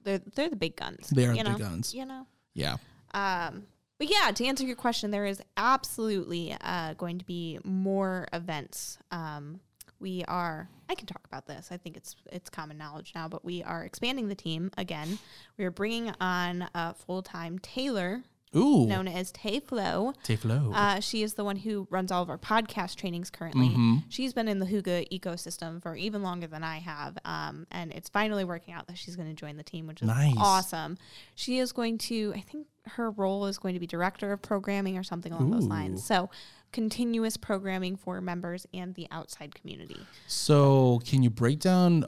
they're 0.03 0.21
they're 0.35 0.49
the 0.49 0.55
big 0.55 0.75
guns. 0.75 1.09
They 1.09 1.25
are 1.25 1.35
the 1.35 1.43
know? 1.43 1.51
big 1.51 1.59
guns. 1.59 1.93
You 1.93 2.05
know. 2.05 2.27
Yeah. 2.53 2.77
Um, 3.13 3.67
but 3.97 4.09
yeah, 4.09 4.31
to 4.31 4.45
answer 4.45 4.65
your 4.65 4.75
question, 4.75 5.11
there 5.11 5.25
is 5.25 5.41
absolutely 5.55 6.55
uh, 6.61 6.93
going 6.95 7.19
to 7.19 7.25
be 7.25 7.59
more 7.63 8.27
events. 8.33 8.97
Um, 9.11 9.59
we 9.99 10.23
are. 10.27 10.67
I 10.89 10.95
can 10.95 11.07
talk 11.07 11.21
about 11.25 11.47
this. 11.47 11.69
I 11.71 11.77
think 11.77 11.95
it's 11.95 12.15
it's 12.31 12.49
common 12.49 12.77
knowledge 12.77 13.13
now. 13.15 13.27
But 13.27 13.45
we 13.45 13.63
are 13.63 13.83
expanding 13.83 14.27
the 14.27 14.35
team 14.35 14.71
again. 14.77 15.17
We 15.57 15.65
are 15.65 15.71
bringing 15.71 16.13
on 16.19 16.67
a 16.75 16.93
full 16.93 17.21
time 17.21 17.59
Taylor, 17.59 18.23
Ooh. 18.55 18.85
known 18.85 19.07
as 19.07 19.31
Tay 19.31 19.59
Flow. 19.59 20.13
Teflo. 20.23 20.71
Uh, 20.73 20.99
she 20.99 21.23
is 21.23 21.33
the 21.33 21.43
one 21.43 21.55
who 21.55 21.87
runs 21.89 22.11
all 22.11 22.21
of 22.23 22.29
our 22.29 22.37
podcast 22.37 22.95
trainings 22.95 23.29
currently. 23.29 23.69
Mm-hmm. 23.69 23.95
She's 24.09 24.33
been 24.33 24.47
in 24.47 24.59
the 24.59 24.65
Hygge 24.65 25.07
ecosystem 25.11 25.81
for 25.81 25.95
even 25.95 26.21
longer 26.23 26.47
than 26.47 26.63
I 26.63 26.77
have. 26.79 27.17
Um, 27.25 27.67
and 27.71 27.91
it's 27.91 28.09
finally 28.09 28.43
working 28.43 28.73
out 28.73 28.87
that 28.87 28.97
she's 28.97 29.15
going 29.15 29.29
to 29.29 29.35
join 29.35 29.57
the 29.57 29.63
team, 29.63 29.87
which 29.87 30.01
is 30.01 30.07
Nice. 30.07 30.35
awesome. 30.37 30.97
She 31.35 31.59
is 31.59 31.71
going 31.71 31.97
to, 31.99 32.33
I 32.35 32.41
think 32.41 32.67
her 32.85 33.11
role 33.11 33.45
is 33.45 33.57
going 33.57 33.73
to 33.73 33.79
be 33.79 33.87
director 33.87 34.31
of 34.31 34.41
programming 34.41 34.97
or 34.97 35.03
something 35.03 35.31
along 35.31 35.51
those 35.51 35.65
lines. 35.65 36.03
So 36.03 36.29
continuous 36.71 37.37
programming 37.37 37.95
for 37.95 38.19
members 38.19 38.65
and 38.73 38.93
the 38.95 39.07
outside 39.11 39.55
community. 39.55 39.99
So, 40.27 40.99
can 41.05 41.23
you 41.23 41.29
break 41.29 41.59
down 41.59 42.05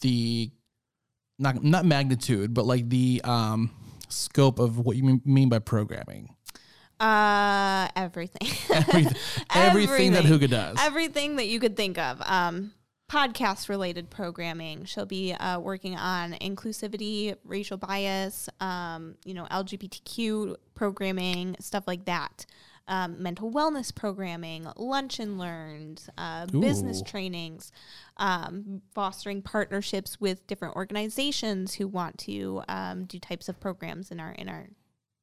the 0.00 0.50
not 1.38 1.62
not 1.64 1.84
magnitude, 1.86 2.52
but 2.52 2.66
like 2.66 2.88
the 2.90 3.20
um 3.24 3.70
scope 4.12 4.58
of 4.58 4.78
what 4.78 4.96
you 4.96 5.20
mean, 5.24 5.48
by 5.48 5.58
programming? 5.58 6.34
Uh, 6.98 7.88
everything. 7.96 8.48
Everything, 8.70 9.16
everything 9.54 10.12
that 10.12 10.24
Hygge 10.24 10.50
does. 10.50 10.76
Everything 10.80 11.36
that 11.36 11.46
you 11.46 11.58
could 11.58 11.76
think 11.76 11.98
of. 11.98 12.20
Um, 12.22 12.72
podcast 13.10 13.68
related 13.68 14.08
programming. 14.08 14.84
She'll 14.84 15.06
be 15.06 15.32
uh, 15.32 15.58
working 15.58 15.96
on 15.96 16.32
inclusivity, 16.34 17.34
racial 17.44 17.76
bias, 17.76 18.48
um, 18.60 19.16
you 19.24 19.34
know, 19.34 19.46
LGBTQ 19.50 20.54
programming, 20.74 21.56
stuff 21.58 21.84
like 21.88 22.04
that. 22.04 22.46
Um, 22.90 23.22
mental 23.22 23.52
wellness 23.52 23.94
programming, 23.94 24.66
lunch 24.76 25.20
and 25.20 25.38
learned, 25.38 26.02
uh, 26.18 26.46
business 26.46 27.00
trainings, 27.02 27.70
um, 28.16 28.82
fostering 28.92 29.42
partnerships 29.42 30.20
with 30.20 30.44
different 30.48 30.74
organizations 30.74 31.74
who 31.74 31.86
want 31.86 32.18
to 32.18 32.62
um, 32.68 33.04
do 33.04 33.20
types 33.20 33.48
of 33.48 33.60
programs 33.60 34.10
in 34.10 34.18
our 34.18 34.32
in 34.32 34.48
our 34.48 34.70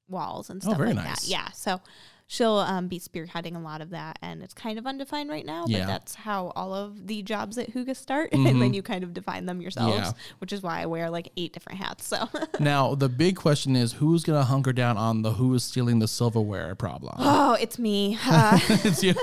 walls 0.07 0.49
and 0.49 0.61
Oh, 0.63 0.67
stuff 0.67 0.77
very 0.77 0.93
like 0.93 1.03
nice. 1.03 1.23
that. 1.23 1.27
Yeah, 1.27 1.51
so 1.51 1.81
she'll 2.27 2.57
um, 2.57 2.87
be 2.87 2.99
spearheading 2.99 3.55
a 3.55 3.59
lot 3.59 3.81
of 3.81 3.89
that, 3.91 4.19
and 4.21 4.43
it's 4.43 4.53
kind 4.53 4.77
of 4.77 4.85
undefined 4.85 5.29
right 5.29 5.45
now. 5.45 5.65
Yeah. 5.67 5.79
But 5.79 5.87
that's 5.87 6.15
how 6.15 6.51
all 6.55 6.73
of 6.73 7.07
the 7.07 7.21
jobs 7.23 7.57
at 7.57 7.73
Hygge 7.73 7.95
start, 7.95 8.29
and 8.33 8.45
then 8.61 8.73
you 8.73 8.81
kind 8.81 9.03
of 9.03 9.13
define 9.13 9.45
them 9.45 9.61
yourselves, 9.61 9.87
Mm-hmm. 9.97 10.03
Yeah. 10.05 10.11
which 10.39 10.51
is 10.53 10.61
why 10.61 10.81
I 10.81 10.85
wear 10.85 11.09
like 11.09 11.29
eight 11.37 11.53
different 11.53 11.79
hats. 11.79 12.05
So. 12.07 12.27
Now 12.59 12.95
the 12.95 13.07
big 13.09 13.35
question 13.35 13.75
is 13.75 13.93
who's 13.93 14.23
gonna 14.23 14.43
hunker 14.43 14.73
down 14.73 14.97
on 14.97 15.21
the 15.21 15.33
who 15.33 15.53
is 15.53 15.63
stealing 15.63 15.99
the 15.99 16.07
silverware 16.07 16.73
problem? 16.75 17.13
Oh, 17.19 17.53
it's 17.59 17.77
me. 17.79 18.17
Uh, 18.25 18.59
it's 18.69 19.03
you. 19.03 19.13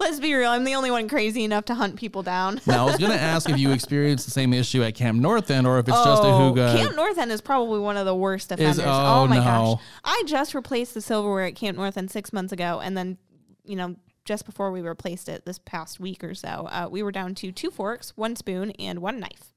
let's 0.00 0.18
be 0.20 0.32
real. 0.34 0.50
I'm 0.50 0.64
the 0.64 0.74
only 0.74 0.90
one 0.90 1.08
crazy 1.08 1.44
enough 1.44 1.64
to 1.66 1.74
hunt 1.74 1.96
people 1.96 2.22
down. 2.22 2.60
now 2.66 2.82
I 2.82 2.90
was 2.90 2.98
gonna 2.98 3.14
ask 3.14 3.48
if 3.48 3.58
you 3.58 3.70
experienced 3.72 4.24
the 4.24 4.30
same 4.30 4.52
issue 4.52 4.82
at 4.82 4.94
Camp 4.94 5.20
North 5.20 5.50
End 5.50 5.66
or 5.66 5.78
if 5.78 5.88
it's 5.88 5.96
just 5.96 6.22
a 6.22 6.26
Oh, 6.26 6.52
Hygge. 6.54 6.76
Camp 6.78 6.96
North 6.96 7.18
End 7.18 7.30
is 7.30 7.40
probably 7.40 7.80
one 7.80 7.96
of 7.96 8.06
the 8.06 8.14
worst 8.14 8.50
offenders. 8.52 8.78
oh, 8.80 8.84
oh 9.24 9.26
my 9.28 9.36
no. 9.36 9.42
gosh. 9.42 9.80
I 10.04 10.22
just 10.26 10.54
replaced 10.54 10.94
the 10.94 11.00
silverware 11.00 11.44
at 11.44 11.54
Camp 11.54 11.76
North 11.76 11.91
End 11.96 12.10
six 12.10 12.32
months 12.32 12.52
ago. 12.52 12.80
And 12.82 12.96
then, 12.96 13.18
you 13.64 13.76
know, 13.76 13.96
just 14.24 14.46
before 14.46 14.70
we 14.70 14.80
replaced 14.80 15.28
it 15.28 15.44
this 15.44 15.58
past 15.58 15.98
week 16.00 16.22
or 16.22 16.34
so, 16.34 16.68
uh, 16.70 16.88
we 16.90 17.02
were 17.02 17.12
down 17.12 17.34
to 17.36 17.52
two 17.52 17.70
forks, 17.70 18.16
one 18.16 18.36
spoon, 18.36 18.70
and 18.72 19.00
one 19.00 19.18
knife. 19.20 19.52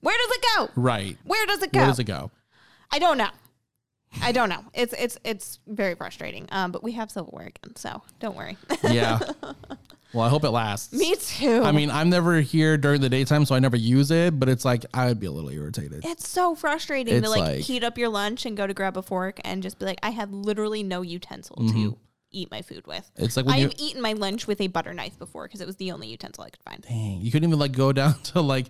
Where 0.00 0.16
does 0.16 0.36
it 0.36 0.44
go? 0.56 0.68
right. 0.80 1.16
Where 1.24 1.46
does 1.46 1.62
it 1.62 1.72
go? 1.72 1.80
Where 1.80 1.88
does 1.88 1.98
it 1.98 2.04
go? 2.04 2.30
I 2.90 2.98
don't 2.98 3.18
know. 3.18 3.30
I 4.20 4.32
don't 4.32 4.50
know. 4.50 4.62
It's 4.74 4.92
it's 4.98 5.16
it's 5.24 5.58
very 5.66 5.94
frustrating. 5.94 6.46
Um, 6.52 6.70
but 6.70 6.82
we 6.82 6.92
have 6.92 7.10
silverware 7.10 7.46
again, 7.46 7.76
so 7.76 8.02
don't 8.20 8.36
worry. 8.36 8.58
Yeah. 8.82 9.18
well, 10.12 10.24
I 10.24 10.28
hope 10.28 10.44
it 10.44 10.50
lasts. 10.50 10.92
Me 10.92 11.14
too. 11.16 11.62
I 11.62 11.72
mean, 11.72 11.90
I'm 11.90 12.10
never 12.10 12.40
here 12.40 12.76
during 12.76 13.00
the 13.00 13.08
daytime, 13.08 13.44
so 13.44 13.54
I 13.54 13.58
never 13.58 13.76
use 13.76 14.10
it. 14.10 14.38
But 14.38 14.48
it's 14.48 14.64
like 14.64 14.84
I 14.94 15.06
would 15.06 15.20
be 15.20 15.26
a 15.26 15.32
little 15.32 15.50
irritated. 15.50 16.04
It's 16.04 16.28
so 16.28 16.54
frustrating 16.54 17.14
It's 17.14 17.24
to 17.24 17.30
like, 17.30 17.40
like- 17.42 17.60
heat 17.60 17.82
up 17.84 17.96
your 17.98 18.08
lunch 18.08 18.46
and 18.46 18.56
go 18.56 18.66
to 18.66 18.74
grab 18.74 18.96
a 18.96 19.02
fork 19.02 19.40
and 19.44 19.62
just 19.62 19.78
be 19.78 19.84
like, 19.86 19.98
I 20.02 20.10
have 20.10 20.32
literally 20.32 20.82
no 20.82 21.02
utensil 21.02 21.56
to 21.56 21.98
eat 22.34 22.50
my 22.50 22.62
food 22.62 22.86
with. 22.86 23.10
It's 23.16 23.36
like 23.36 23.44
Mm-hmm. 23.44 23.50
when 23.52 23.60
you 23.60 23.66
I've 23.66 23.74
eaten 23.78 24.00
my 24.00 24.14
lunch 24.14 24.46
with 24.46 24.58
a 24.62 24.66
butter 24.66 24.94
knife 24.94 25.18
before 25.18 25.46
because 25.46 25.60
it 25.60 25.66
was 25.66 25.76
the 25.76 25.92
only 25.92 26.08
utensil 26.08 26.44
I 26.44 26.48
could 26.48 26.62
find. 26.62 26.80
Dang, 26.82 27.20
you 27.20 27.30
couldn't 27.30 27.46
even 27.46 27.58
like 27.58 27.72
go 27.72 27.92
down 27.92 28.14
to 28.24 28.40
like 28.40 28.66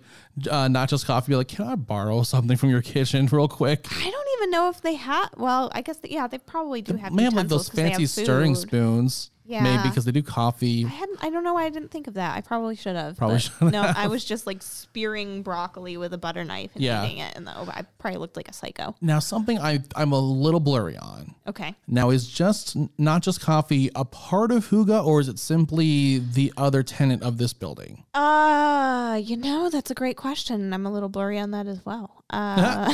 uh, 0.51 0.67
not 0.67 0.89
just 0.89 1.05
coffee. 1.07 1.31
Be 1.31 1.37
like, 1.37 1.47
can 1.47 1.65
I 1.67 1.75
borrow 1.75 2.23
something 2.23 2.57
from 2.57 2.71
your 2.71 2.81
kitchen 2.81 3.25
real 3.31 3.47
quick? 3.47 3.87
I 3.89 4.09
don't 4.09 4.27
even 4.37 4.51
know 4.51 4.67
if 4.69 4.81
they 4.81 4.95
have. 4.95 5.29
Well, 5.37 5.71
I 5.73 5.81
guess 5.81 5.95
that, 5.99 6.11
yeah, 6.11 6.27
they 6.27 6.39
probably 6.39 6.81
do 6.81 6.97
have. 6.97 7.13
May 7.13 7.23
have 7.23 7.33
like 7.33 7.43
utensils 7.45 7.67
those 7.67 7.69
'cause 7.69 7.75
they 7.77 7.83
have 7.83 7.91
fancy 7.99 8.05
stirring 8.23 8.55
food. 8.55 8.61
spoons. 8.67 9.31
Yeah. 9.45 9.61
maybe 9.63 9.89
because 9.89 10.05
they 10.05 10.11
do 10.11 10.23
coffee. 10.23 10.85
I 10.85 10.89
hadn't. 10.89 11.19
I 11.23 11.29
don't 11.29 11.43
know 11.43 11.53
why 11.53 11.65
I 11.65 11.69
didn't 11.69 11.91
think 11.91 12.07
of 12.07 12.13
that. 12.13 12.35
I 12.37 12.41
probably 12.41 12.75
should 12.75 12.95
have. 12.95 13.17
Probably 13.17 13.39
should 13.39 13.71
No, 13.71 13.81
I 13.95 14.07
was 14.07 14.23
just 14.23 14.47
like 14.47 14.61
spearing 14.61 15.41
broccoli 15.43 15.97
with 15.97 16.13
a 16.13 16.17
butter 16.17 16.43
knife 16.43 16.71
and 16.75 16.83
Yeah. 16.83 17.05
eating 17.05 17.17
it, 17.17 17.35
and 17.35 17.45
the, 17.45 17.51
I 17.51 17.83
probably 17.99 18.19
looked 18.19 18.37
like 18.37 18.47
a 18.47 18.53
psycho. 18.53 18.95
Now, 19.01 19.19
something 19.19 19.59
I 19.59 19.79
I'm 19.95 20.11
a 20.13 20.19
little 20.19 20.59
blurry 20.59 20.97
on. 20.97 21.35
Okay. 21.47 21.75
Now, 21.87 22.09
is 22.09 22.27
just 22.27 22.77
not 22.97 23.21
just 23.21 23.41
coffee 23.41 23.89
a 23.95 24.05
part 24.05 24.51
of 24.51 24.69
Hygge, 24.69 25.05
or 25.05 25.19
is 25.19 25.27
it 25.27 25.39
simply 25.39 26.19
the 26.19 26.53
other 26.55 26.81
tenant 26.83 27.21
of 27.23 27.37
this 27.37 27.51
building? 27.53 28.05
Uh, 28.13 29.19
you 29.21 29.35
know, 29.37 29.69
that's 29.69 29.91
a 29.91 29.95
great 29.95 30.15
question. 30.17 30.73
I'm 30.73 30.85
a 30.85 30.91
little 30.91 31.09
blurry 31.09 31.37
on 31.37 31.51
that 31.51 31.67
as 31.67 31.85
well. 31.85 32.22
Uh, 32.33 32.91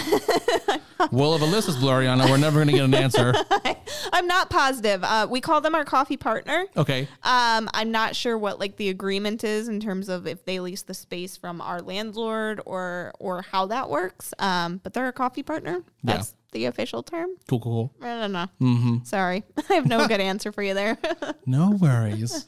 well, 1.12 1.34
if 1.34 1.41
Alyssa's 1.41 1.78
blurry 1.78 2.08
on 2.08 2.19
it, 2.19 2.30
we're 2.30 2.38
never 2.38 2.58
going 2.58 2.67
to 2.67 2.73
get 2.73 2.84
an 2.84 2.93
answer. 2.93 3.34
I'm 4.13 4.28
not 4.28 4.49
positive. 4.49 5.02
Uh, 5.04 5.28
we 5.30 5.39
call 5.39 5.62
them 5.62 5.75
our 5.75 5.86
coffee 5.86 6.17
partner. 6.17 6.65
Okay. 6.75 7.08
Um, 7.23 7.69
I'm 7.73 7.91
not 7.91 8.15
sure 8.17 8.38
what 8.38 8.60
like 8.60 8.75
the 8.75 8.89
agreement 8.89 9.45
is 9.45 9.69
in 9.69 9.80
terms 9.80 10.10
of 10.10 10.28
if 10.28 10.43
they 10.43 10.60
lease 10.60 10.82
the 10.82 10.93
space 10.93 11.38
from 11.38 11.62
our 11.62 11.82
landlord 11.82 12.62
or 12.65 13.13
or 13.19 13.43
how 13.43 13.65
that 13.67 13.89
works. 13.89 14.34
Um, 14.39 14.82
but 14.84 14.93
they're 14.93 15.08
a 15.08 15.13
coffee 15.13 15.43
partner. 15.43 15.84
Yeah. 16.04 16.15
That's 16.15 16.36
the 16.52 16.65
official 16.65 17.02
term. 17.02 17.30
Cool, 17.47 17.62
cool, 17.62 17.93
cool. 17.99 18.08
I 18.08 18.19
don't 18.19 18.32
know. 18.34 18.47
Mm-hmm. 18.60 19.04
Sorry, 19.04 19.43
I 19.69 19.73
have 19.75 19.86
no 19.86 20.06
good 20.08 20.19
answer 20.19 20.52
for 20.52 20.63
you 20.63 20.73
there. 20.73 20.97
No 21.45 21.71
worries. 21.71 22.45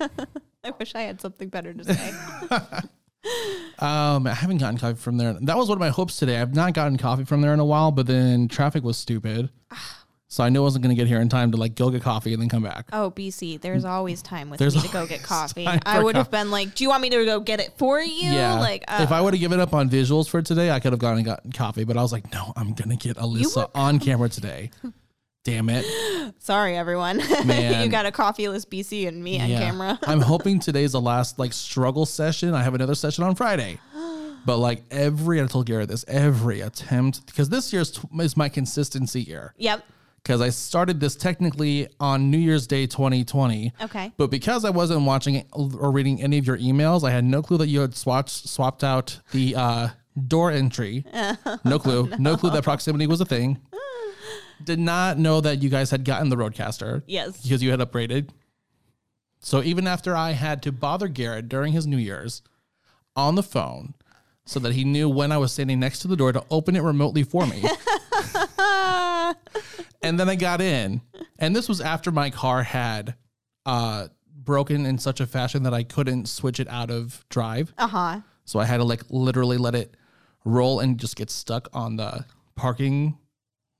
I 0.63 0.71
wish 0.77 0.93
I 0.93 1.01
had 1.01 1.21
something 1.21 1.47
better 1.49 1.73
to 1.73 1.83
say. 1.85 2.13
Um, 3.81 4.27
I 4.27 4.33
haven't 4.33 4.59
gotten 4.59 4.77
coffee 4.77 4.97
from 4.99 5.17
there. 5.17 5.33
That 5.41 5.57
was 5.57 5.67
one 5.67 5.77
of 5.77 5.79
my 5.79 5.89
hopes 5.89 6.17
today. 6.17 6.39
I've 6.39 6.55
not 6.55 6.73
gotten 6.73 6.97
coffee 6.97 7.25
from 7.25 7.41
there 7.41 7.53
in 7.53 7.59
a 7.59 7.65
while, 7.65 7.91
but 7.91 8.05
then 8.07 8.47
traffic 8.47 8.83
was 8.83 8.97
stupid. 8.97 9.49
So 10.27 10.43
I 10.45 10.49
knew 10.49 10.61
I 10.61 10.63
wasn't 10.63 10.83
going 10.83 10.95
to 10.95 10.99
get 11.01 11.07
here 11.09 11.19
in 11.19 11.27
time 11.27 11.51
to 11.51 11.57
like 11.57 11.75
go 11.75 11.89
get 11.89 12.03
coffee 12.03 12.31
and 12.31 12.41
then 12.41 12.47
come 12.47 12.63
back. 12.63 12.85
Oh, 12.93 13.11
BC, 13.11 13.59
there's 13.59 13.83
always 13.83 14.21
time 14.21 14.49
with 14.49 14.59
There's 14.59 14.75
me 14.75 14.81
to 14.83 14.87
go 14.87 15.05
get 15.05 15.23
coffee. 15.23 15.65
time 15.65 15.79
I 15.85 15.97
for 15.97 16.05
would 16.05 16.15
have 16.15 16.31
been 16.31 16.51
like, 16.51 16.73
"Do 16.73 16.85
you 16.85 16.89
want 16.89 17.01
me 17.01 17.09
to 17.09 17.25
go 17.25 17.41
get 17.41 17.59
it 17.59 17.73
for 17.77 17.99
you?" 17.99 18.31
Yeah. 18.31 18.57
Like, 18.57 18.85
uh, 18.87 18.99
if 19.01 19.11
I 19.11 19.19
would 19.19 19.33
have 19.33 19.41
given 19.41 19.59
up 19.59 19.73
on 19.73 19.89
visuals 19.89 20.29
for 20.29 20.41
today, 20.41 20.71
I 20.71 20.79
could 20.79 20.93
have 20.93 20.99
gone 21.01 21.17
and 21.17 21.25
gotten 21.25 21.51
coffee. 21.51 21.83
But 21.83 21.97
I 21.97 22.01
was 22.01 22.13
like, 22.13 22.31
no, 22.31 22.53
I'm 22.55 22.73
gonna 22.73 22.95
get 22.95 23.17
Alyssa 23.17 23.57
were- 23.57 23.67
on 23.75 23.99
camera 23.99 24.29
today. 24.29 24.71
Damn 25.43 25.69
it, 25.69 25.85
sorry, 26.39 26.77
everyone. 26.77 27.19
You 27.81 27.89
got 27.89 28.05
a 28.05 28.11
coffeeless 28.11 28.63
BC 28.65 29.07
and 29.07 29.23
me 29.23 29.41
on 29.41 29.49
Yeah. 29.49 29.59
camera. 29.59 29.99
I'm 30.05 30.21
hoping 30.21 30.59
today's 30.67 30.91
the 30.91 31.01
last 31.01 31.39
like 31.39 31.51
struggle 31.53 32.05
session. 32.05 32.53
I 32.53 32.61
have 32.63 32.75
another 32.75 32.95
session 32.95 33.23
on 33.23 33.35
Friday. 33.35 33.79
But 34.43 34.57
like 34.57 34.81
every, 34.89 35.39
I 35.39 35.45
told 35.45 35.67
Garrett 35.67 35.87
this, 35.89 36.03
every 36.07 36.61
attempt, 36.61 37.27
because 37.27 37.49
this 37.49 37.71
year's 37.71 37.91
t- 37.91 38.01
is 38.21 38.35
my 38.35 38.49
consistency 38.49 39.21
year. 39.21 39.53
Yep. 39.59 39.85
Because 40.23 40.41
I 40.41 40.49
started 40.49 40.99
this 40.99 41.15
technically 41.15 41.87
on 41.99 42.31
New 42.31 42.39
Year's 42.39 42.65
Day 42.65 42.87
2020. 42.87 43.71
Okay. 43.83 44.11
But 44.17 44.31
because 44.31 44.65
I 44.65 44.71
wasn't 44.71 45.01
watching 45.03 45.45
or 45.53 45.91
reading 45.91 46.23
any 46.23 46.39
of 46.39 46.47
your 46.47 46.57
emails, 46.57 47.07
I 47.07 47.11
had 47.11 47.23
no 47.23 47.43
clue 47.43 47.59
that 47.59 47.67
you 47.67 47.81
had 47.81 47.95
swapped 47.95 48.31
swapped 48.31 48.83
out 48.83 49.19
the 49.31 49.55
uh, 49.55 49.89
door 50.27 50.49
entry. 50.49 51.05
no 51.63 51.77
clue. 51.77 52.09
no. 52.17 52.35
clue 52.35 52.49
that 52.49 52.63
proximity 52.63 53.05
was 53.05 53.21
a 53.21 53.25
thing. 53.25 53.59
Did 54.65 54.79
not 54.79 55.17
know 55.17 55.41
that 55.41 55.61
you 55.61 55.69
guys 55.69 55.91
had 55.91 56.05
gotten 56.05 56.29
the 56.29 56.35
RodeCaster. 56.35 57.03
Yes. 57.07 57.41
Because 57.41 57.61
you 57.63 57.71
had 57.71 57.79
upgraded. 57.79 58.29
So 59.39 59.63
even 59.63 59.87
after 59.87 60.15
I 60.15 60.31
had 60.31 60.61
to 60.63 60.71
bother 60.71 61.07
Garrett 61.07 61.49
during 61.49 61.73
his 61.73 61.87
New 61.87 61.97
Year's 61.97 62.41
on 63.15 63.35
the 63.35 63.43
phone 63.43 63.95
so 64.45 64.59
that 64.59 64.73
he 64.73 64.83
knew 64.83 65.09
when 65.09 65.31
I 65.31 65.37
was 65.37 65.51
standing 65.51 65.79
next 65.79 65.99
to 65.99 66.07
the 66.07 66.15
door 66.15 66.31
to 66.31 66.43
open 66.49 66.75
it 66.75 66.81
remotely 66.81 67.23
for 67.23 67.45
me. 67.47 67.63
and 70.01 70.19
then 70.19 70.29
I 70.29 70.35
got 70.35 70.61
in. 70.61 71.01
And 71.39 71.55
this 71.55 71.67
was 71.67 71.81
after 71.81 72.11
my 72.11 72.29
car 72.29 72.63
had 72.63 73.15
uh 73.65 74.07
broken 74.43 74.85
in 74.85 74.97
such 74.97 75.19
a 75.19 75.27
fashion 75.27 75.63
that 75.63 75.73
I 75.73 75.83
couldn't 75.83 76.27
switch 76.27 76.59
it 76.59 76.67
out 76.67 76.89
of 76.89 77.23
drive. 77.29 77.73
Uh 77.77 77.87
huh. 77.87 78.19
So 78.45 78.59
I 78.59 78.65
had 78.65 78.77
to 78.77 78.83
like 78.83 79.03
literally 79.09 79.57
let 79.57 79.75
it 79.75 79.95
roll 80.45 80.79
and 80.79 80.99
just 80.99 81.15
get 81.15 81.29
stuck 81.29 81.69
on 81.73 81.95
the 81.95 82.25
parking 82.55 83.17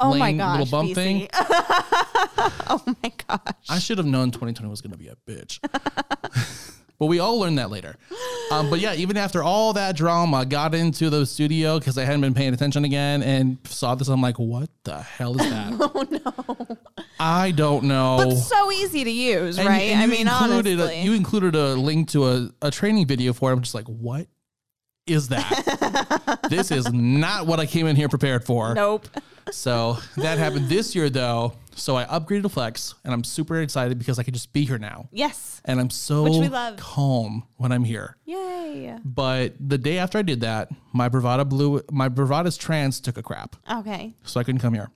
Oh 0.02 0.14
my 0.16 0.32
gosh. 0.34 0.60
little 0.60 0.72
bump 0.72 0.90
BC. 0.92 0.96
thing. 0.96 1.28
oh 1.34 2.82
my 3.04 3.12
gosh. 3.28 3.40
I 3.70 3.80
should 3.80 3.98
have 3.98 4.08
known 4.08 4.32
2020 4.32 4.70
was 4.70 4.82
going 4.82 4.92
to 4.92 4.98
be 4.98 5.08
a 5.08 5.16
bitch. 5.28 5.60
but 7.00 7.06
we 7.06 7.20
all 7.20 7.40
learned 7.40 7.58
that 7.58 7.70
later. 7.70 7.96
Um, 8.52 8.70
but 8.70 8.80
yeah, 8.80 8.94
even 8.94 9.16
after 9.18 9.44
all 9.44 9.74
that 9.74 9.96
drama, 9.96 10.46
got 10.46 10.76
into 10.76 11.10
the 11.10 11.26
studio 11.26 11.80
because 11.80 11.98
I 11.98 12.04
hadn't 12.06 12.22
been 12.22 12.34
paying 12.34 12.54
attention 12.54 12.84
again 12.84 13.24
and 13.24 13.58
saw 13.66 13.96
this. 13.96 14.08
I'm 14.08 14.22
like, 14.22 14.38
what 14.40 14.70
the 14.84 15.02
hell 15.02 15.40
is 15.40 15.50
that? 15.50 15.74
oh 15.80 16.06
no. 16.10 16.78
I 17.20 17.52
don't 17.52 17.84
know. 17.86 18.18
But 18.18 18.36
so 18.36 18.72
easy 18.72 19.04
to 19.04 19.12
use, 19.12 19.58
And- 19.58 19.68
right? 19.68 19.84
and 19.84 20.02
I 20.02 20.06
mean, 20.08 20.28
included 20.28 20.80
honestly. 20.80 21.00
A, 21.02 21.04
you 21.04 21.14
included 21.14 21.56
a 21.56 21.76
link 21.76 22.10
to 22.10 22.28
a, 22.28 22.50
a 22.62 22.72
training 22.72 23.08
video 23.08 23.32
for 23.34 23.52
it. 23.52 23.54
I'm 23.54 23.62
just 23.62 23.76
like, 23.76 23.86
what 23.88 24.28
is 25.08 25.30
that? 25.30 26.40
this 26.50 26.72
is 26.72 26.92
not 26.92 27.48
what 27.48 27.60
I 27.60 27.66
came 27.66 27.88
in 27.88 27.96
here 27.96 28.10
prepared 28.10 28.44
for. 28.46 28.74
nope. 28.74 29.08
So 29.52 29.98
that 30.18 30.38
happened 30.38 30.70
this 30.70 30.96
year, 30.96 31.10
though. 31.10 31.54
So 31.76 31.96
I 31.96 32.04
upgraded 32.06 32.44
to 32.44 32.50
Flex, 32.50 32.96
and 33.04 33.14
I'm 33.14 33.24
super 33.24 33.60
excited 33.62 33.98
because 33.98 34.20
I 34.20 34.24
can 34.24 34.34
just 34.34 34.52
be 34.54 34.66
here 34.66 34.78
now. 34.78 35.08
Yes. 35.12 35.62
And 35.66 35.80
I'm 35.80 35.90
so 35.90 36.24
Which 36.24 36.34
we 36.34 36.50
love. 36.50 36.78
calm 36.78 37.44
when 37.56 37.72
I'm 37.72 37.84
here. 37.86 38.18
Yay. 38.26 38.98
But 39.06 39.54
the 39.60 39.78
day 39.78 39.98
after 39.98 40.18
I 40.18 40.22
did 40.22 40.42
that, 40.42 40.70
my 40.94 41.08
Bravada 41.10 41.48
Blue, 41.48 41.82
my 41.92 42.10
Bravada's 42.10 42.58
trans 42.58 43.00
took 43.00 43.18
a 43.18 43.24
crap. 43.24 43.56
Okay. 43.72 44.14
so 44.26 44.40
I 44.40 44.44
couldn't 44.44 44.62
come 44.62 44.74
here. 44.74 44.90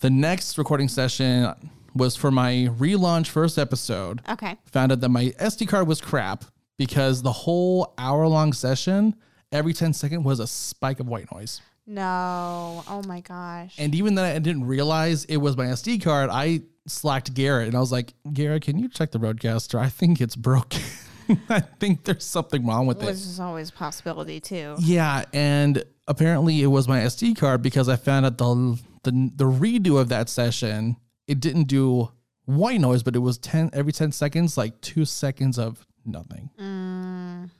The 0.00 0.10
next 0.10 0.56
recording 0.58 0.88
session 0.88 1.52
was 1.94 2.16
for 2.16 2.30
my 2.30 2.68
relaunch 2.78 3.26
first 3.28 3.58
episode. 3.58 4.22
Okay. 4.28 4.56
Found 4.72 4.92
out 4.92 5.00
that 5.00 5.08
my 5.08 5.26
SD 5.40 5.68
card 5.68 5.86
was 5.86 6.00
crap 6.00 6.44
because 6.78 7.22
the 7.22 7.32
whole 7.32 7.92
hour 7.98 8.26
long 8.26 8.52
session, 8.52 9.14
every 9.52 9.72
10 9.74 9.92
second 9.92 10.22
was 10.22 10.40
a 10.40 10.46
spike 10.46 11.00
of 11.00 11.08
white 11.08 11.30
noise. 11.32 11.60
No. 11.90 12.84
Oh 12.86 13.02
my 13.04 13.20
gosh. 13.20 13.74
And 13.76 13.96
even 13.96 14.14
though 14.14 14.22
I 14.22 14.38
didn't 14.38 14.64
realize 14.64 15.24
it 15.24 15.38
was 15.38 15.56
my 15.56 15.66
SD 15.66 16.00
card, 16.02 16.30
I 16.30 16.60
slacked 16.86 17.34
Garrett 17.34 17.66
and 17.66 17.76
I 17.76 17.80
was 17.80 17.90
like, 17.90 18.14
Garrett, 18.32 18.62
can 18.62 18.78
you 18.78 18.88
check 18.88 19.10
the 19.10 19.18
RodeCaster? 19.18 19.76
I 19.76 19.88
think 19.88 20.20
it's 20.20 20.36
broken. 20.36 20.82
I 21.48 21.58
think 21.58 22.04
there's 22.04 22.24
something 22.24 22.64
wrong 22.64 22.86
with 22.86 23.02
it. 23.02 23.06
Which 23.06 23.16
it. 23.16 23.20
is 23.20 23.40
always 23.40 23.70
a 23.70 23.72
possibility 23.72 24.38
too. 24.38 24.76
Yeah, 24.78 25.24
and 25.32 25.82
apparently 26.06 26.62
it 26.62 26.68
was 26.68 26.86
my 26.86 27.00
SD 27.00 27.36
card 27.36 27.60
because 27.60 27.88
I 27.88 27.96
found 27.96 28.24
out 28.24 28.38
the 28.38 28.80
the 29.02 29.30
the 29.34 29.44
redo 29.44 30.00
of 30.00 30.10
that 30.10 30.28
session. 30.28 30.96
It 31.26 31.40
didn't 31.40 31.64
do 31.64 32.10
white 32.44 32.80
noise, 32.80 33.02
but 33.02 33.16
it 33.16 33.20
was 33.20 33.36
ten 33.38 33.70
every 33.72 33.92
ten 33.92 34.12
seconds, 34.12 34.56
like 34.56 34.80
two 34.80 35.04
seconds 35.04 35.58
of 35.58 35.84
nothing. 36.04 36.50
Mm. 36.60 37.50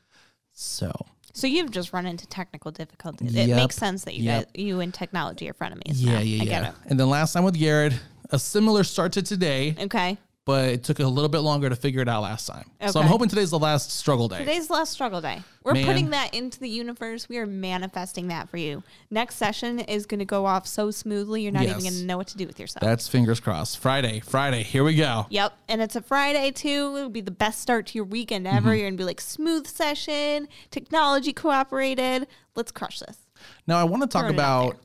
So 0.53 0.93
So 1.41 1.47
you've 1.47 1.70
just 1.70 1.93
run 1.95 2.05
into 2.05 2.26
technical 2.26 2.70
difficulties. 2.70 3.34
It 3.34 3.49
Yep. 3.49 3.57
makes 3.57 3.76
sense 3.76 4.05
that 4.05 4.14
you 4.14 4.24
Yep. 4.24 4.45
guys, 4.55 4.62
you 4.62 4.80
and 4.80 4.93
technology 4.93 5.49
are 5.49 5.55
frenemies. 5.55 5.95
yeah, 5.95 6.12
now. 6.14 6.18
yeah, 6.20 6.43
I 6.43 6.45
get 6.45 6.62
yeah. 6.64 6.72
And 6.86 7.01
then 7.01 7.09
last 7.09 7.32
time 7.32 7.45
with 7.45 7.55
Garrett, 7.59 7.95
a 8.28 8.38
similar 8.38 8.84
start 8.84 9.12
to 9.12 9.22
today. 9.22 9.74
Okay. 9.80 10.18
But 10.47 10.68
it 10.70 10.82
took 10.82 10.99
a 10.99 11.07
little 11.07 11.28
bit 11.28 11.41
longer 11.41 11.68
to 11.68 11.76
figure 11.76 12.01
it 12.01 12.09
out 12.09 12.22
last 12.22 12.47
time. 12.47 12.64
So 12.88 12.99
I'm 12.99 13.07
hoping 13.07 13.28
today's 13.28 13.51
the 13.51 13.59
last 13.59 13.93
struggle 13.93 14.26
day. 14.26 14.38
Today's 14.38 14.68
the 14.68 14.72
last 14.72 14.91
struggle 14.91 15.20
day. 15.20 15.43
We're 15.62 15.74
Man. 15.74 15.84
putting 15.84 16.11
that 16.11 16.34
into 16.34 16.59
the 16.59 16.68
universe. 16.68 17.28
We 17.28 17.36
are 17.38 17.47
manifesting 17.47 18.28
that 18.28 18.49
for 18.49 18.57
you. 18.57 18.82
Next 19.11 19.36
session 19.36 19.80
is 19.80 20.07
going 20.07 20.18
to 20.18 20.24
go 20.24 20.47
off 20.47 20.66
so 20.66 20.91
smoothly, 20.91 21.43
you're 21.43 21.53
not 21.53 21.64
even 21.64 21.80
going 21.80 21.93
to 21.93 22.05
know 22.05 22.16
what 22.16 22.28
to 22.28 22.38
do 22.38 22.47
with 22.47 22.59
yourself. 22.59 22.80
That's 22.82 23.07
fingers 23.07 23.38
crossed. 23.38 23.78
Friday, 23.78 24.20
Friday. 24.20 24.62
Here 24.62 24.82
we 24.82 24.97
go. 24.97 25.26
Yep. 25.28 25.53
And 25.68 25.82
it's 25.82 25.95
a 25.95 26.01
Friday 26.01 26.51
too. 26.53 26.95
It'll 26.97 27.11
be 27.11 27.20
the 27.20 27.30
best 27.30 27.61
start 27.61 27.86
to 27.88 27.95
your 27.99 28.07
weekend 28.07 28.47
ever. 28.47 28.57
Mm-hmm. 28.57 28.68
You're 28.70 28.78
going 28.78 28.95
to 28.95 28.99
be 28.99 29.05
like 29.05 29.20
smooth 29.20 29.66
session, 29.66 30.49
technology 30.70 31.34
cooperated. 31.34 32.26
Let's 32.57 32.72
crush 32.72 33.01
this. 33.01 33.18
Now, 33.66 33.78
I 33.78 33.84
want 33.84 34.03
to 34.03 34.09
talk 34.09 34.22
Throwing 34.22 34.34
about 34.34 34.78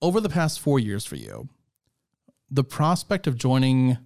over 0.00 0.20
the 0.20 0.28
past 0.28 0.60
four 0.60 0.78
years 0.78 1.04
for 1.04 1.16
you, 1.16 1.48
the 2.50 2.64
prospect 2.64 3.26
of 3.26 3.36
joining. 3.36 3.98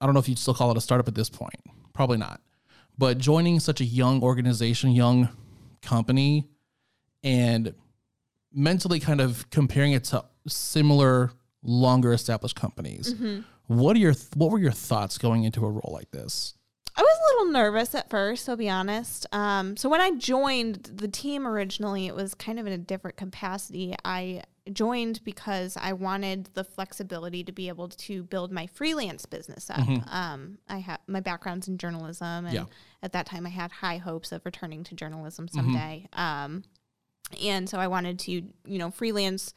I 0.00 0.06
don't 0.06 0.14
know 0.14 0.20
if 0.20 0.28
you'd 0.28 0.38
still 0.38 0.54
call 0.54 0.70
it 0.70 0.76
a 0.76 0.80
startup 0.80 1.08
at 1.08 1.14
this 1.14 1.30
point. 1.30 1.60
Probably 1.92 2.18
not. 2.18 2.40
But 2.98 3.18
joining 3.18 3.60
such 3.60 3.80
a 3.80 3.84
young 3.84 4.22
organization, 4.22 4.92
young 4.92 5.28
company, 5.82 6.48
and 7.22 7.74
mentally 8.52 9.00
kind 9.00 9.20
of 9.20 9.48
comparing 9.50 9.92
it 9.92 10.04
to 10.04 10.24
similar, 10.46 11.30
longer 11.62 12.12
established 12.12 12.56
companies. 12.56 13.14
Mm-hmm. 13.14 13.40
What 13.66 13.96
are 13.96 13.98
your 13.98 14.14
what 14.34 14.50
were 14.50 14.58
your 14.58 14.72
thoughts 14.72 15.18
going 15.18 15.44
into 15.44 15.64
a 15.64 15.70
role 15.70 15.90
like 15.92 16.10
this? 16.10 16.54
I 16.96 17.02
was 17.02 17.18
a 17.18 17.36
little 17.36 17.52
nervous 17.52 17.94
at 17.94 18.08
first, 18.08 18.48
I'll 18.48 18.56
be 18.56 18.70
honest. 18.70 19.26
Um, 19.32 19.76
so 19.76 19.88
when 19.88 20.00
I 20.00 20.12
joined 20.12 20.92
the 20.94 21.08
team 21.08 21.46
originally, 21.46 22.06
it 22.06 22.14
was 22.14 22.32
kind 22.34 22.58
of 22.58 22.66
in 22.66 22.72
a 22.72 22.78
different 22.78 23.18
capacity. 23.18 23.94
I 24.04 24.42
joined 24.72 25.22
because 25.24 25.76
I 25.80 25.92
wanted 25.92 26.50
the 26.54 26.64
flexibility 26.64 27.44
to 27.44 27.52
be 27.52 27.68
able 27.68 27.88
to 27.88 28.22
build 28.24 28.50
my 28.52 28.66
freelance 28.66 29.24
business 29.26 29.70
up. 29.70 29.86
Um, 30.12 30.58
I 30.68 30.78
have 30.78 31.00
my 31.06 31.20
background's 31.20 31.68
in 31.68 31.78
journalism, 31.78 32.46
and 32.46 32.54
Yeah. 32.54 32.64
at 33.02 33.12
that 33.12 33.26
time, 33.26 33.46
I 33.46 33.50
had 33.50 33.70
high 33.72 33.98
hopes 33.98 34.32
of 34.32 34.44
returning 34.44 34.84
to 34.84 34.94
journalism 34.94 35.48
someday. 35.48 36.08
Um, 36.12 36.64
and 37.42 37.68
so 37.68 37.78
I 37.78 37.86
wanted 37.88 38.18
to, 38.20 38.32
you 38.32 38.78
know, 38.78 38.90
freelance 38.90 39.52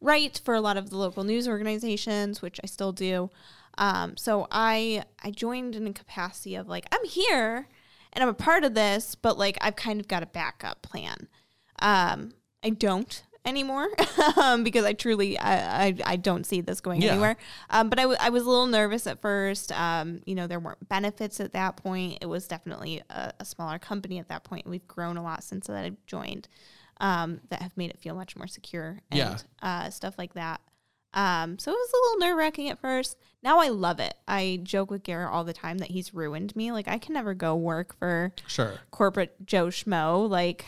write 0.00 0.40
for 0.44 0.54
a 0.54 0.60
lot 0.60 0.76
of 0.76 0.90
the 0.90 0.96
local 0.96 1.22
news 1.24 1.46
organizations, 1.46 2.42
which 2.42 2.58
I 2.62 2.66
still 2.66 2.92
do. 2.92 3.30
Um, 3.78 4.16
so 4.16 4.48
I 4.50 5.04
I 5.22 5.30
joined 5.30 5.74
in 5.76 5.86
a 5.86 5.92
capacity 5.92 6.56
of 6.56 6.68
like 6.68 6.86
I'm 6.92 7.04
here 7.04 7.68
and 8.12 8.22
I'm 8.22 8.28
a 8.28 8.34
part 8.34 8.64
of 8.64 8.74
this, 8.74 9.14
but 9.14 9.38
like 9.38 9.56
I've 9.60 9.76
kind 9.76 10.00
of 10.00 10.08
got 10.08 10.22
a 10.22 10.26
backup 10.26 10.82
plan. 10.82 11.28
Um, 11.80 12.32
I 12.62 12.70
don't 12.70 13.22
anymore 13.44 13.88
um, 14.40 14.62
because 14.64 14.84
I 14.84 14.92
truly 14.92 15.36
I, 15.38 15.86
I, 15.86 15.96
I 16.06 16.16
don't 16.16 16.44
see 16.46 16.60
this 16.60 16.80
going 16.80 17.02
Yeah. 17.02 17.12
anywhere. 17.12 17.36
Um, 17.70 17.88
but 17.88 17.98
I, 17.98 18.02
w- 18.02 18.18
I 18.20 18.30
was 18.30 18.44
a 18.44 18.48
little 18.48 18.66
nervous 18.66 19.06
at 19.06 19.20
first. 19.20 19.72
Um, 19.72 20.20
you 20.26 20.34
know, 20.34 20.46
there 20.46 20.60
weren't 20.60 20.88
benefits 20.88 21.40
at 21.40 21.52
that 21.52 21.76
point. 21.76 22.18
It 22.20 22.26
was 22.26 22.46
definitely 22.46 23.02
a, 23.10 23.32
a 23.40 23.44
smaller 23.44 23.78
company 23.78 24.18
at 24.18 24.28
that 24.28 24.44
point. 24.44 24.66
We've 24.66 24.86
grown 24.86 25.16
a 25.16 25.22
lot 25.22 25.42
since 25.42 25.66
that 25.66 25.84
I've 25.84 26.04
joined 26.06 26.46
um, 27.00 27.40
that 27.50 27.62
have 27.62 27.76
made 27.76 27.90
it 27.90 27.98
feel 27.98 28.14
much 28.14 28.36
more 28.36 28.46
secure 28.46 29.00
and 29.10 29.18
Yeah. 29.18 29.36
uh, 29.60 29.90
stuff 29.90 30.14
like 30.18 30.34
that. 30.34 30.60
Um, 31.14 31.58
so 31.58 31.70
it 31.70 31.74
was 31.74 31.90
a 31.92 31.96
little 32.16 32.28
nerve 32.30 32.38
wracking 32.38 32.70
at 32.70 32.80
first. 32.80 33.18
Now 33.42 33.58
I 33.58 33.68
love 33.68 33.98
it. 34.00 34.14
I 34.26 34.60
joke 34.62 34.90
with 34.90 35.02
Garrett 35.02 35.30
all 35.30 35.44
the 35.44 35.52
time 35.52 35.78
that 35.78 35.90
he's 35.90 36.14
ruined 36.14 36.54
me. 36.56 36.72
Like 36.72 36.88
I 36.88 36.96
can 36.98 37.12
never 37.12 37.34
go 37.34 37.54
work 37.54 37.94
for 37.98 38.32
Sure. 38.46 38.74
corporate 38.92 39.44
Joe 39.44 39.66
Schmo. 39.66 40.26
Like 40.30 40.64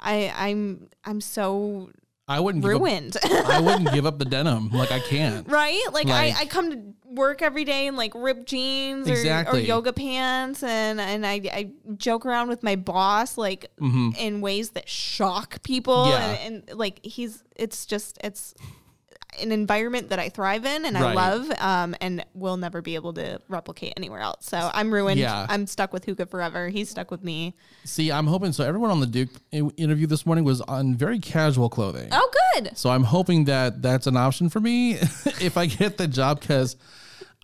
I, 0.00 0.32
I'm, 0.34 0.88
I'm 1.04 1.20
so 1.20 1.90
I 2.28 2.40
wouldn't 2.40 2.62
give 2.64 2.74
up, 2.74 2.80
ruined. 2.80 3.16
I 3.24 3.60
wouldn't 3.60 3.92
give 3.94 4.06
up 4.06 4.18
the 4.18 4.24
denim. 4.24 4.70
Like 4.70 4.92
I 4.92 5.00
can't. 5.00 5.46
right? 5.48 5.82
Like, 5.92 6.06
Like- 6.06 6.34
I, 6.36 6.40
I 6.42 6.46
come 6.46 6.70
to 6.70 6.80
work 7.06 7.42
every 7.42 7.64
day 7.64 7.88
in 7.88 7.96
like 7.96 8.12
ripped 8.14 8.46
jeans 8.46 9.06
or, 9.10 9.44
or 9.52 9.58
yoga 9.58 9.92
pants, 9.92 10.62
and 10.62 11.00
and 11.00 11.26
I, 11.26 11.32
I 11.52 11.70
joke 11.96 12.24
around 12.24 12.48
with 12.48 12.62
my 12.62 12.76
boss 12.76 13.36
like 13.36 13.70
in 13.80 14.40
ways 14.40 14.70
that 14.70 14.88
shock 14.88 15.62
people, 15.62 16.04
Mm-hmm. 16.06 16.10
Yeah. 16.10 16.46
and, 16.46 16.62
and 16.68 16.78
like 16.78 17.04
he's 17.04 17.42
it's 17.56 17.84
just 17.86 18.18
it's 18.24 18.54
an 19.40 19.50
environment 19.52 20.10
that 20.10 20.18
I 20.18 20.28
thrive 20.28 20.64
in 20.66 20.84
and 20.84 20.96
I 20.96 21.00
Right. 21.02 21.14
love, 21.16 21.50
um, 21.58 21.94
and 22.00 22.24
will 22.34 22.56
never 22.58 22.82
be 22.82 22.94
able 22.96 23.14
to 23.14 23.40
replicate 23.48 23.94
anywhere 23.96 24.20
else. 24.20 24.44
So 24.46 24.70
I'm 24.74 24.92
ruined. 24.92 25.18
Yeah. 25.18 25.46
I'm 25.48 25.66
stuck 25.66 25.92
with 25.92 26.04
Hygge 26.04 26.28
forever. 26.28 26.68
He's 26.68 26.90
stuck 26.90 27.10
with 27.10 27.24
me. 27.24 27.54
See, 27.84 28.12
I'm 28.12 28.26
hoping 28.26 28.52
so. 28.52 28.64
Everyone 28.64 28.90
on 28.90 29.00
the 29.00 29.06
Duke 29.06 29.30
i- 29.52 29.56
interview 29.76 30.06
this 30.06 30.26
morning 30.26 30.44
was 30.44 30.60
on 30.62 30.94
very 30.96 31.18
casual 31.18 31.68
clothing. 31.70 32.08
Oh, 32.12 32.30
good. 32.54 32.76
So 32.76 32.90
I'm 32.90 33.04
hoping 33.04 33.44
that 33.46 33.80
that's 33.80 34.06
an 34.06 34.16
option 34.16 34.48
for 34.50 34.60
me 34.60 34.92
if 35.40 35.56
I 35.56 35.66
get 35.66 35.96
the 35.96 36.06
job 36.08 36.40
because 36.40 36.76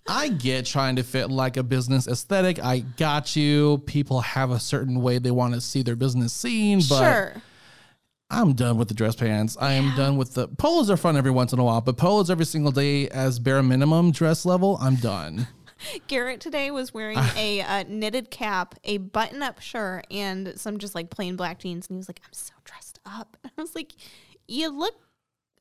I 0.07 0.29
get 0.29 0.65
trying 0.65 0.95
to 0.95 1.03
fit 1.03 1.29
like 1.29 1.57
a 1.57 1.63
business 1.63 2.07
aesthetic. 2.07 2.63
I 2.63 2.79
got 2.79 3.35
you. 3.35 3.79
People 3.85 4.21
have 4.21 4.49
a 4.51 4.59
certain 4.59 5.01
way 5.01 5.17
they 5.19 5.31
want 5.31 5.53
to 5.55 5.61
see 5.61 5.81
their 5.83 5.95
business 5.95 6.33
seen, 6.33 6.79
but 6.89 6.99
sure. 6.99 7.33
I'm 8.31 8.53
done 8.53 8.77
with 8.77 8.87
the 8.89 8.93
dress 8.93 9.15
pants. 9.15 9.57
I 9.59 9.73
am 9.73 9.95
done 9.95 10.15
with 10.17 10.35
the 10.35 10.47
polos 10.47 10.89
are 10.91 10.97
fun 10.97 11.17
every 11.17 11.31
once 11.31 11.51
in 11.51 11.59
a 11.59 11.63
while, 11.63 11.81
but 11.81 11.97
polos 11.97 12.29
every 12.29 12.45
single 12.45 12.71
day 12.71 13.07
as 13.09 13.39
bare 13.39 13.63
minimum 13.63 14.11
dress 14.11 14.45
level, 14.45 14.77
I'm 14.79 14.95
done. 14.95 15.47
Garrett 16.07 16.39
today 16.41 16.69
was 16.71 16.93
wearing 16.93 17.17
a 17.35 17.61
uh, 17.61 17.83
knitted 17.87 18.29
cap, 18.29 18.75
a 18.83 18.97
button 18.97 19.41
up 19.41 19.61
shirt, 19.61 20.05
and 20.11 20.53
some 20.59 20.77
just 20.77 20.93
like 20.93 21.09
plain 21.09 21.37
black 21.37 21.57
jeans. 21.59 21.87
And 21.87 21.95
he 21.95 21.97
was 21.97 22.09
like, 22.09 22.21
I'm 22.23 22.33
so 22.33 22.53
dressed 22.65 22.99
up. 23.05 23.37
And 23.43 23.51
I 23.57 23.61
was 23.61 23.73
like, 23.75 23.93
You 24.47 24.69
look 24.77 24.95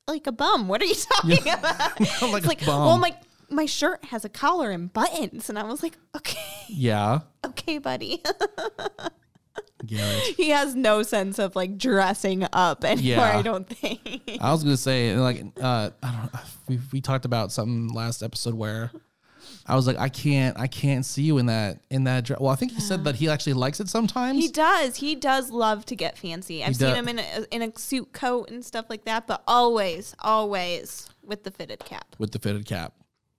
like 0.06 0.26
a 0.26 0.32
bum. 0.32 0.68
What 0.68 0.82
are 0.82 0.86
you 0.86 0.94
talking 1.14 1.38
about? 1.52 2.00
Like 2.00 2.10
it's 2.10 2.20
a 2.22 2.48
like, 2.48 2.66
bum. 2.66 2.84
Well, 2.84 2.98
my, 2.98 3.16
my 3.48 3.64
shirt 3.66 4.04
has 4.06 4.24
a 4.26 4.28
collar 4.28 4.70
and 4.70 4.92
buttons. 4.92 5.48
And 5.48 5.58
I 5.58 5.62
was 5.62 5.82
like, 5.82 5.96
Okay, 6.16 6.38
Yeah. 6.68 7.20
okay, 7.46 7.78
buddy. 7.78 8.22
Garrett. 9.86 10.22
he 10.36 10.50
has 10.50 10.74
no 10.74 11.02
sense 11.02 11.38
of 11.38 11.54
like 11.56 11.78
dressing 11.78 12.46
up 12.52 12.84
anymore, 12.84 13.26
Yeah. 13.26 13.38
I 13.38 13.42
don't 13.42 13.68
think. 13.68 14.38
I 14.40 14.52
was 14.52 14.62
gonna 14.64 14.76
say 14.76 15.14
like 15.16 15.44
uh 15.60 15.90
I 16.02 16.12
don't 16.12 16.32
know 16.32 16.40
we 16.68 16.80
we 16.92 17.00
talked 17.00 17.24
about 17.24 17.52
something 17.52 17.88
last 17.94 18.22
episode 18.22 18.54
where 18.54 18.90
I 19.66 19.76
was 19.76 19.86
like 19.86 19.98
I 19.98 20.08
can't 20.08 20.58
I 20.58 20.66
can't 20.66 21.04
see 21.04 21.22
you 21.22 21.38
in 21.38 21.46
that 21.46 21.80
in 21.90 22.04
that 22.04 22.24
dress. 22.24 22.40
Well, 22.40 22.50
I 22.50 22.56
think 22.56 22.72
he 22.72 22.80
said 22.80 23.04
that 23.04 23.16
he 23.16 23.28
actually 23.28 23.52
likes 23.54 23.80
it 23.80 23.88
sometimes. 23.88 24.38
He 24.38 24.48
does. 24.48 24.96
He 24.96 25.14
does 25.14 25.50
love 25.50 25.84
to 25.86 25.96
get 25.96 26.16
fancy. 26.18 26.64
I've 26.64 26.76
seen 26.76 26.88
does. 26.88 26.96
him 26.98 27.08
in 27.08 27.18
a, 27.18 27.46
in 27.50 27.62
a 27.62 27.78
suit 27.78 28.12
coat 28.12 28.50
and 28.50 28.64
stuff 28.64 28.86
like 28.88 29.04
that, 29.04 29.26
but 29.26 29.42
always, 29.46 30.14
always 30.20 31.08
with 31.22 31.44
the 31.44 31.50
fitted 31.50 31.80
cap. 31.80 32.16
with 32.18 32.32
the 32.32 32.38
fitted 32.38 32.64
cap. 32.66 32.94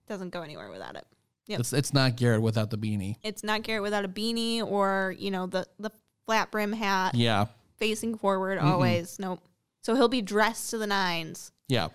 Doesn't 0.08 0.30
go 0.30 0.42
anywhere 0.42 0.70
without 0.70 0.96
it. 0.96 1.04
Yep. 1.46 1.60
It's 1.60 1.72
it's 1.72 1.92
not 1.92 2.16
Garrett 2.16 2.42
without 2.42 2.70
the 2.70 2.78
beanie. 2.78 3.16
It's 3.24 3.42
not 3.42 3.62
Garrett 3.62 3.82
without 3.82 4.04
a 4.04 4.08
beanie 4.08 4.62
or, 4.62 5.14
you 5.18 5.32
know, 5.32 5.46
the, 5.46 5.66
the 5.80 5.90
flat 6.30 6.52
brim 6.52 6.72
hat 6.72 7.16
Yeah. 7.16 7.46
facing 7.76 8.16
forward 8.16 8.58
always. 8.58 9.18
Nope. 9.18 9.40
So 9.82 9.96
he'll 9.96 10.08
be 10.08 10.22
dressed 10.22 10.70
to 10.70 10.78
the 10.78 10.86
nines. 10.86 11.50
Yeah. 11.66 11.88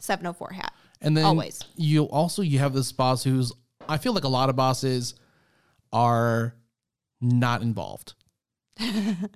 704 0.00 0.52
hat. 0.52 0.72
And 1.02 1.14
then 1.14 1.26
Always. 1.26 1.60
you 1.76 2.04
also 2.04 2.40
you 2.40 2.58
have 2.60 2.72
this 2.72 2.90
boss 2.90 3.22
who's 3.22 3.52
I 3.86 3.98
feel 3.98 4.14
like 4.14 4.24
a 4.24 4.28
lot 4.28 4.48
of 4.48 4.56
bosses 4.56 5.14
are 5.92 6.54
not 7.20 7.60
involved. 7.60 8.14
and 8.78 9.28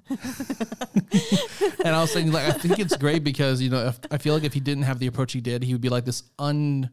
I 1.84 2.00
was 2.00 2.10
saying 2.10 2.32
like 2.32 2.48
I 2.48 2.52
think 2.52 2.78
it's 2.78 2.96
great 2.96 3.22
because 3.22 3.60
you 3.60 3.68
know 3.68 3.88
if, 3.88 4.00
I 4.10 4.16
feel 4.16 4.32
like 4.32 4.44
if 4.44 4.54
he 4.54 4.60
didn't 4.60 4.84
have 4.84 5.00
the 5.00 5.06
approach 5.06 5.34
he 5.34 5.42
did, 5.42 5.62
he 5.62 5.74
would 5.74 5.82
be 5.82 5.90
like 5.90 6.06
this 6.06 6.22
un 6.38 6.88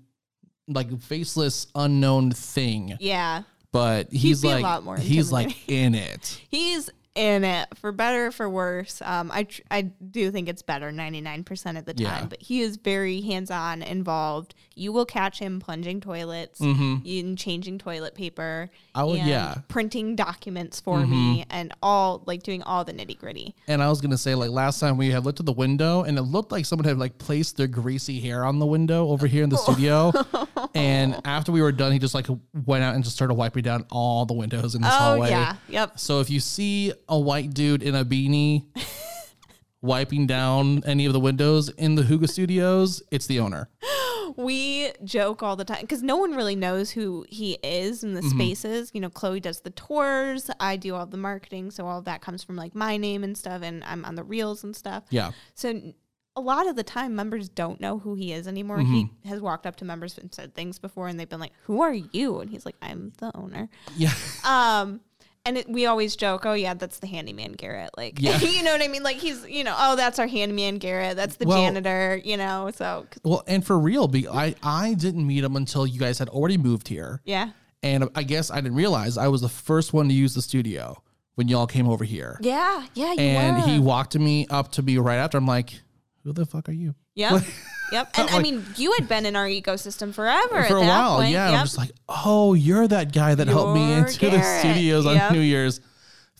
like 0.67 0.99
faceless 0.99 1.67
unknown 1.75 2.31
thing. 2.31 2.97
Yeah. 2.99 3.43
But 3.71 4.11
he's 4.11 4.43
like 4.43 4.63
lot 4.63 4.83
more 4.83 4.97
he's 4.97 5.31
like 5.31 5.69
in 5.69 5.95
it. 5.95 6.41
He's 6.49 6.89
in 7.15 7.43
it 7.45 7.67
uh, 7.71 7.75
for 7.75 7.91
better 7.91 8.27
or 8.27 8.31
for 8.31 8.49
worse. 8.49 9.01
Um, 9.03 9.31
I 9.33 9.43
tr- 9.43 9.61
I 9.71 9.83
do 9.83 10.31
think 10.31 10.49
it's 10.49 10.61
better 10.61 10.91
ninety 10.91 11.21
nine 11.21 11.43
percent 11.43 11.77
of 11.77 11.85
the 11.85 11.93
time, 11.93 12.23
Yeah. 12.23 12.25
but 12.25 12.41
he 12.41 12.61
is 12.61 12.75
very 12.77 13.21
hands 13.21 13.49
on, 13.49 13.81
involved. 13.81 14.53
You 14.75 14.91
will 14.91 15.05
catch 15.05 15.39
him 15.39 15.61
plunging 15.61 16.01
toilets, 16.01 16.59
mm-hmm. 16.59 16.97
in 17.05 17.37
changing 17.37 17.77
toilet 17.77 18.13
paper, 18.15 18.69
I 18.93 19.05
would- 19.05 19.19
and 19.19 19.29
yeah. 19.29 19.55
printing 19.69 20.15
documents 20.17 20.81
for 20.81 20.99
me, 20.99 21.41
mm-hmm. 21.41 21.51
and 21.51 21.73
all 21.81 22.21
like 22.25 22.43
doing 22.43 22.61
all 22.63 22.83
the 22.83 22.93
nitty 22.93 23.17
gritty. 23.17 23.55
And 23.67 23.81
I 23.81 23.89
was 23.89 24.01
gonna 24.01 24.17
say, 24.17 24.35
like 24.35 24.49
last 24.49 24.79
time 24.79 24.97
we 24.97 25.09
had 25.09 25.23
looked 25.23 25.39
at 25.39 25.45
the 25.45 25.53
window, 25.53 26.03
and 26.03 26.17
it 26.17 26.23
looked 26.23 26.51
like 26.51 26.65
someone 26.65 26.85
had 26.85 26.97
like 26.97 27.17
placed 27.17 27.55
their 27.55 27.67
greasy 27.67 28.19
hair 28.19 28.43
on 28.43 28.59
the 28.59 28.65
window 28.65 29.07
over 29.07 29.25
here 29.27 29.43
in 29.43 29.49
the 29.49 29.57
studio. 29.57 30.11
and 30.75 31.19
after 31.23 31.53
we 31.53 31.61
were 31.61 31.71
done, 31.71 31.93
he 31.93 31.99
just 31.99 32.13
like 32.13 32.27
went 32.65 32.83
out 32.83 32.95
and 32.95 33.03
just 33.03 33.15
started 33.15 33.35
wiping 33.35 33.63
down 33.63 33.85
all 33.89 34.25
the 34.25 34.33
windows 34.33 34.75
in 34.75 34.81
this 34.81 34.91
Oh 34.93 34.97
hallway. 34.97 35.29
yeah, 35.29 35.55
yep. 35.69 35.97
So 35.97 36.19
if 36.19 36.29
you 36.29 36.41
see 36.41 36.91
a 37.07 37.19
white 37.19 37.53
dude 37.53 37.83
in 37.83 37.95
a 37.95 38.03
beanie 38.05 38.65
wiping 39.81 40.25
down 40.27 40.83
any 40.85 41.05
of 41.05 41.13
the 41.13 41.19
windows 41.19 41.69
in 41.69 41.95
the 41.95 42.01
Hygge 42.03 42.29
Studios, 42.29 43.01
it's 43.11 43.27
the 43.27 43.39
owner. 43.39 43.69
we 44.35 44.91
joke 45.03 45.43
all 45.43 45.55
the 45.55 45.63
time 45.65 45.81
because 45.81 46.01
no 46.03 46.17
one 46.17 46.35
really 46.35 46.55
knows 46.55 46.91
who 46.91 47.25
he 47.29 47.57
is 47.63 48.03
in 48.03 48.13
the 48.13 48.21
Mm-hmm. 48.21 48.29
spaces. 48.39 48.91
You 48.93 49.01
know, 49.01 49.09
Chloe 49.09 49.39
does 49.39 49.61
the 49.61 49.69
tours, 49.69 50.49
I 50.59 50.75
do 50.77 50.95
all 50.95 51.05
the 51.05 51.17
marketing, 51.17 51.71
so 51.71 51.85
all 51.85 52.01
that 52.03 52.21
comes 52.21 52.43
from 52.43 52.55
like 52.55 52.73
my 52.75 52.97
name 52.97 53.23
and 53.23 53.37
stuff, 53.37 53.61
and 53.61 53.83
I'm 53.83 54.03
on 54.05 54.15
the 54.15 54.23
reels 54.23 54.63
and 54.63 54.75
stuff. 54.75 55.03
Yeah. 55.09 55.31
So 55.53 55.93
a 56.37 56.41
lot 56.41 56.67
of 56.67 56.75
the 56.75 56.83
time, 56.83 57.15
members 57.15 57.47
don't 57.47 57.79
know 57.79 57.99
who 57.99 58.15
he 58.15 58.33
is 58.33 58.45
anymore. 58.47 58.79
Mm-hmm. 58.79 58.93
He 59.23 59.29
has 59.29 59.39
walked 59.39 59.65
up 59.65 59.77
to 59.77 59.85
members 59.85 60.17
and 60.17 60.33
said 60.33 60.53
things 60.53 60.79
before, 60.79 61.07
and 61.07 61.17
they've 61.19 61.29
been 61.29 61.39
like, 61.39 61.53
"Who 61.63 61.81
are 61.81 61.93
you?" 61.93 62.39
And 62.39 62.49
he's 62.49 62.65
like, 62.65 62.75
"I'm 62.81 63.13
the 63.19 63.31
owner." 63.37 63.69
Yeah. 63.95 64.11
Um, 64.43 64.99
and 65.45 65.57
it, 65.57 65.69
we 65.69 65.85
always 65.85 66.15
joke, 66.15 66.45
"Oh 66.45 66.53
yeah, 66.53 66.73
that's 66.73 66.99
the 66.99 67.07
handyman 67.07 67.53
Garrett." 67.53 67.91
Like, 67.97 68.19
Yeah. 68.21 68.39
you 68.41 68.63
know 68.63 68.71
what 68.71 68.81
I 68.81 68.87
mean? 68.87 69.03
Like 69.03 69.17
he's, 69.17 69.45
you 69.47 69.63
know, 69.63 69.75
oh 69.77 69.95
that's 69.95 70.19
our 70.19 70.27
handyman 70.27 70.77
Garrett. 70.77 71.15
That's 71.15 71.35
the 71.37 71.45
Well- 71.45 71.57
janitor. 71.61 72.19
You 72.23 72.37
know, 72.37 72.71
so 72.75 73.05
Well, 73.23 73.43
and 73.47 73.65
for 73.65 73.77
real, 73.79 74.07
be 74.07 74.27
I 74.27 74.55
I 74.63 74.93
didn't 74.95 75.25
meet 75.25 75.43
him 75.43 75.55
until 75.55 75.85
you 75.87 75.99
guys 75.99 76.19
had 76.19 76.29
already 76.29 76.57
moved 76.57 76.87
here. 76.87 77.21
yeah. 77.25 77.51
And 77.83 78.09
I 78.15 78.23
guess 78.23 78.49
I 78.49 78.55
didn't 78.55 78.73
realize 78.75 79.15
I 79.15 79.27
was 79.27 79.41
the 79.41 79.49
first 79.49 79.93
one 79.93 80.07
to 80.07 80.13
use 80.15 80.33
the 80.33 80.41
studio 80.41 81.03
when 81.35 81.47
y'all 81.47 81.67
came 81.67 81.87
over 81.87 82.03
here. 82.03 82.39
Yeah, 82.41 82.83
yeah, 82.95 83.11
you 83.13 83.19
and 83.19 83.57
were. 83.57 83.67
he 83.67 83.77
walked 83.79 84.17
me 84.17 84.47
up 84.49 84.71
to 84.71 84.81
me 84.81 84.97
right 84.97 85.17
after. 85.17 85.37
I'm 85.37 85.45
like, 85.45 85.81
who 86.23 86.33
the 86.33 86.47
fuck 86.47 86.67
are 86.67 86.71
you? 86.71 86.95
Yep. 87.15 87.43
yep. 87.91 88.09
And 88.17 88.29
I 88.29 88.39
mean, 88.41 88.65
you 88.77 88.91
had 88.99 89.07
been 89.07 89.25
in 89.25 89.35
our 89.35 89.47
ecosystem 89.47 90.13
forever 90.13 90.49
For 90.49 90.57
at 90.63 90.71
a 90.71 90.73
that 90.73 90.87
while, 90.87 91.17
point. 91.17 91.31
yeah. 91.31 91.49
Yep. 91.51 91.59
I'm 91.59 91.65
just 91.65 91.77
like, 91.77 91.91
oh, 92.09 92.53
you're 92.53 92.87
that 92.87 93.13
guy 93.13 93.35
that 93.35 93.47
helped 93.47 93.73
me 93.75 93.89
You're 93.89 93.99
into 94.07 94.19
the 94.19 94.37
Garrett. 94.37 94.59
studios 94.61 95.05
on 95.05 95.33
New 95.33 95.39
Year's. 95.41 95.79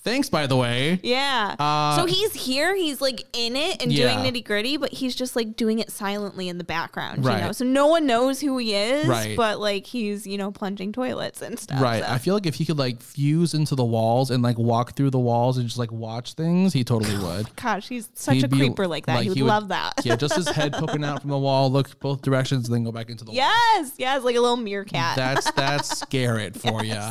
Thanks, 0.06 0.30
by 0.30 0.46
the 0.48 0.56
way. 0.56 1.00
yeah. 1.04 1.56
Uh, 1.60 1.98
so 1.98 2.06
he's 2.06 2.34
here. 2.34 2.76
He's 2.76 3.02
like 3.02 3.26
in 3.34 3.56
it 3.56 3.82
and 3.82 3.92
Yeah. 3.92 4.14
doing 4.22 4.32
nitty 4.34 4.46
gritty, 4.46 4.78
but 4.78 4.94
he's 4.94 5.16
just 5.16 5.36
like 5.36 5.58
doing 5.58 5.80
it 5.80 5.92
silently 5.92 6.48
in 6.48 6.58
the 6.60 6.64
background. 6.64 7.26
Right. 7.26 7.40
You 7.40 7.46
know, 7.48 7.52
so 7.52 7.66
no 7.66 7.88
one 7.88 8.06
knows 8.06 8.40
who 8.40 8.58
he 8.60 8.76
is. 8.76 9.08
Right. 9.08 9.36
But 9.36 9.60
like 9.60 9.88
he's 9.88 10.26
you 10.28 10.38
know 10.38 10.52
plunging 10.52 10.94
toilets 10.94 11.42
and 11.42 11.60
stuff. 11.60 11.82
Right. 11.82 12.04
so. 12.04 12.10
I 12.12 12.20
feel 12.20 12.36
like 12.36 12.46
if 12.46 12.56
he 12.56 12.66
could 12.66 12.78
like 12.78 13.02
fuse 13.02 13.54
into 13.56 13.74
the 13.76 13.84
walls 13.84 14.30
and 14.32 14.42
like 14.44 14.58
walk 14.60 14.94
through 14.96 15.10
the 15.10 15.20
walls 15.20 15.58
and 15.58 15.66
just 15.66 15.80
like 15.80 15.92
watch 15.92 16.34
things, 16.34 16.72
he 16.72 16.84
totally 16.84 17.18
would. 17.18 17.54
Gosh, 17.56 17.88
he's 17.90 18.08
such 18.14 18.36
He'd 18.36 18.44
a 18.46 18.48
be- 18.48 18.58
creeper 18.58 18.88
like 18.88 19.08
that. 19.08 19.24
he 19.24 19.30
would, 19.30 19.40
love 19.42 19.70
that. 19.70 19.94
yeah, 20.06 20.16
just 20.16 20.36
his 20.36 20.48
head 20.48 20.72
poking 20.80 21.04
out 21.04 21.22
from 21.22 21.32
the 21.32 21.38
wall, 21.40 21.72
look 21.72 22.00
both 22.00 22.22
directions, 22.22 22.68
and 22.68 22.76
then 22.76 22.84
go 22.84 22.92
back 22.92 23.10
into 23.10 23.24
the 23.26 23.32
wall. 23.32 23.36
yes. 23.38 23.94
Yes. 23.98 24.24
Like 24.24 24.36
a 24.36 24.40
little 24.40 24.56
meerkat. 24.58 25.16
That's 25.16 25.50
that's 25.54 26.06
Garrett 26.10 26.56
for 26.56 26.84
you. 26.84 27.02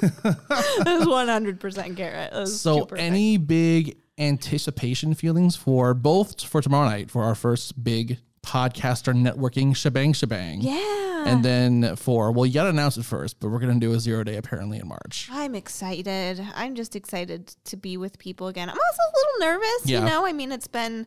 That 0.00 0.96
was 0.98 1.06
one 1.08 1.28
hundred 1.28 1.60
percent 1.60 1.94
Garrett. 1.94 2.32
That 2.32 2.40
was 2.40 2.60
So, 2.60 2.84
any 2.96 3.36
big 3.36 3.96
anticipation 4.18 5.14
feelings 5.14 5.56
for 5.56 5.94
both 5.94 6.42
for 6.42 6.60
tomorrow 6.62 6.88
night 6.88 7.10
for 7.10 7.22
our 7.22 7.34
first 7.34 7.82
big 7.82 8.18
podcaster 8.42 9.12
networking 9.14 9.74
shebang 9.74 10.12
shebang? 10.12 10.60
yeah. 10.60 10.92
And 11.26 11.44
then 11.44 11.96
for 11.96 12.30
well, 12.30 12.46
you 12.46 12.54
gotta 12.54 12.70
announce 12.70 12.96
it 12.96 13.04
first, 13.04 13.40
but 13.40 13.48
we're 13.48 13.58
gonna 13.58 13.80
do 13.80 13.92
a 13.92 13.98
zero 14.00 14.22
day 14.22 14.36
apparently 14.36 14.78
in 14.78 14.86
March. 14.86 15.28
I'm 15.32 15.54
excited. 15.56 16.40
I'm 16.54 16.76
just 16.76 16.94
excited 16.94 17.48
to 17.64 17.76
be 17.76 17.96
with 17.96 18.18
people 18.18 18.46
again. 18.46 18.68
I'm 18.70 18.76
also 18.76 19.02
a 19.02 19.12
little 19.16 19.52
nervous, 19.54 19.86
Yeah. 19.90 19.98
you 20.00 20.04
know. 20.04 20.24
I 20.26 20.32
mean, 20.32 20.52
it's 20.52 20.68
been 20.68 21.06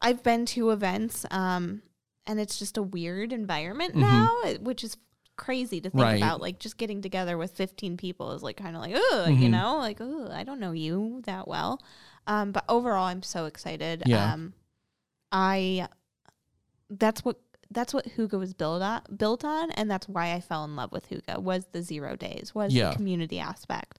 I've 0.00 0.22
been 0.24 0.46
to 0.46 0.70
events 0.70 1.24
um 1.30 1.82
and 2.26 2.40
it's 2.40 2.58
just 2.58 2.76
a 2.76 2.82
weird 2.82 3.32
environment 3.32 3.94
now, 3.94 4.30
which 4.60 4.82
is 4.82 4.96
crazy 5.36 5.80
to 5.80 5.90
think 5.90 5.94
Mm-hmm. 5.94 6.02
Right. 6.02 6.16
about. 6.22 6.40
Like 6.40 6.58
just 6.58 6.76
getting 6.78 7.02
together 7.02 7.36
with 7.38 7.52
15 7.52 7.96
people 7.96 8.32
is 8.32 8.42
like 8.42 8.56
kind 8.56 8.76
of 8.76 8.82
like, 8.82 8.92
oh, 8.94 9.26
you 9.28 9.34
Mm-hmm. 9.34 9.50
know, 9.50 9.76
like, 9.78 9.98
oh, 10.00 10.28
I 10.30 10.44
don't 10.44 10.60
know 10.60 10.72
you 10.72 11.22
that 11.26 11.48
well. 11.48 11.80
Um 12.26 12.52
but 12.52 12.64
overall 12.68 13.06
I'm 13.06 13.22
so 13.22 13.46
excited. 13.46 14.02
Yeah. 14.06 14.32
Um 14.34 14.52
I 15.30 15.88
that's 16.90 17.24
what 17.24 17.38
that's 17.70 17.94
what 17.94 18.04
Hygge 18.06 18.38
was 18.38 18.52
built 18.52 18.82
on 18.82 19.00
built 19.16 19.44
on 19.44 19.70
and 19.72 19.90
that's 19.90 20.06
why 20.08 20.32
I 20.32 20.40
fell 20.40 20.64
in 20.64 20.76
love 20.76 20.92
with 20.92 21.08
Hygge 21.08 21.38
was 21.38 21.64
the 21.72 21.82
zero 21.82 22.16
days 22.16 22.54
was 22.54 22.72
Yeah. 22.74 22.90
the 22.90 22.96
community 22.96 23.38
aspect 23.38 23.98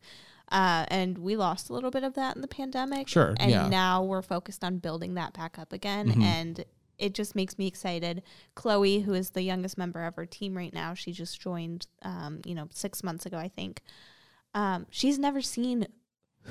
uh, 0.52 0.86
and 0.90 1.18
we 1.18 1.36
lost 1.36 1.70
a 1.72 1.74
little 1.74 1.90
bit 1.90 2.04
of 2.04 2.14
that 2.14 2.36
in 2.36 2.44
the 2.44 2.48
pandemic 2.48 3.08
Sure, 3.08 3.34
and 3.40 3.50
yeah. 3.50 3.62
Mm-hmm. 3.62 3.72
now 3.72 4.04
we're 4.04 4.22
focused 4.22 4.64
on 4.64 4.78
building 4.78 5.16
that 5.16 5.34
back 5.34 5.58
up 5.58 5.74
again 5.74 6.22
and 6.22 6.64
it 6.98 7.14
just 7.14 7.36
makes 7.36 7.58
me 7.58 7.68
excited. 7.68 8.24
Chloe 8.56 9.02
who 9.02 9.14
is 9.14 9.32
the 9.32 9.42
youngest 9.42 9.78
member 9.78 10.06
of 10.06 10.18
our 10.18 10.26
team 10.26 10.56
right 10.56 10.74
now 10.74 10.94
she 10.94 11.12
just 11.12 11.40
joined 11.40 11.88
um, 12.02 12.42
you 12.46 12.56
know 12.56 12.68
six 12.72 13.04
months 13.04 13.26
ago 13.26 13.38
i 13.38 13.48
think. 13.48 13.82
Um, 14.56 14.86
she's 14.92 15.18
never 15.18 15.42
seen 15.42 15.88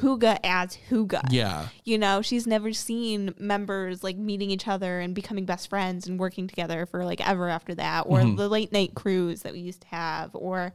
Hygge 0.01 0.39
as 0.43 0.79
Hygge. 0.91 1.21
Yeah. 1.31 1.69
You 1.85 1.99
know, 1.99 2.23
she's 2.23 2.47
never 2.47 2.73
seen 2.73 3.35
members 3.39 4.03
like 4.03 4.17
meeting 4.17 4.51
each 4.51 4.67
other 4.69 5.01
and 5.01 5.15
becoming 5.15 5.45
best 5.45 5.69
friends 5.69 6.07
and 6.07 6.19
working 6.19 6.47
together 6.49 6.87
for 6.87 7.05
like 7.05 7.27
ever 7.27 7.49
after 7.49 7.75
that, 7.75 8.03
or 8.07 8.21
Mm-hmm. 8.21 8.37
the 8.37 8.49
late 8.49 8.73
night 8.73 8.95
cruise 8.95 9.43
that 9.43 9.53
we 9.53 9.61
used 9.61 9.83
to 9.83 9.89
have, 9.89 10.31
or 10.35 10.73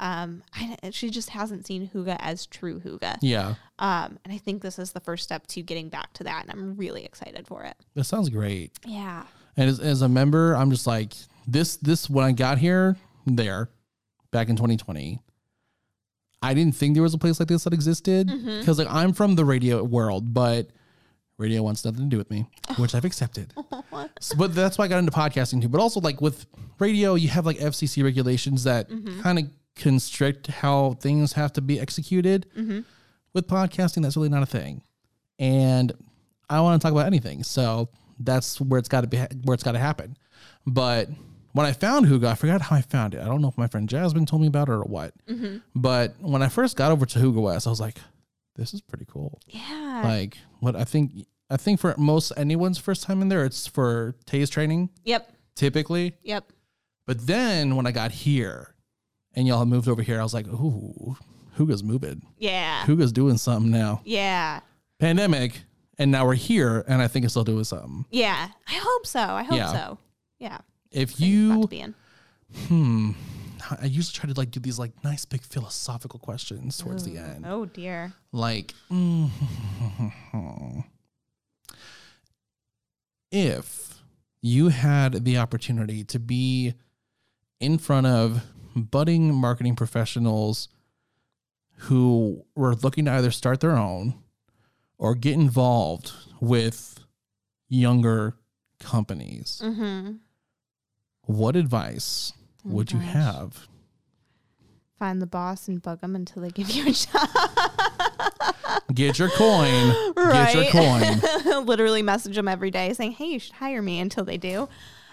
um, 0.00 0.42
I, 0.54 0.90
she 0.90 1.10
just 1.10 1.30
hasn't 1.30 1.66
seen 1.66 1.88
Hygge 1.94 2.16
as 2.20 2.46
true 2.46 2.80
Hygge. 2.80 3.16
Yeah. 3.22 3.54
Um, 3.78 4.18
and 4.24 4.32
I 4.34 4.38
think 4.38 4.62
this 4.62 4.78
is 4.78 4.92
the 4.92 5.00
first 5.00 5.22
step 5.24 5.46
to 5.48 5.62
getting 5.62 5.88
back 5.88 6.12
to 6.14 6.24
that, 6.24 6.42
and 6.42 6.50
I'm 6.50 6.76
really 6.76 7.04
excited 7.04 7.46
for 7.46 7.62
it. 7.64 7.76
That 7.94 8.04
sounds 8.04 8.28
great. 8.28 8.72
Yeah. 8.84 9.24
And 9.56 9.70
as, 9.70 9.80
as 9.80 10.02
a 10.02 10.08
member, 10.08 10.54
I'm 10.54 10.70
just 10.70 10.86
like 10.86 11.14
this. 11.46 11.76
This 11.76 12.10
when 12.10 12.24
I 12.26 12.32
got 12.32 12.58
here, 12.58 12.96
there, 13.26 13.70
back 14.32 14.48
in 14.50 14.56
2020, 14.56 15.18
I 16.42 16.54
didn't 16.54 16.76
think 16.76 16.94
there 16.94 17.02
was 17.02 17.14
a 17.14 17.18
place 17.18 17.40
like 17.40 17.48
this 17.48 17.64
that 17.64 17.72
existed 17.72 18.28
mm-hmm. 18.28 18.60
because 18.60 18.78
like 18.78 18.88
I'm 18.90 19.12
from 19.12 19.34
the 19.34 19.44
radio 19.44 19.82
world, 19.82 20.32
but 20.32 20.68
radio 21.38 21.62
wants 21.62 21.84
nothing 21.84 22.04
to 22.04 22.08
do 22.08 22.18
with 22.18 22.30
me, 22.30 22.46
which 22.76 22.94
I've 22.94 23.04
accepted. 23.04 23.52
So- 24.20 24.36
but 24.36 24.54
that's 24.54 24.78
why 24.78 24.84
I 24.84 24.88
got 24.88 24.98
into 24.98 25.12
podcasting 25.12 25.62
too. 25.62 25.68
But 25.68 25.80
also 25.80 26.00
like 26.00 26.20
with 26.20 26.46
radio, 26.78 27.14
you 27.14 27.28
have 27.28 27.46
like 27.46 27.58
FCC 27.58 28.04
regulations 28.04 28.64
that 28.64 28.88
mm-hmm. 28.88 29.20
kind 29.22 29.38
of 29.38 29.44
constrict 29.76 30.46
how 30.48 30.94
things 31.00 31.32
have 31.34 31.52
to 31.54 31.60
be 31.60 31.80
executed. 31.80 32.46
Mm-hmm. 32.56 32.80
With 33.32 33.48
podcasting, 33.48 34.02
that's 34.02 34.16
really 34.16 34.30
not 34.30 34.42
a 34.42 34.46
thing, 34.46 34.82
and 35.38 35.92
I 36.48 36.60
want 36.62 36.80
to 36.80 36.84
talk 36.84 36.92
about 36.92 37.04
anything. 37.04 37.42
So 37.42 37.90
that's 38.18 38.58
where 38.60 38.78
it's 38.78 38.88
got 38.88 39.02
to 39.02 39.06
be, 39.06 39.18
where 39.44 39.52
it's 39.52 39.62
got 39.62 39.72
to 39.72 39.78
happen. 39.78 40.16
But 40.66 41.10
when 41.56 41.64
I 41.64 41.72
found 41.72 42.04
Hygge, 42.04 42.24
I 42.24 42.34
forgot 42.34 42.60
how 42.60 42.76
I 42.76 42.82
found 42.82 43.14
it. 43.14 43.22
I 43.22 43.24
don't 43.24 43.40
know 43.40 43.48
if 43.48 43.56
my 43.56 43.66
friend 43.66 43.88
Jasmine 43.88 44.26
told 44.26 44.42
me 44.42 44.48
about 44.48 44.68
it 44.68 44.72
or 44.72 44.82
what. 44.82 45.14
Mm-hmm. 45.26 45.58
But 45.74 46.14
when 46.20 46.42
I 46.42 46.48
first 46.48 46.76
got 46.76 46.92
over 46.92 47.06
to 47.06 47.18
Hygge 47.18 47.40
West, 47.40 47.66
I 47.66 47.70
was 47.70 47.80
like, 47.80 47.96
this 48.56 48.74
is 48.74 48.82
pretty 48.82 49.06
cool. 49.08 49.40
Yeah. 49.46 50.02
Like 50.04 50.36
what 50.60 50.76
I 50.76 50.84
think, 50.84 51.12
I 51.48 51.56
think 51.56 51.80
for 51.80 51.94
most 51.96 52.30
anyone's 52.36 52.76
first 52.76 53.04
time 53.04 53.22
in 53.22 53.30
there, 53.30 53.42
it's 53.42 53.66
for 53.66 54.14
tase 54.26 54.50
training 54.50 54.90
yep. 55.02 55.32
typically. 55.54 56.12
Yep. 56.24 56.52
But 57.06 57.26
then 57.26 57.74
when 57.74 57.86
I 57.86 57.90
got 57.90 58.12
here 58.12 58.74
and 59.32 59.46
y'all 59.46 59.64
moved 59.64 59.88
over 59.88 60.02
here, 60.02 60.20
I 60.20 60.24
was 60.24 60.34
like, 60.34 60.46
ooh, 60.48 61.16
Hygge's 61.56 61.82
moving. 61.82 62.20
Yeah. 62.36 62.84
Hygge's 62.84 63.12
doing 63.12 63.38
something 63.38 63.70
now. 63.70 64.02
Yeah. 64.04 64.60
Pandemic, 64.98 65.62
and 65.98 66.10
now 66.10 66.26
we're 66.26 66.34
here, 66.34 66.84
and 66.86 67.00
I 67.00 67.08
think 67.08 67.24
it's 67.24 67.32
still 67.32 67.44
doing 67.44 67.64
something. 67.64 68.04
Yeah. 68.10 68.48
I 68.68 68.74
hope 68.74 69.06
so. 69.06 69.20
I 69.20 69.42
hope 69.42 69.56
Yeah. 69.56 69.72
so. 69.72 69.98
Yeah. 70.38 70.58
If 70.90 71.20
you, 71.20 71.68
hmm, 72.68 73.10
I 73.80 73.86
usually 73.86 74.12
try 74.14 74.30
to 74.32 74.38
like 74.38 74.50
do 74.50 74.60
these 74.60 74.78
like 74.78 74.92
nice 75.04 75.24
big 75.24 75.42
philosophical 75.42 76.18
questions 76.18 76.78
towards 76.78 77.04
the 77.04 77.18
end. 77.18 77.44
Oh 77.46 77.64
dear. 77.66 78.12
Like, 78.32 78.74
if 83.30 84.02
you 84.40 84.68
had 84.68 85.24
the 85.24 85.38
opportunity 85.38 86.04
to 86.04 86.18
be 86.18 86.74
in 87.60 87.78
front 87.78 88.06
of 88.06 88.42
budding 88.74 89.34
marketing 89.34 89.74
professionals 89.76 90.68
who 91.80 92.44
were 92.54 92.74
looking 92.74 93.04
to 93.06 93.12
either 93.12 93.30
start 93.30 93.60
their 93.60 93.76
own 93.76 94.14
or 94.98 95.14
get 95.14 95.34
involved 95.34 96.12
with 96.40 97.00
younger 97.68 98.36
companies, 98.78 99.60
Mm-hmm. 99.64 100.12
What 101.26 101.54
advice 101.56 102.32
would 102.64 102.90
you 102.92 102.98
have? 102.98 103.68
Find 104.98 105.20
the 105.20 105.26
boss 105.26 105.68
and 105.68 105.80
bug 105.82 106.00
them 106.00 106.16
until 106.16 106.42
they 106.42 106.50
give 106.50 106.70
you 106.70 106.88
a 106.88 106.92
job. 106.92 107.28
Get 108.94 109.18
your 109.18 109.28
coin. 109.30 109.88
Get 110.16 110.54
your 110.54 110.64
Right. 110.64 110.70
coin. 110.72 111.64
literally 111.66 112.02
message 112.02 112.36
them 112.36 112.48
every 112.48 112.70
day 112.70 112.92
saying, 112.94 113.12
"Hey, 113.12 113.26
you 113.26 113.38
should 113.38 113.54
hire 113.54 113.82
me." 113.82 114.00
Until 114.00 114.24
they 114.24 114.38
do. 114.38 114.68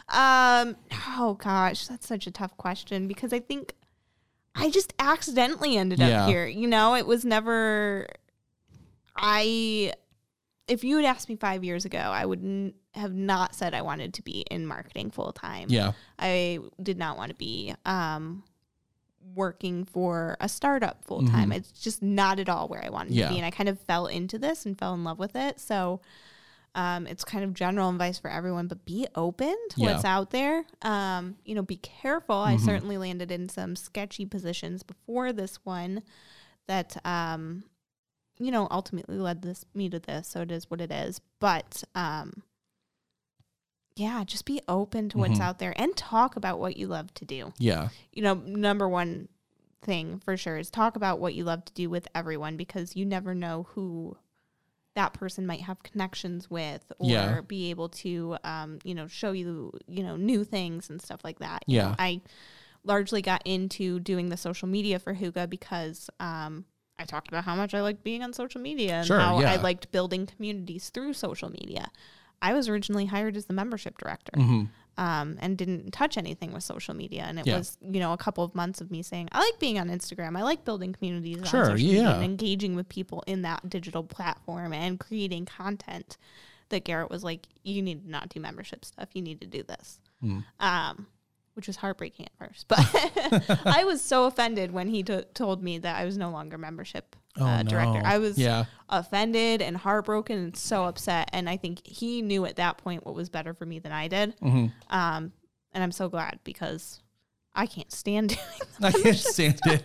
Um, 0.09 0.75
oh 1.17 1.37
gosh, 1.39 1.87
that's 1.87 2.07
such 2.07 2.27
a 2.27 2.31
tough 2.31 2.55
question 2.57 3.07
because 3.07 3.33
I 3.33 3.39
think 3.39 3.73
I 4.55 4.69
just 4.69 4.93
accidentally 4.99 5.75
ended 5.75 5.99
Yeah. 5.99 6.23
up 6.23 6.29
here. 6.29 6.45
You 6.45 6.67
know, 6.67 6.95
it 6.95 7.05
was 7.07 7.25
never. 7.25 8.07
I, 9.15 9.93
if 10.67 10.83
you 10.83 10.97
had 10.97 11.05
asked 11.05 11.27
me 11.29 11.35
five 11.35 11.63
years 11.63 11.85
ago, 11.85 11.97
I 11.99 12.25
would 12.25 12.39
n- 12.43 12.73
have 12.93 13.13
not 13.13 13.53
said 13.55 13.73
I 13.73 13.81
wanted 13.81 14.13
to 14.15 14.21
be 14.21 14.41
in 14.49 14.65
marketing 14.65 15.11
full 15.11 15.33
time. 15.33 15.67
Yeah. 15.69 15.91
I 16.17 16.59
did 16.81 16.97
not 16.97 17.17
want 17.17 17.29
to 17.29 17.35
be 17.35 17.73
um, 17.85 18.43
working 19.35 19.83
for 19.85 20.37
a 20.39 20.47
startup 20.49 21.03
full 21.05 21.25
time. 21.25 21.51
It's 21.51 21.71
just 21.71 22.01
not 22.01 22.39
at 22.39 22.49
all 22.49 22.67
where 22.67 22.83
I 22.83 22.89
wanted 22.89 23.09
Mm-hmm. 23.11 23.19
Yeah. 23.19 23.27
to 23.27 23.33
be. 23.33 23.37
And 23.39 23.45
I 23.45 23.51
kind 23.51 23.69
of 23.69 23.79
fell 23.81 24.07
into 24.07 24.37
this 24.37 24.65
and 24.65 24.77
fell 24.77 24.93
in 24.93 25.03
love 25.03 25.19
with 25.19 25.35
it. 25.35 25.59
So 25.59 26.01
um, 26.75 27.07
it's 27.07 27.23
kind 27.23 27.43
of 27.43 27.53
general 27.53 27.89
advice 27.89 28.17
for 28.19 28.29
everyone, 28.29 28.67
but 28.67 28.83
be 28.85 29.05
open 29.15 29.55
to 29.71 29.81
Yeah. 29.81 29.91
what's 29.93 30.05
out 30.05 30.31
there. 30.31 30.65
Um, 30.81 31.35
you 31.45 31.55
know, 31.55 31.61
be 31.61 31.77
careful. 31.77 32.35
I 32.35 32.57
certainly 32.57 32.97
landed 32.97 33.31
in 33.31 33.47
some 33.49 33.75
sketchy 33.75 34.25
positions 34.25 34.81
before 34.83 35.31
this 35.33 35.57
one 35.65 36.03
that, 36.67 36.95
um, 37.05 37.63
you 38.39 38.51
know, 38.51 38.67
ultimately 38.71 39.17
led 39.17 39.41
this 39.41 39.65
me 39.73 39.89
to 39.89 39.99
this. 39.99 40.27
So 40.27 40.41
it 40.41 40.51
is 40.51 40.69
what 40.69 40.81
it 40.81 40.91
is. 40.91 41.21
But 41.39 41.83
um, 41.95 42.43
yeah, 43.95 44.23
just 44.23 44.45
be 44.45 44.59
open 44.67 45.09
to 45.09 45.19
what's 45.19 45.39
out 45.39 45.59
there 45.59 45.73
and 45.77 45.95
talk 45.95 46.35
about 46.35 46.59
what 46.59 46.77
you 46.77 46.87
love 46.87 47.13
to 47.15 47.25
do. 47.25 47.53
Yeah. 47.59 47.89
You 48.11 48.23
know, 48.23 48.33
number 48.33 48.89
one 48.89 49.27
thing 49.83 50.19
for 50.19 50.35
sure 50.35 50.57
is 50.57 50.71
talk 50.71 50.95
about 50.95 51.19
what 51.19 51.35
you 51.35 51.43
love 51.43 51.63
to 51.65 51.73
do 51.73 51.89
with 51.89 52.07
everyone 52.15 52.57
because 52.57 52.95
you 52.95 53.05
never 53.05 53.35
know 53.35 53.67
who 53.71 54.17
that 54.95 55.13
person 55.13 55.45
might 55.45 55.61
have 55.61 55.83
connections 55.83 56.49
with 56.49 56.91
or 56.97 57.09
Yeah. 57.09 57.41
be 57.41 57.69
able 57.69 57.89
to 57.89 58.37
um, 58.43 58.79
you 58.83 58.95
know 58.95 59.07
show 59.07 59.31
you 59.31 59.71
you 59.87 60.03
know 60.03 60.15
new 60.15 60.43
things 60.43 60.89
and 60.89 61.01
stuff 61.01 61.19
like 61.23 61.39
that 61.39 61.63
You 61.67 61.79
know, 61.79 61.87
Yeah. 61.89 61.95
i 61.99 62.21
largely 62.85 63.21
got 63.21 63.41
into 63.45 63.99
doing 63.99 64.29
the 64.29 64.37
social 64.37 64.67
media 64.67 64.99
for 64.99 65.13
Hygge 65.15 65.49
because 65.49 66.09
um, 66.19 66.65
i 66.99 67.05
talked 67.05 67.27
about 67.27 67.43
how 67.43 67.55
much 67.55 67.73
i 67.73 67.81
liked 67.81 68.03
being 68.03 68.23
on 68.23 68.33
social 68.33 68.61
media 68.61 68.93
and 68.95 69.07
Sure, 69.07 69.19
how 69.19 69.37
i 69.37 69.55
liked 69.57 69.91
building 69.91 70.25
communities 70.25 70.89
through 70.89 71.13
social 71.13 71.49
media 71.49 71.89
i 72.41 72.53
was 72.53 72.67
originally 72.69 73.05
hired 73.07 73.35
as 73.37 73.45
the 73.45 73.53
membership 73.53 73.97
director 73.97 74.31
hmm 74.35 74.63
um, 74.95 75.39
and 75.41 75.57
didn't 75.57 75.89
touch 75.89 76.17
anything 76.19 76.53
with 76.53 76.61
social 76.63 76.93
media. 76.93 77.23
And 77.27 77.39
it 77.39 77.47
Yeah. 77.47 77.57
was, 77.57 77.79
you 77.81 77.99
know, 77.99 78.13
a 78.13 78.17
couple 78.17 78.43
of 78.43 78.53
months 78.53 78.79
of 78.79 78.91
me 78.91 79.01
saying, 79.01 79.27
I 79.31 79.39
like 79.39 79.57
being 79.59 79.79
on 79.79 79.89
Instagram. 79.89 80.37
I 80.37 80.43
like 80.43 80.65
building 80.65 80.93
communities 80.93 81.37
Sure, 81.49 81.61
on 81.61 81.65
social 81.71 81.87
media 81.87 82.01
yeah. 82.03 82.13
and 82.13 82.23
engaging 82.23 82.75
with 82.75 82.87
people 82.89 83.23
in 83.25 83.41
that 83.41 83.67
digital 83.71 84.03
platform 84.03 84.71
and 84.71 84.99
creating 84.99 85.45
content. 85.45 86.15
That 86.69 86.83
Garrett 86.83 87.09
was 87.09 87.23
like, 87.23 87.47
you 87.63 87.81
need 87.81 88.03
to 88.03 88.07
not 88.11 88.29
do 88.29 88.39
membership 88.39 88.85
stuff. 88.85 89.09
You 89.13 89.23
need 89.23 89.41
to 89.41 89.47
do 89.47 89.63
this. 89.63 89.99
Hmm. 90.21 90.41
Um, 90.59 91.07
which 91.55 91.67
was 91.67 91.75
heartbreaking 91.77 92.25
at 92.25 92.31
first, 92.37 92.67
but 92.67 92.79
I 93.65 93.83
was 93.83 94.01
so 94.01 94.25
offended 94.25 94.71
when 94.71 94.87
he 94.87 95.03
t- 95.03 95.21
told 95.33 95.61
me 95.63 95.77
that 95.79 95.95
I 95.97 96.05
was 96.05 96.17
no 96.17 96.29
longer 96.31 96.57
membershp 96.57 97.01
Oh, 97.39 97.45
uh, 97.45 97.63
director. 97.63 98.01
I 98.05 98.19
was 98.19 98.37
Yeah. 98.37 98.65
offended 98.89 99.61
and 99.61 99.75
heartbroken 99.77 100.37
and 100.37 100.55
so 100.57 100.83
upset. 100.85 101.29
And 101.33 101.49
I 101.49 101.57
think 101.57 101.85
he 101.87 102.21
knew 102.21 102.45
at 102.45 102.57
that 102.57 102.77
point 102.77 103.05
what 103.05 103.15
was 103.15 103.29
better 103.29 103.53
for 103.55 103.65
me 103.65 103.79
than 103.79 103.91
I 103.91 104.07
did. 104.07 104.35
hmm 104.39 104.67
Um, 104.89 105.31
and 105.71 105.83
I'm 105.83 105.91
so 105.91 106.09
glad 106.09 106.39
because 106.43 107.01
I 107.55 107.65
can't 107.65 107.91
stand 107.91 108.29
doing 108.79 108.83
I 108.83 108.91
can't 108.91 109.17
stand 109.17 109.59
it. 109.65 109.83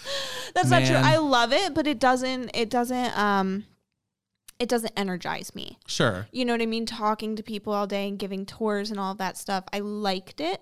That's 0.54 0.68
not 0.70 0.84
true. 0.84 0.96
I 0.96 1.16
love 1.16 1.52
it, 1.52 1.72
but 1.74 1.86
it 1.86 1.98
doesn't 1.98 2.50
it 2.54 2.68
doesn't 2.70 3.18
um 3.18 3.64
it 4.58 4.68
doesn't 4.68 4.92
energize 4.96 5.54
me. 5.54 5.78
Sure. 5.86 6.26
You 6.30 6.44
know 6.44 6.52
what 6.52 6.62
I 6.62 6.66
mean? 6.66 6.84
Talking 6.86 7.36
to 7.36 7.42
people 7.42 7.72
all 7.72 7.86
day 7.86 8.06
and 8.06 8.18
giving 8.18 8.44
tours 8.46 8.90
and 8.90 9.00
all 9.00 9.12
of 9.12 9.18
that 9.18 9.36
stuff. 9.38 9.64
I 9.72 9.80
liked 9.80 10.40
it, 10.40 10.60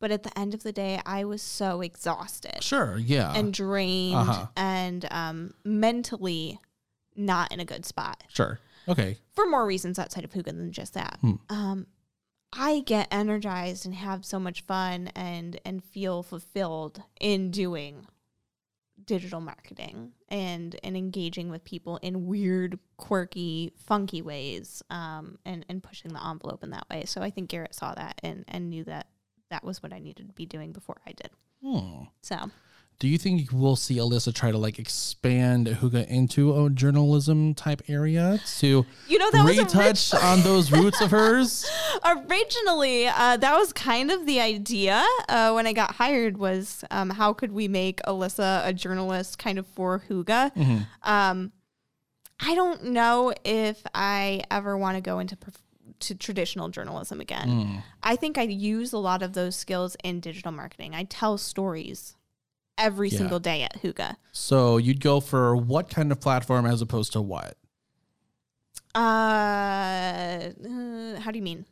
but 0.00 0.10
at 0.10 0.22
the 0.22 0.38
end 0.38 0.54
of 0.54 0.62
the 0.62 0.72
day, 0.72 1.00
I 1.06 1.24
was 1.24 1.42
so 1.42 1.80
exhausted 1.80 2.62
Sure. 2.62 2.98
Yeah. 2.98 3.32
and 3.34 3.52
drained 3.52 4.14
Uh-huh. 4.16 4.46
and 4.56 5.06
um 5.10 5.54
mentally 5.64 6.60
not 7.14 7.50
in 7.52 7.60
a 7.60 7.64
good 7.64 7.84
spot. 7.86 8.24
sure. 8.28 8.60
Okay. 8.88 9.18
for 9.32 9.46
more 9.46 9.66
reasons 9.66 9.98
outside 9.98 10.24
of 10.24 10.30
Hygge 10.32 10.44
than 10.44 10.70
just 10.72 10.94
that. 10.94 11.18
Hmm. 11.20 11.32
Um, 11.50 11.86
I 12.52 12.80
get 12.86 13.08
energized 13.10 13.84
and 13.84 13.94
have 13.96 14.24
so 14.24 14.38
much 14.38 14.60
fun 14.62 15.08
and 15.16 15.60
and 15.64 15.82
feel 15.82 16.22
fulfilled 16.22 17.02
in 17.20 17.50
doing 17.50 18.06
digital 19.04 19.40
marketing 19.40 20.12
and 20.28 20.78
and 20.82 20.96
engaging 20.96 21.50
with 21.50 21.64
people 21.64 21.96
in 21.98 22.26
weird, 22.26 22.78
quirky, 22.96 23.72
funky 23.76 24.22
ways, 24.22 24.82
um, 24.90 25.38
and 25.44 25.66
and 25.68 25.82
pushing 25.82 26.12
the 26.12 26.24
envelope 26.24 26.62
in 26.62 26.70
that 26.70 26.88
way. 26.88 27.04
So 27.06 27.20
I 27.22 27.30
think 27.30 27.48
Garrett 27.50 27.74
saw 27.74 27.94
that 27.94 28.20
and 28.22 28.44
and 28.48 28.70
knew 28.70 28.84
that 28.84 29.08
that 29.50 29.64
was 29.64 29.82
what 29.82 29.92
I 29.92 29.98
needed 29.98 30.26
to 30.28 30.32
be 30.34 30.46
doing 30.46 30.72
before 30.72 30.96
I 31.06 31.12
did. 31.12 31.30
Hmm. 31.62 32.04
So 32.22 32.50
Do 32.98 33.08
you 33.08 33.18
think 33.18 33.50
we'll 33.52 33.76
see 33.76 33.96
Alyssa 33.96 34.34
try 34.34 34.50
to 34.50 34.58
like 34.58 34.78
expand 34.78 35.66
Hygge 35.66 36.06
into 36.08 36.64
a 36.64 36.70
journalism 36.70 37.54
type 37.54 37.82
area 37.88 38.40
to 38.58 38.86
you 39.08 39.18
know 39.18 39.30
that 39.32 39.46
retouch 39.46 40.14
on 40.14 40.40
those 40.42 40.70
roots 40.72 41.00
of 41.00 41.10
hers? 41.10 41.68
originally 42.04 43.06
uh, 43.06 43.36
that 43.36 43.56
was 43.56 43.72
kind 43.72 44.10
of 44.10 44.26
the 44.26 44.40
idea 44.40 45.04
uh, 45.28 45.52
when 45.52 45.66
i 45.66 45.72
got 45.72 45.92
hired 45.96 46.36
was 46.38 46.84
um, 46.90 47.10
how 47.10 47.32
could 47.32 47.52
we 47.52 47.68
make 47.68 48.00
alyssa 48.02 48.66
a 48.66 48.72
journalist 48.72 49.38
kind 49.38 49.58
of 49.58 49.66
for 49.66 50.02
Hygge 50.08 50.86
um, 51.02 51.52
i 52.40 52.54
don't 52.54 52.84
know 52.84 53.32
if 53.44 53.82
i 53.94 54.42
ever 54.50 54.76
want 54.76 54.96
to 54.96 55.00
go 55.00 55.18
into 55.18 55.36
to 56.00 56.14
traditional 56.14 56.68
journalism 56.68 57.20
again. 57.20 57.82
I 58.02 58.16
think 58.16 58.38
i 58.38 58.42
use 58.42 58.92
a 58.92 58.98
lot 58.98 59.22
of 59.22 59.32
those 59.32 59.56
skills 59.56 59.96
in 60.04 60.20
digital 60.20 60.52
marketing. 60.52 60.94
I 60.94 61.04
tell 61.04 61.38
stories 61.38 62.14
every 62.78 63.08
Yeah. 63.08 63.18
single 63.18 63.40
day 63.40 63.62
at 63.62 63.82
Hygge. 63.82 64.16
So 64.32 64.76
you'd 64.76 65.00
go 65.00 65.20
for 65.20 65.56
what 65.56 65.88
kind 65.88 66.12
of 66.12 66.20
platform 66.20 66.66
as 66.66 66.82
opposed 66.82 67.12
to 67.12 67.22
what? 67.22 67.56
uh, 68.94 68.98
uh, 68.98 70.50
how 71.20 71.30
do 71.30 71.38
you 71.38 71.42
mean 71.42 71.64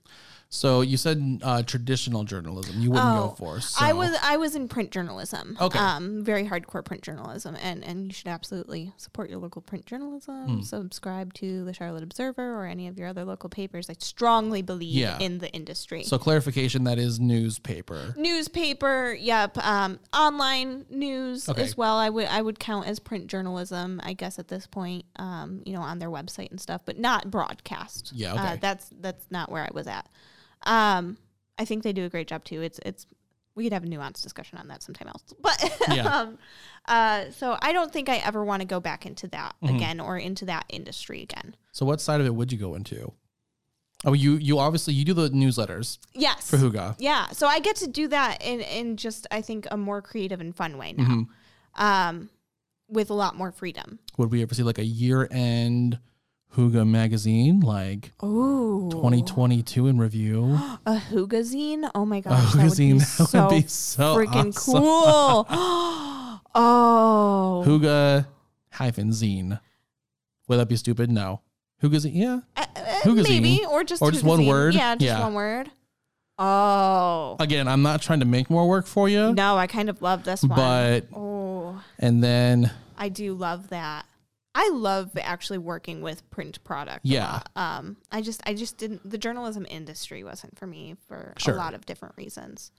So 0.55 0.83
you 0.83 0.97
said 0.97 1.41
uh, 1.43 1.63
traditional 1.65 2.23
journalism. 2.23 2.81
You 2.81 2.93
wouldn't 2.93 3.17
go 3.17 3.31
Oh, 3.33 3.35
for. 3.37 3.61
So. 3.61 3.85
I 3.85 3.93
was 3.93 4.17
I 4.23 4.37
was 4.37 4.55
in 4.55 4.69
print 4.69 4.93
journalism. 4.93 5.59
Okay. 5.61 5.79
Um, 5.81 6.23
very 6.23 6.45
hardcore 6.45 6.85
print 6.85 7.03
journalism, 7.03 7.57
and 7.61 7.83
and 7.83 8.07
you 8.07 8.13
should 8.13 8.29
absolutely 8.29 8.93
support 8.97 9.31
your 9.31 9.41
local 9.41 9.63
print 9.63 9.85
journalism. 9.85 10.59
Hmm. 10.59 10.61
Subscribe 10.63 11.35
to 11.35 11.65
the 11.65 11.75
Charlotte 11.75 12.05
Observer 12.05 12.55
or 12.55 12.67
any 12.67 12.87
of 12.87 12.97
your 12.97 13.09
other 13.09 13.25
local 13.25 13.49
papers. 13.51 13.91
I 13.91 13.95
strongly 13.99 14.63
believe 14.63 14.95
Yeah. 14.95 15.19
in 15.19 15.39
the 15.39 15.51
industry. 15.53 16.05
So 16.05 16.19
clarification 16.19 16.85
that 16.85 16.99
is 16.99 17.19
newspaper. 17.19 18.15
Newspaper, 18.17 19.13
yep. 19.19 19.59
Um, 19.59 19.99
online 20.17 20.85
news 20.89 21.49
Okay. 21.49 21.63
as 21.63 21.77
well. 21.77 21.97
I 21.97 22.09
would 22.11 22.27
I 22.27 22.41
would 22.41 22.61
count 22.61 22.87
as 22.87 23.01
print 23.01 23.27
journalism, 23.27 24.01
I 24.05 24.13
guess 24.13 24.39
at 24.39 24.47
this 24.47 24.69
point. 24.69 25.05
Um, 25.17 25.63
you 25.67 25.73
know, 25.73 25.81
on 25.83 25.99
their 25.99 26.11
website 26.11 26.53
and 26.53 26.61
stuff, 26.61 26.83
but 26.85 26.97
not 26.97 27.29
broadcast. 27.29 28.13
Yeah, 28.15 28.35
Uh, 28.35 28.45
okay. 28.53 28.59
that's 28.61 28.89
that's 29.01 29.27
not 29.33 29.51
where 29.51 29.65
I 29.65 29.71
was 29.75 29.89
at. 29.89 30.09
Um, 30.65 31.17
I 31.59 31.65
think 31.65 31.83
they 31.83 31.93
do 31.93 32.05
a 32.05 32.09
great 32.09 32.27
job 32.29 32.45
too. 32.45 32.63
It's 32.63 32.81
it's 32.85 33.07
we 33.55 33.63
could 33.65 33.73
have 33.73 33.85
a 33.85 33.87
nuanced 33.87 34.23
discussion 34.23 34.59
on 34.59 34.67
that 34.69 34.83
sometime 34.83 35.09
else. 35.09 35.23
But 35.41 35.71
Yeah. 35.89 36.07
um, 36.07 36.39
uh, 36.87 37.31
so 37.31 37.57
I 37.63 37.73
don't 37.73 37.93
think 37.93 38.09
I 38.09 38.17
ever 38.17 38.45
want 38.45 38.61
to 38.63 38.67
go 38.67 38.81
back 38.81 39.07
into 39.07 39.29
that 39.29 39.55
Mm-hmm. 39.63 39.77
again 39.77 40.01
or 40.01 40.19
into 40.19 40.45
that 40.47 40.65
industry 40.69 41.23
again. 41.23 41.55
So 41.73 41.87
what 41.87 42.01
side 42.01 42.21
of 42.21 42.27
it 42.27 42.35
would 42.35 42.51
you 42.53 42.59
go 42.59 42.75
into? 42.75 43.13
Oh, 44.07 44.13
you 44.13 44.35
you 44.35 44.59
obviously 44.59 44.93
you 44.95 45.05
do 45.05 45.15
the 45.15 45.31
newsletters 45.31 45.99
Yes. 46.15 46.51
for 46.51 46.57
Hygge. 46.59 46.97
Yeah, 46.99 47.29
so 47.31 47.47
I 47.47 47.61
get 47.61 47.77
to 47.77 47.87
do 47.87 48.09
that 48.09 48.43
in 48.43 48.61
in 48.61 48.97
just 48.97 49.27
I 49.31 49.41
think 49.41 49.67
a 49.71 49.77
more 49.77 50.03
creative 50.03 50.41
and 50.41 50.55
fun 50.55 50.77
way 50.77 50.93
now, 50.93 51.05
Mhm. 51.05 51.27
um, 51.81 52.31
with 52.89 53.09
a 53.11 53.15
lot 53.15 53.35
more 53.37 53.51
freedom. 53.51 53.99
Would 54.19 54.31
we 54.31 54.43
ever 54.43 54.55
see 54.55 54.63
like 54.63 54.79
a 54.79 54.85
year 54.85 55.27
end 55.31 55.99
Hygge 56.57 56.87
magazine, 56.87 57.61
like 57.61 58.13
Ooh, 58.23 58.89
2022 58.91 59.87
in 59.89 59.99
review? 59.99 60.55
a 60.87 60.97
Hyggezine! 60.97 61.91
Oh 61.95 62.05
my 62.07 62.19
A 62.19 62.21
gosh, 62.23 62.53
that 62.53 62.69
would 62.69 62.77
be 62.77 62.91
Hyggezine, 62.93 63.01
so, 63.03 63.25
that 63.39 63.51
would 63.51 63.63
be 63.63 63.69
so 63.69 64.17
freaking 64.17 64.55
awesome. 64.57 64.73
cool. 64.75 65.47
oh, 66.55 67.65
Hygge 67.67 68.27
hyphen 68.71 69.11
zine. 69.11 69.61
Would 70.49 70.57
that 70.59 70.69
be 70.69 70.77
stupid? 70.77 71.11
No. 71.11 71.41
Hyggezine, 71.83 72.13
yeah. 72.15 72.41
Uh, 72.57 72.65
uh, 72.77 72.81
Hyggezine. 73.03 73.23
maybe 73.29 73.65
or 73.69 73.83
just 73.85 74.01
Or 74.03 74.11
just 74.11 74.25
one 74.25 74.47
word? 74.47 74.75
Yeah, 74.75 74.95
just 74.95 75.05
Yeah. 75.05 75.21
one 75.21 75.35
word. 75.35 75.71
Oh 76.37 77.37
Again, 77.39 77.69
I'm 77.69 77.83
not 77.83 78.03
trying 78.03 78.19
to 78.21 78.27
make 78.27 78.51
more 78.51 78.69
work 78.69 78.87
for 78.87 79.09
you, 79.09 79.33
no, 79.35 79.57
I 79.57 79.69
kind 79.69 79.89
of 79.89 80.03
love 80.03 80.25
this 80.25 80.43
one. 80.43 80.57
but 80.57 81.07
oh, 81.17 81.81
and 81.99 82.25
then 82.25 82.73
I 82.99 83.09
do 83.09 83.35
love 83.35 83.69
that. 83.69 84.05
I 84.55 84.71
love 84.71 85.11
actually 85.21 85.59
working 85.59 86.01
with 86.01 86.29
print 86.31 86.63
product. 86.65 87.01
Yeah. 87.05 87.41
Um, 87.57 87.97
I 88.13 88.21
just, 88.23 88.41
I 88.47 88.55
just 88.55 88.79
didn't. 88.79 89.09
The 89.09 89.19
journalism 89.19 89.67
industry 89.69 90.23
wasn't 90.23 90.57
for 90.59 90.67
me 90.67 90.97
for 91.09 91.35
Sure. 91.39 91.55
a 91.55 91.57
lot 91.57 91.75
of 91.75 91.87
different 91.87 92.15
reasons. 92.17 92.71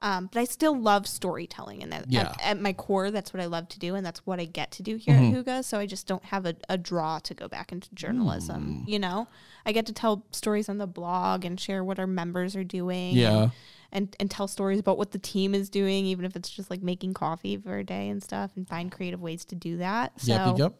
Um, 0.00 0.30
but 0.32 0.38
I 0.38 0.44
still 0.44 0.80
love 0.80 1.08
storytelling, 1.08 1.82
and 1.82 1.92
that, 1.92 2.04
Yeah. 2.08 2.20
at, 2.28 2.40
at 2.42 2.60
my 2.60 2.72
core, 2.72 3.10
that's 3.10 3.34
what 3.34 3.42
I 3.42 3.46
love 3.46 3.68
to 3.70 3.80
do, 3.80 3.96
and 3.96 4.06
that's 4.06 4.24
what 4.24 4.38
I 4.38 4.44
get 4.44 4.70
to 4.72 4.82
do 4.84 4.94
here 4.94 5.16
Mm-hmm. 5.16 5.38
at 5.38 5.44
Hygge. 5.46 5.64
So 5.64 5.78
I 5.80 5.86
just 5.86 6.06
don't 6.06 6.24
have 6.26 6.46
a, 6.46 6.54
a 6.68 6.78
draw 6.78 7.18
to 7.18 7.34
go 7.34 7.48
back 7.48 7.72
into 7.72 7.92
journalism. 7.96 8.84
Mm. 8.86 8.88
You 8.92 9.00
know, 9.00 9.26
I 9.66 9.72
get 9.72 9.86
to 9.86 9.92
tell 9.92 10.24
stories 10.30 10.68
on 10.68 10.78
the 10.78 10.86
blog 10.86 11.44
and 11.44 11.58
share 11.58 11.82
what 11.82 11.98
our 11.98 12.06
members 12.06 12.54
are 12.54 12.62
doing. 12.64 13.16
Yeah. 13.16 13.42
and, 13.42 13.52
and 13.90 14.16
and 14.20 14.30
tell 14.30 14.46
stories 14.46 14.78
about 14.78 14.98
what 14.98 15.10
the 15.10 15.18
team 15.18 15.52
is 15.54 15.68
doing, 15.68 16.06
even 16.06 16.24
if 16.24 16.36
it's 16.36 16.48
just 16.50 16.70
like 16.70 16.82
making 16.82 17.14
coffee 17.14 17.56
for 17.56 17.78
a 17.78 17.84
day 17.84 18.08
and 18.08 18.22
stuff, 18.22 18.52
and 18.54 18.68
find 18.68 18.92
creative 18.92 19.20
ways 19.20 19.44
to 19.46 19.56
do 19.56 19.78
that. 19.78 20.20
So 20.20 20.32
yep, 20.32 20.46
yep, 20.46 20.58
yep. 20.58 20.74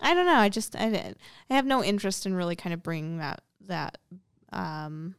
I 0.00 0.14
don't 0.14 0.26
know. 0.26 0.34
I 0.36 0.48
just 0.48 0.74
I, 0.76 1.14
I 1.50 1.54
have 1.54 1.66
no 1.66 1.82
interest 1.84 2.26
in 2.26 2.34
really 2.34 2.56
kind 2.56 2.72
of 2.72 2.82
bringing 2.82 3.18
that 3.18 3.42
that 3.66 3.98
um 4.52 5.14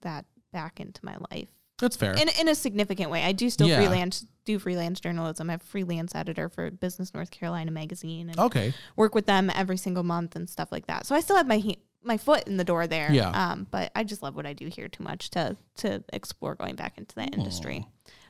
that 0.00 0.24
back 0.52 0.80
into 0.80 1.04
my 1.04 1.16
life 1.30 1.48
That's 1.78 1.96
fair. 1.96 2.12
in 2.12 2.28
in 2.40 2.48
a 2.48 2.54
significant 2.54 3.10
way. 3.10 3.22
I 3.22 3.32
do 3.32 3.50
still 3.50 3.68
Yeah. 3.68 3.76
freelance 3.78 4.26
do 4.44 4.58
freelance 4.58 5.00
journalism. 5.00 5.48
I'm 5.48 5.56
a 5.56 5.58
freelance 5.58 6.14
editor 6.14 6.48
for 6.48 6.70
Business 6.70 7.14
North 7.14 7.30
Carolina 7.30 7.70
magazine 7.70 8.28
and 8.28 8.38
okay. 8.38 8.74
work 8.94 9.14
with 9.14 9.24
them 9.26 9.50
every 9.54 9.78
single 9.78 10.02
month 10.02 10.36
and 10.36 10.48
stuff 10.50 10.70
like 10.70 10.86
that. 10.86 11.06
So 11.06 11.14
I 11.14 11.20
still 11.20 11.36
have 11.36 11.46
my 11.46 11.56
he- 11.58 11.82
my 12.02 12.18
foot 12.18 12.46
in 12.46 12.58
the 12.58 12.64
door 12.64 12.86
there. 12.86 13.10
Yeah. 13.10 13.30
Um, 13.30 13.66
but 13.70 13.90
I 13.96 14.04
just 14.04 14.22
love 14.22 14.36
what 14.36 14.44
I 14.44 14.52
do 14.52 14.66
here 14.68 14.88
too 14.88 15.02
much 15.02 15.30
to 15.30 15.56
to 15.76 16.04
explore 16.12 16.54
going 16.54 16.74
back 16.76 16.98
into 16.98 17.14
that 17.16 17.34
industry. 17.34 17.86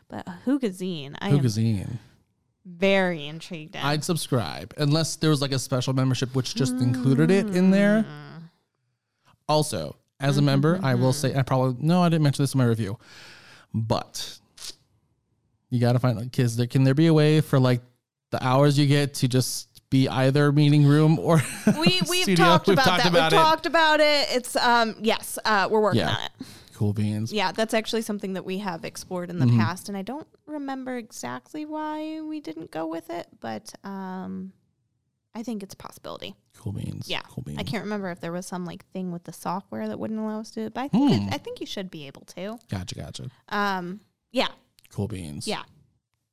But 0.09 0.27
Hyggezine, 0.47 1.17
I 1.19 1.31
am 1.31 1.41
Hyggezine. 1.41 1.99
Very 2.65 3.27
intrigued 3.27 3.75
in. 3.77 3.83
I'd 3.83 4.05
subscribe 4.05 4.73
unless 4.79 5.17
there 5.17 5.31
was 5.31 5.41
like 5.43 5.53
a 5.53 5.59
special 5.59 5.93
membership 5.93 6.35
which 6.35 6.55
just 6.55 6.75
included 6.75 7.31
it 7.31 7.55
in 7.55 7.71
there. 7.71 8.05
Also, 9.49 9.97
as 10.21 10.39
a 10.39 10.43
member, 10.43 10.81
I 10.83 10.95
will 10.95 11.13
say 11.13 11.35
I 11.37 11.43
probably 11.43 11.77
no, 11.85 12.03
I 12.03 12.09
didn't 12.09 12.23
mention 12.23 12.43
this 12.43 12.55
in 12.55 12.59
my 12.59 12.65
review, 12.65 12.99
but 13.75 14.39
you 15.71 15.81
got 15.81 15.93
to 15.93 15.99
find 15.99 16.17
like 16.19 16.33
kids. 16.33 16.57
There 16.57 16.67
can 16.67 16.85
there 16.85 16.95
be 16.95 17.07
a 17.09 17.15
way 17.15 17.41
for 17.43 17.59
like 17.61 17.83
the 18.31 18.43
hours 18.45 18.79
you 18.79 18.87
get 18.87 19.15
to 19.15 19.29
just 19.29 19.69
be 19.91 20.09
either 20.09 20.51
meeting 20.51 20.85
room 20.87 21.19
or 21.19 21.43
we 21.79 22.01
we've 22.09 22.23
studio? 22.23 22.37
talked 22.37 22.67
We've 22.69 22.75
about 22.75 22.85
talked 22.87 23.03
that. 23.05 23.11
about 23.11 23.33
we've 23.33 23.41
it. 23.41 23.43
talked 23.43 23.67
about 23.67 24.01
it. 24.01 24.27
It's 24.31 24.57
um 24.57 24.97
yes, 25.03 25.39
uh 25.45 25.69
we're 25.71 25.81
working 25.81 26.01
Yeah. 26.01 26.11
on 26.17 26.25
it. 26.25 26.47
Cool 26.85 26.93
beans. 26.93 27.33
Yeah, 27.33 27.53
that's 27.53 27.73
actually 27.75 28.03
something 28.03 28.35
that 28.35 28.45
we 28.45 28.59
have 28.59 28.85
explored 28.85 29.31
in 29.31 29.39
the 29.39 29.47
Mm-hmm. 29.47 29.59
past 29.61 29.89
and 29.89 29.97
I 29.97 30.03
don't 30.03 30.27
remember 30.47 30.97
exactly 30.97 31.65
why 31.65 32.21
we 32.21 32.41
didn't 32.41 32.71
go 32.71 32.87
with 32.87 33.09
it, 33.11 33.27
but 33.41 33.73
um 33.85 34.53
I 35.37 35.43
think 35.43 35.63
it's 35.65 35.75
a 35.75 35.77
possibility. 35.77 36.35
Cool 36.59 36.73
beans. 36.73 37.09
Yeah. 37.09 37.23
cool 37.29 37.43
beans. 37.45 37.59
I 37.59 37.63
can't 37.65 37.83
remember 37.85 38.11
if 38.11 38.21
there 38.21 38.31
was 38.33 38.47
some 38.47 38.65
like 38.65 38.85
thing 38.93 39.11
with 39.13 39.25
the 39.25 39.33
software 39.33 39.89
that 39.89 39.99
wouldn't 39.99 40.21
allow 40.21 40.41
us 40.41 40.51
to 40.53 40.61
do 40.61 40.67
it, 40.67 40.75
but 40.75 40.83
I 40.83 40.89
think 40.89 41.11
Hmm. 41.23 41.29
it, 41.29 41.35
I 41.35 41.39
think 41.39 41.59
you 41.61 41.67
should 41.67 41.91
be 41.91 42.07
able 42.07 42.23
to. 42.37 42.59
Gotcha, 42.71 42.95
gotcha. 42.95 43.31
Um 43.49 44.01
yeah, 44.31 44.49
Cool 44.93 45.09
beans. 45.09 45.47
yeah. 45.49 45.63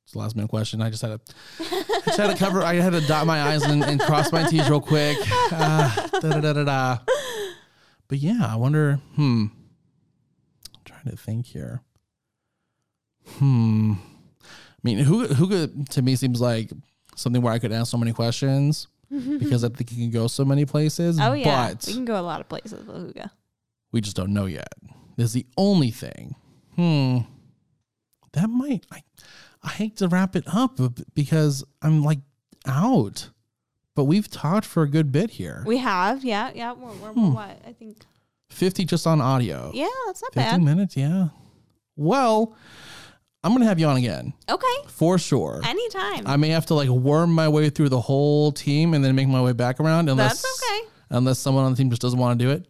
It's 0.04 0.12
the 0.12 0.18
last 0.18 0.34
minute 0.36 0.48
question. 0.50 0.82
I 0.82 0.90
just 0.90 1.00
had 1.02 1.08
to, 1.24 1.32
I 1.60 2.00
just 2.06 2.18
had 2.18 2.30
to 2.30 2.36
cover. 2.36 2.60
I 2.62 2.74
had 2.74 2.92
to 2.92 3.00
dot 3.06 3.24
my 3.26 3.40
i's 3.54 3.62
and, 3.62 3.82
and 3.84 4.00
cross 4.00 4.32
my 4.32 4.42
t's 4.48 4.68
real 4.68 4.80
quick. 4.80 5.16
Ah, 5.52 6.08
da, 6.12 6.20
da, 6.20 6.40
da, 6.40 6.52
da, 6.52 6.64
da. 6.64 6.98
But 8.08 8.18
yeah, 8.18 8.40
I 8.46 8.56
wonder. 8.56 9.00
Hmm. 9.14 9.46
Trying 11.02 11.16
to 11.16 11.22
think 11.22 11.46
here. 11.46 11.82
Hmm. 13.38 13.94
I 14.42 14.46
mean, 14.82 14.98
who 14.98 15.26
who 15.26 15.68
to 15.90 16.02
me 16.02 16.16
seems 16.16 16.40
like 16.40 16.70
something 17.16 17.42
where 17.42 17.52
I 17.52 17.58
could 17.58 17.72
ask 17.72 17.90
so 17.90 17.98
many 17.98 18.12
questions 18.12 18.88
because 19.10 19.64
I 19.64 19.68
think 19.68 19.92
you 19.92 19.98
can 19.98 20.10
go 20.10 20.26
so 20.26 20.44
many 20.44 20.64
places. 20.64 21.18
Oh 21.20 21.32
yeah. 21.32 21.68
But 21.74 21.84
we 21.86 21.94
can 21.94 22.04
go 22.04 22.18
a 22.18 22.22
lot 22.22 22.40
of 22.40 22.48
places 22.48 22.86
with 22.86 23.14
Hygge. 23.16 23.30
we 23.92 24.00
just 24.00 24.16
don't 24.16 24.32
know 24.32 24.46
yet. 24.46 24.72
This 25.16 25.26
is 25.26 25.32
the 25.34 25.46
only 25.56 25.90
thing. 25.90 26.34
Hmm. 26.76 27.18
That 28.32 28.48
might. 28.48 28.86
I, 28.90 29.02
I 29.62 29.68
hate 29.70 29.96
to 29.98 30.08
wrap 30.08 30.34
it 30.36 30.44
up 30.46 30.80
because 31.14 31.62
I'm 31.82 32.02
like 32.02 32.20
out, 32.66 33.28
but 33.94 34.04
we've 34.04 34.28
talked 34.30 34.64
for 34.66 34.82
a 34.82 34.88
good 34.88 35.12
bit 35.12 35.30
here. 35.32 35.62
We 35.66 35.76
have, 35.78 36.24
yeah, 36.24 36.50
yeah. 36.54 36.72
We're, 36.72 36.92
we're 36.94 37.12
Hmm. 37.12 37.34
what? 37.34 37.60
I 37.66 37.72
think 37.72 37.98
Fifty 38.52 38.84
just 38.84 39.06
on 39.06 39.20
audio. 39.20 39.70
yeah, 39.74 39.88
that's 40.06 40.22
not 40.22 40.34
Fifty 40.34 40.50
bad. 40.50 40.62
minutes. 40.62 40.96
Yeah. 40.96 41.28
Well, 41.96 42.54
I'm 43.44 43.52
gonna 43.52 43.64
have 43.66 43.78
you 43.80 43.86
on 43.86 43.96
again 43.96 44.32
Okay. 44.48 44.66
for 44.88 45.18
sure. 45.18 45.60
Anytime. 45.64 46.26
I 46.26 46.36
may 46.36 46.48
have 46.50 46.66
to 46.66 46.74
like 46.74 46.88
worm 46.88 47.32
my 47.32 47.48
way 47.48 47.70
through 47.70 47.88
the 47.88 48.00
whole 48.00 48.52
team 48.52 48.94
and 48.94 49.04
then 49.04 49.14
make 49.16 49.28
my 49.28 49.42
way 49.42 49.52
back 49.52 49.80
around. 49.80 50.08
Unless 50.08 50.42
That's 50.42 50.62
okay. 50.62 50.88
Unless 51.10 51.38
someone 51.40 51.64
on 51.64 51.72
the 51.72 51.76
team 51.76 51.90
just 51.90 52.00
doesn't 52.02 52.18
want 52.18 52.38
to 52.38 52.44
do 52.44 52.50
it. 52.50 52.66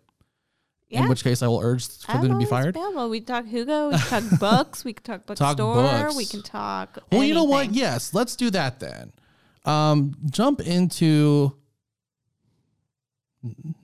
Yeah. 0.89 1.03
In 1.05 1.09
which 1.09 1.25
case, 1.25 1.43
I 1.43 1.47
will 1.47 1.61
urge 1.61 1.87
for 2.05 2.13
them 2.19 2.29
to 2.33 2.37
be 2.39 2.45
fired. 2.45 2.77
available. 2.77 3.09
We 3.09 3.21
talk 3.23 3.47
Hygge. 3.47 3.93
We 3.93 3.99
can 3.99 4.29
talk 4.29 4.39
books. 4.41 4.85
We 4.85 4.93
can 4.93 5.05
talk 5.05 5.27
bookstore. 5.27 5.57
books. 5.57 6.17
We 6.17 6.27
can 6.27 6.43
talk. 6.43 6.99
Well, 7.11 7.23
you 7.25 7.33
know 7.35 7.45
what? 7.45 7.73
Yes, 7.73 8.13
let's 8.13 8.37
do 8.37 8.51
that 8.51 8.79
then. 8.81 9.13
Um, 9.65 10.15
jump 10.27 10.61
into 10.61 11.57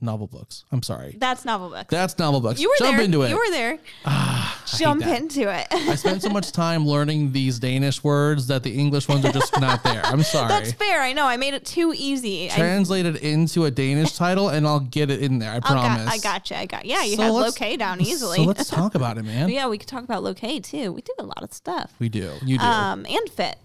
novel 0.01 0.27
books. 0.27 0.65
I'm 0.71 0.83
sorry. 0.83 1.17
That's 1.19 1.45
novel 1.45 1.71
books. 1.71 1.89
That's 1.91 2.19
novel 2.19 2.41
books. 2.41 2.61
you 2.61 2.69
were 2.69 2.77
jump 2.79 2.97
there. 2.97 3.05
into 3.05 3.23
it. 3.23 3.31
You 3.31 3.37
were 3.37 3.51
there. 3.51 3.79
Ah, 4.05 4.63
Jump 4.79 5.05
into 5.07 5.53
it. 5.53 5.67
I 5.71 5.95
spent 5.97 6.23
so 6.23 6.29
much 6.29 6.53
time 6.53 6.87
learning 6.87 7.33
these 7.33 7.59
Danish 7.59 8.05
words 8.05 8.47
that 8.49 8.63
the 8.63 8.71
English 8.79 9.09
ones 9.09 9.25
are 9.25 9.33
just 9.33 9.59
not 9.61 9.83
there. 9.83 10.03
I'm 10.05 10.23
sorry. 10.25 10.49
That's 10.49 10.73
fair. 10.73 11.03
I 11.03 11.13
know. 11.13 11.27
I 11.27 11.37
made 11.37 11.55
it 11.55 11.65
too 11.65 11.93
easy. 11.97 12.51
I, 12.51 12.55
Translate 12.57 13.07
it 13.07 13.17
into 13.23 13.65
a 13.65 13.71
Danish 13.71 14.13
title 14.15 14.49
and 14.51 14.67
I'll 14.67 14.81
get 14.81 15.11
it 15.11 15.21
in 15.23 15.39
there. 15.39 15.53
I 15.53 15.61
promise. 15.61 16.05
got. 16.05 16.13
I 16.15 16.19
got 16.19 16.51
you. 16.51 16.57
I 16.57 16.67
got. 16.67 16.85
Yeah, 16.85 17.03
you 17.03 17.17
So 17.17 17.33
let's- 17.33 17.61
locate 17.61 17.79
down 17.79 17.99
So 17.99 18.09
easily. 18.11 18.45
let's 18.45 18.69
talk 18.69 18.95
about 18.95 19.19
it, 19.19 19.25
man. 19.25 19.49
yeah, 19.49 19.67
we 19.69 19.79
could 19.79 19.89
talk 19.89 20.05
about 20.05 20.23
locate 20.23 20.65
too. 20.65 20.93
We 20.93 21.01
do 21.03 21.13
a 21.19 21.25
lot 21.25 21.43
of 21.43 21.53
stuff. 21.53 21.93
We 21.99 22.09
do. 22.09 22.33
You 22.45 22.59
do. 22.59 22.65
Um, 22.65 23.07
and 23.09 23.29
fit. 23.31 23.57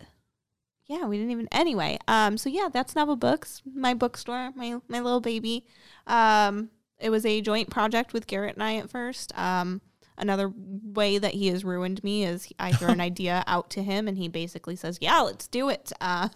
Yeah, 0.88 1.06
we 1.06 1.18
didn't 1.18 1.32
even. 1.32 1.48
Anyway, 1.52 1.98
um, 2.08 2.38
so 2.38 2.50
yeah, 2.50 2.68
that's 2.72 2.96
Novel 2.96 3.16
Books, 3.16 3.62
my 3.74 3.94
bookstore, 3.94 4.52
my 4.56 4.80
my 4.88 5.00
little 5.00 5.22
baby. 5.22 5.66
Um, 6.08 6.70
it 7.00 7.10
was 7.10 7.26
a 7.26 7.42
joint 7.42 7.70
project 7.70 8.14
with 8.14 8.28
Garrett 8.28 8.56
and 8.56 8.64
I 8.64 8.76
at 8.78 8.90
first. 8.90 9.38
Um, 9.38 9.82
another 10.18 10.52
way 10.56 11.18
that 11.18 11.34
he 11.34 11.48
has 11.48 11.64
ruined 11.64 12.04
me 12.04 12.26
is 12.26 12.48
I 12.60 12.74
throw 12.74 12.90
an 12.90 13.02
idea 13.12 13.44
out 13.48 13.70
to 13.72 13.84
him, 13.84 14.08
and 14.08 14.18
he 14.18 14.28
basically 14.28 14.76
says, 14.76 14.98
"Yeah, 15.02 15.22
let's 15.22 15.48
do 15.48 15.70
it." 15.70 15.92
Uh, 16.02 16.28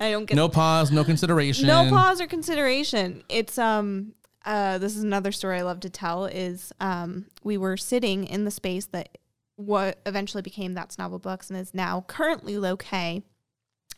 I 0.00 0.10
don't 0.10 0.24
get 0.24 0.34
no 0.34 0.48
pause, 0.48 0.90
no 0.90 1.04
consideration. 1.04 1.66
no 1.66 1.88
pause 1.90 2.20
or 2.20 2.26
consideration. 2.26 3.22
It's 3.28 3.58
um 3.58 4.14
uh 4.46 4.78
this 4.78 4.96
is 4.96 5.02
another 5.02 5.32
story 5.32 5.58
I 5.58 5.62
love 5.62 5.80
to 5.80 5.90
tell 5.90 6.24
is 6.24 6.72
um 6.80 7.26
we 7.44 7.58
were 7.58 7.76
sitting 7.76 8.24
in 8.24 8.44
the 8.46 8.50
space 8.50 8.86
that 8.86 9.18
what 9.56 10.00
eventually 10.06 10.40
became 10.42 10.72
that's 10.72 10.96
novel 10.98 11.18
books 11.18 11.50
and 11.50 11.58
is 11.58 11.74
now 11.74 12.04
currently 12.08 12.58
K. 12.78 13.22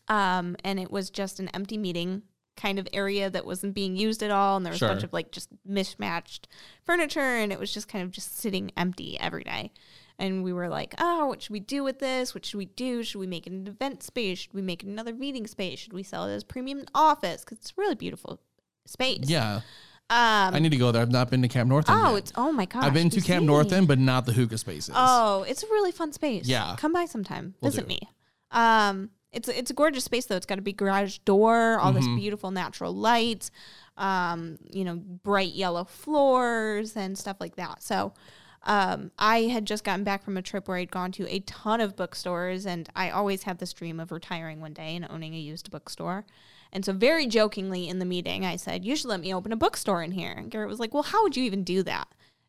Um 0.09 0.57
and 0.64 0.78
it 0.80 0.90
was 0.90 1.11
just 1.11 1.40
an 1.40 1.48
empty 1.48 1.78
meeting 1.78 2.22
kind 2.57 2.78
of 2.78 2.86
area 2.92 3.30
that 3.30 3.46
wasn't 3.46 3.74
being 3.74 3.96
used 3.96 4.22
at 4.22 4.30
all 4.30 4.57
and 4.59 4.66
there 4.66 4.70
was 4.72 4.78
Sure. 4.78 4.88
a 4.88 4.92
bunch 4.92 5.05
of 5.05 5.12
like 5.12 5.32
just 5.32 5.48
mismatched 5.64 6.48
furniture 6.84 7.20
and 7.20 7.50
it 7.50 7.59
was 7.59 7.72
just 7.72 7.88
kind 7.88 8.05
of 8.05 8.11
just 8.11 8.36
sitting 8.38 8.70
empty 8.76 9.18
every 9.18 9.42
day. 9.44 9.72
And 10.18 10.44
we 10.44 10.53
were 10.53 10.68
like, 10.68 10.94
oh, 10.98 11.26
what 11.26 11.42
should 11.42 11.50
we 11.53 11.61
do 11.61 11.82
with 11.82 11.98
this? 11.98 12.34
What 12.34 12.44
should 12.44 12.59
we 12.59 12.66
do? 12.66 13.03
Should 13.03 13.18
we 13.18 13.26
make 13.26 13.46
it 13.46 13.53
an 13.53 13.66
event 13.66 14.03
space? 14.03 14.40
Should 14.40 14.53
we 14.55 14.61
make 14.62 14.82
it 14.82 14.86
another 14.88 15.14
meeting 15.14 15.46
space? 15.46 15.78
Should 15.78 15.94
we 15.94 16.03
sell 16.03 16.26
it 16.26 16.34
as 16.34 16.44
premium 16.44 16.84
office? 16.94 17.42
Because 17.42 17.59
it's 17.59 17.70
a 17.70 17.80
really 17.80 17.94
beautiful 17.94 18.38
space. 18.86 19.20
Yeah. 19.22 19.62
Um, 20.11 20.55
I 20.55 20.59
need 20.59 20.72
to 20.72 20.76
go 20.76 20.92
there. 20.92 21.00
I've 21.00 21.11
not 21.11 21.30
been 21.30 21.40
to 21.42 21.48
Camp 21.48 21.70
North 21.70 21.88
End 21.88 21.98
oh, 22.05 22.11
yet. 22.11 22.18
it's 22.18 22.32
oh 22.36 22.53
my 22.53 22.66
gosh. 22.66 22.84
I've 22.84 22.92
been 22.92 23.09
to 23.11 23.20
Camp 23.22 23.42
see. 23.42 23.46
North 23.46 23.72
End, 23.72 23.88
but 23.88 23.98
not 23.98 24.26
the 24.26 24.32
Hygge 24.32 24.59
spaces. 24.59 24.94
Oh, 24.94 25.44
it's 25.48 25.62
a 25.62 25.66
really 25.68 25.90
fun 25.90 26.12
space. 26.12 26.46
Yeah. 26.46 26.76
come 26.78 26.92
by 26.92 27.07
sometime. 27.07 27.55
Will 27.62 27.70
Visit 27.70 27.82
do. 27.82 27.88
me. 27.88 28.00
Um, 28.50 29.11
it's 29.33 29.49
it's 29.49 29.70
a 29.70 29.74
gorgeous 29.74 30.05
space 30.05 30.26
though. 30.26 30.37
It's 30.37 30.47
got 30.47 30.59
a 30.59 30.62
big 30.62 30.76
garage 30.76 31.18
door, 31.24 31.78
all 31.78 31.93
Mm-hmm. 31.93 31.97
this 32.14 32.20
beautiful 32.20 32.51
natural 32.51 32.95
light, 32.95 33.51
um, 33.97 34.59
you 34.70 34.85
know, 34.85 34.97
bright 34.97 35.53
yellow 35.55 35.85
floors 35.85 36.97
and 36.97 37.16
stuff 37.18 37.37
like 37.41 37.57
that. 37.57 37.83
So. 37.83 38.12
Um, 38.64 39.11
I 39.18 39.41
had 39.49 39.64
just 39.66 39.83
gotten 39.83 40.05
back 40.05 40.22
from 40.22 40.37
a 40.37 40.43
trip 40.43 40.68
where 40.68 40.76
I'd 40.76 40.93
gone 40.93 41.11
to 41.12 41.26
a 41.28 41.41
ton 41.41 41.80
of 41.80 41.97
bookstores, 41.97 42.64
and 42.64 42.89
I 42.95 43.11
always 43.11 43.43
had 43.43 43.59
this 43.59 43.72
dream 43.72 43.99
of 43.99 44.12
retiring 44.12 44.61
one 44.61 44.72
day 44.72 44.95
and 44.95 45.05
owning 45.11 45.35
a 45.35 45.37
used 45.37 45.68
bookstore. 45.72 46.24
And 46.72 46.85
so, 46.85 46.93
very 46.93 47.26
jokingly 47.26 47.89
in 47.89 47.99
the 47.99 48.05
meeting, 48.05 48.47
I 48.47 48.55
said, 48.55 48.85
You 48.85 48.95
should 48.95 49.09
let 49.09 49.18
me 49.18 49.35
open 49.35 49.51
a 49.51 49.57
bookstore 49.57 50.01
in 50.01 50.12
here. 50.12 50.30
And 50.30 50.49
Garrett 50.49 50.68
was 50.68 50.78
like, 50.78 50.95
Well, 50.95 51.03
how 51.03 51.24
would 51.24 51.37
you 51.37 51.43
even 51.43 51.64
do 51.64 51.83
that? 51.83 52.07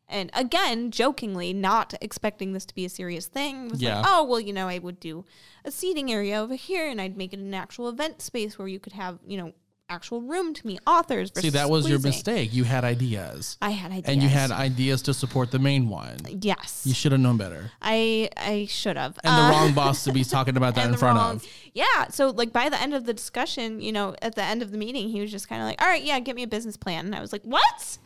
And 0.08 0.30
again, 0.34 0.90
jokingly, 0.90 1.52
not 1.52 1.94
expecting 2.00 2.52
this 2.52 2.64
to 2.66 2.74
be 2.74 2.84
a 2.84 2.88
serious 2.90 3.26
thing, 3.26 3.68
was 3.68 3.80
Yeah. 3.80 3.96
like, 4.00 4.06
Oh, 4.08 4.24
well, 4.24 4.40
you 4.40 4.52
know, 4.52 4.68
I 4.68 4.78
would 4.78 5.00
do 5.00 5.24
a 5.64 5.70
seating 5.70 6.12
area 6.12 6.40
over 6.40 6.54
here 6.54 6.88
and 6.88 7.00
I'd 7.00 7.16
make 7.16 7.32
it 7.32 7.38
an 7.38 7.54
actual 7.54 7.88
event 7.88 8.20
space 8.20 8.58
where 8.58 8.68
you 8.68 8.78
could 8.78 8.92
have, 8.92 9.18
you 9.26 9.38
know, 9.38 9.52
actual 9.90 10.22
room 10.22 10.54
to 10.54 10.66
meet 10.66 10.80
authors. 10.86 11.30
See, 11.36 11.50
that 11.50 11.68
was 11.68 11.88
your 11.88 11.98
mistake. 11.98 12.54
You 12.54 12.64
had 12.64 12.84
ideas. 12.84 13.58
I 13.60 13.70
had 13.70 13.92
ideas. 13.92 14.04
And 14.12 14.22
you 14.22 14.28
had 14.30 14.50
ideas 14.50 15.02
to 15.02 15.14
support 15.14 15.50
the 15.50 15.58
main 15.58 15.88
one. 15.90 16.16
Yes. 16.40 16.82
You 16.86 16.94
should 16.94 17.12
have 17.12 17.20
known 17.20 17.36
better. 17.36 17.70
I 17.82 18.30
I 18.36 18.66
should 18.68 18.96
have. 18.96 19.18
And 19.22 19.36
the 19.36 19.42
uh, 19.42 19.50
wrong 19.50 19.72
boss 19.74 20.04
to 20.04 20.12
be 20.12 20.24
talking 20.24 20.56
about 20.56 20.74
that 20.76 20.88
in 20.88 20.96
front 20.96 21.18
wrong- 21.18 21.36
of. 21.36 21.46
Yeah. 21.74 22.08
So 22.08 22.30
like 22.30 22.50
by 22.52 22.68
the 22.70 22.80
end 22.80 22.94
of 22.94 23.04
the 23.04 23.12
discussion, 23.12 23.80
you 23.80 23.92
know, 23.92 24.14
at 24.22 24.34
the 24.36 24.42
end 24.42 24.62
of 24.62 24.70
the 24.70 24.78
meeting, 24.78 25.10
he 25.10 25.20
was 25.20 25.30
just 25.30 25.48
kind 25.50 25.60
of 25.60 25.68
like, 25.68 25.80
"All 25.82 25.88
right, 25.88 26.02
yeah, 26.02 26.18
get 26.18 26.34
me 26.34 26.42
a 26.42 26.48
business 26.48 26.76
plan." 26.78 27.04
And 27.06 27.14
I 27.14 27.20
was 27.20 27.32
like, 27.32 27.42
"What? 27.44 27.98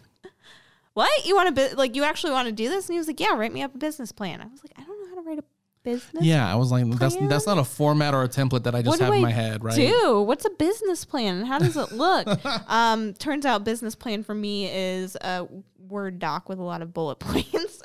What? 0.99 1.27
You 1.27 1.37
want 1.37 1.55
to 1.55 1.77
like 1.77 1.95
you 1.95 2.03
actually 2.03 2.33
want 2.33 2.47
to 2.47 2.53
do 2.53 2.69
this?" 2.69 2.89
And 2.89 2.95
he 2.95 2.99
was 2.99 3.07
like, 3.07 3.21
"Yeah, 3.21 3.37
write 3.37 3.53
me 3.53 3.63
up 3.63 3.73
a 3.75 3.79
business 3.79 4.11
plan." 4.11 4.41
I 4.41 4.47
was 4.47 4.61
like, 4.65 4.73
"I 4.77 4.83
don't 4.83 5.01
know 5.01 5.09
how 5.09 5.23
to 5.23 5.29
write 5.29 5.39
a 5.39 5.45
business 5.85 6.25
Yeah, 6.25 6.51
I 6.51 6.57
was 6.57 6.71
like, 6.71 6.87
that's 6.99 7.17
plan? 7.17 7.29
that's 7.29 7.47
not 7.47 7.59
a 7.59 7.65
format 7.65 8.15
or 8.15 8.23
a 8.23 8.29
template 8.29 8.65
that 8.65 8.75
I 8.75 8.83
just 8.83 8.89
what 8.89 8.99
do 8.99 9.05
have 9.05 9.15
in 9.15 9.23
my 9.23 9.31
head, 9.31 9.63
right? 9.65 9.75
do? 9.77 10.23
What's 10.23 10.45
a 10.45 10.51
business 10.51 11.05
plan? 11.05 11.39
and 11.39 11.47
How 11.47 11.59
does 11.59 11.77
it 11.77 11.93
look? 11.93 12.27
um, 12.69 13.15
turns 13.15 13.47
out 13.47 13.65
business 13.65 13.95
plan 13.95 14.23
for 14.23 14.35
me 14.35 14.69
is 14.71 15.17
a 15.21 15.47
Word 15.79 16.19
doc 16.19 16.49
with 16.49 16.59
a 16.59 16.63
lot 16.63 16.83
of 16.83 16.93
bullet 16.93 17.17
points, 17.21 17.81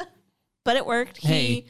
but 0.64 0.76
it 0.76 0.86
worked. 0.86 1.18
Hey. 1.18 1.46
He 1.46 1.66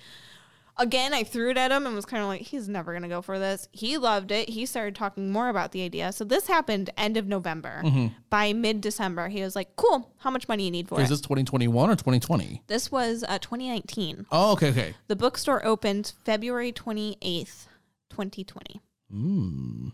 again, 0.78 1.13
I 1.13 1.24
threw 1.24 1.51
it 1.51 1.57
at 1.57 1.71
him 1.71 1.86
and 1.86 1.95
was 1.95 2.05
kind 2.05 2.21
of 2.24 2.28
like, 2.30 2.41
he's 2.41 2.67
never 2.67 2.93
gonna 2.93 3.07
go 3.07 3.21
for 3.21 3.39
this. 3.39 3.67
He 3.71 3.97
loved 3.97 4.32
it. 4.32 4.49
He 4.49 4.65
started 4.65 4.95
talking 4.95 5.32
more 5.32 5.49
about 5.49 5.71
the 5.71 5.82
idea. 5.84 6.11
So 6.11 6.24
this 6.24 6.47
happened 6.47 6.89
end 6.97 7.17
of 7.17 7.28
November. 7.28 7.84
By 8.30 8.53
mid 8.53 8.82
December, 8.82 9.28
he 9.30 9.41
was 9.41 9.55
like, 9.55 9.76
"Cool. 9.76 10.11
How 10.19 10.30
much 10.32 10.47
money 10.47 10.65
you 10.65 10.71
need 10.71 10.88
for 10.88 10.99
Is 10.99 11.07
it?" 11.07 11.09
this 11.09 11.21
2021 11.21 11.89
or 11.89 11.95
2020? 11.95 12.63
this 12.67 12.91
was 12.91 13.24
uh, 13.28 13.38
2019. 13.39 14.26
Oh, 14.32 14.53
okay, 14.53 14.69
okay. 14.69 14.93
The 15.07 15.15
bookstore 15.15 15.65
opened 15.65 16.13
February 16.26 16.71
28th, 16.71 17.67
2020, 18.09 18.82
Mm. 19.13 19.91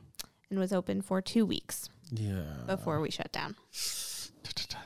and 0.49 0.59
was 0.59 0.71
open 0.71 1.01
for 1.01 1.21
two 1.21 1.45
weeks 1.45 1.89
Yeah. 2.11 2.43
before 2.65 2.99
we 3.01 3.11
shut 3.11 3.31
down. 3.31 3.55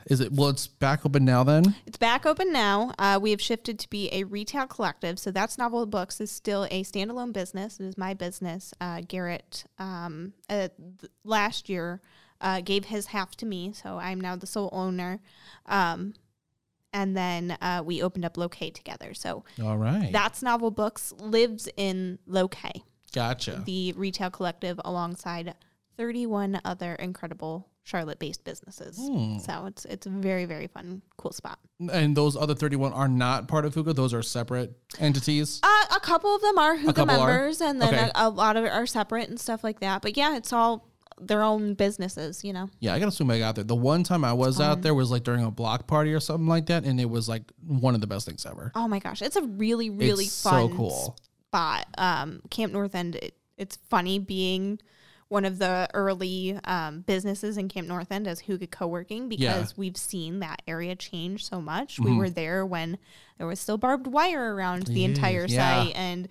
Is 0.06 0.20
it? 0.20 0.32
Well, 0.32 0.48
it's 0.50 0.66
back 0.66 1.04
open 1.06 1.24
now. 1.24 1.44
Then. 1.44 1.74
It's 1.86 1.96
back 1.96 2.26
open 2.26 2.52
now. 2.52 2.92
Uh, 2.98 3.18
we 3.20 3.30
have 3.30 3.40
shifted 3.40 3.78
to 3.78 3.88
be 3.90 4.08
a 4.12 4.24
retail 4.24 4.66
collective. 4.66 5.18
So 5.18 5.30
that's 5.30 5.56
Novel 5.58 5.86
Books 5.86 6.20
is 6.20 6.30
still 6.30 6.64
a 6.70 6.82
standalone 6.84 7.32
business. 7.32 7.80
It 7.80 7.84
is 7.86 7.96
my 7.98 8.14
business. 8.14 8.74
Uh, 8.80 9.00
Garrett 9.06 9.64
um, 9.78 10.32
uh, 10.48 10.68
th- 11.00 11.10
last 11.24 11.68
year 11.68 12.00
uh, 12.40 12.60
gave 12.60 12.86
his 12.86 13.06
half 13.06 13.34
to 13.36 13.46
me, 13.46 13.72
so 13.72 13.98
I'm 13.98 14.20
now 14.20 14.36
the 14.36 14.46
sole 14.46 14.70
owner. 14.72 15.20
Um, 15.66 16.14
and 16.92 17.16
then 17.16 17.56
uh, 17.60 17.82
we 17.84 18.02
opened 18.02 18.24
up 18.24 18.36
Locate 18.36 18.74
together. 18.74 19.14
So 19.14 19.44
All 19.62 19.76
right. 19.76 20.10
that's 20.12 20.42
Novel 20.42 20.70
Books 20.70 21.12
lives 21.18 21.68
in 21.76 22.18
Locate, 22.26 22.82
gotcha. 23.12 23.62
the 23.64 23.92
retail 23.96 24.30
collective, 24.30 24.80
alongside 24.84 25.54
31 25.96 26.60
other 26.64 26.94
incredible 26.94 27.68
Charlotte-based 27.84 28.44
businesses. 28.44 28.96
Hmm. 28.98 29.38
So 29.38 29.66
it's 29.66 29.84
it's 29.84 30.06
a 30.06 30.10
very 30.10 30.46
very 30.46 30.66
fun, 30.66 31.02
cool 31.16 31.32
spot. 31.32 31.58
And 31.92 32.16
those 32.16 32.36
other 32.36 32.54
31 32.54 32.92
are 32.92 33.08
not 33.08 33.46
part 33.46 33.64
of 33.64 33.74
Huga. 33.74 33.94
Those 33.94 34.12
are 34.14 34.22
separate 34.22 34.72
entities. 34.98 35.60
Uh, 35.62 35.94
a 35.96 36.00
couple 36.00 36.34
of 36.34 36.40
them 36.42 36.58
are 36.58 36.76
Hygge 36.76 36.94
couple 36.94 37.20
are? 37.20 37.28
members, 37.28 37.60
and 37.60 37.80
then 37.80 37.94
Okay. 37.94 38.10
a, 38.14 38.26
a 38.26 38.28
lot 38.30 38.56
of 38.56 38.64
it 38.64 38.72
are 38.72 38.86
separate 38.86 39.28
and 39.28 39.38
stuff 39.38 39.62
like 39.62 39.80
that. 39.80 40.02
But 40.02 40.16
yeah, 40.16 40.36
it's 40.36 40.52
all 40.52 40.88
their 41.20 41.42
own 41.42 41.74
businesses, 41.74 42.42
you 42.42 42.52
know. 42.52 42.68
Yeah, 42.80 42.94
I 42.94 42.98
gotta 42.98 43.08
assume 43.10 43.30
I 43.30 43.38
got 43.38 43.54
there. 43.54 43.62
The 43.64 43.76
one 43.76 44.02
time 44.02 44.24
I 44.24 44.32
was 44.32 44.60
out 44.60 44.82
there 44.82 44.94
was 44.94 45.10
like 45.10 45.22
during 45.22 45.44
a 45.44 45.50
block 45.50 45.86
party 45.86 46.12
or 46.12 46.20
something 46.20 46.48
like 46.48 46.66
that, 46.66 46.84
and 46.84 46.98
it 47.00 47.08
was 47.08 47.28
like 47.28 47.42
one 47.66 47.94
of 47.94 48.00
the 48.00 48.06
best 48.06 48.26
things 48.26 48.44
ever. 48.46 48.72
Oh 48.74 48.88
my 48.88 48.98
gosh, 48.98 49.20
it's 49.22 49.36
a 49.36 49.42
really 49.42 49.90
really 49.90 50.24
It's 50.24 50.32
so 50.32 50.50
fun 50.50 50.76
cool. 50.76 51.16
spot. 51.50 51.86
Um, 51.98 52.40
Camp 52.50 52.72
North 52.72 52.94
End. 52.94 53.16
It, 53.16 53.34
it's 53.56 53.76
funny 53.88 54.18
being 54.18 54.80
one 55.34 55.44
of 55.44 55.58
the 55.58 55.88
early 55.94 56.56
um, 56.64 57.00
businesses 57.00 57.58
in 57.58 57.68
Camp 57.68 57.88
North 57.88 58.12
End 58.12 58.28
as 58.28 58.42
Hygge 58.42 58.70
Co-working 58.70 59.28
because 59.28 59.42
Yeah. 59.42 59.66
we've 59.76 59.96
seen 59.96 60.38
that 60.38 60.62
area 60.68 60.94
change 60.94 61.44
so 61.44 61.60
much. 61.60 61.96
Mm-hmm. 61.96 62.04
We 62.12 62.16
were 62.16 62.30
there 62.30 62.64
when 62.64 62.98
there 63.38 63.46
was 63.48 63.58
still 63.58 63.76
barbed 63.76 64.06
wire 64.06 64.54
around 64.54 64.86
the 64.86 65.02
entire 65.04 65.46
Yeah. 65.46 65.82
site 65.84 65.96
and 65.96 66.28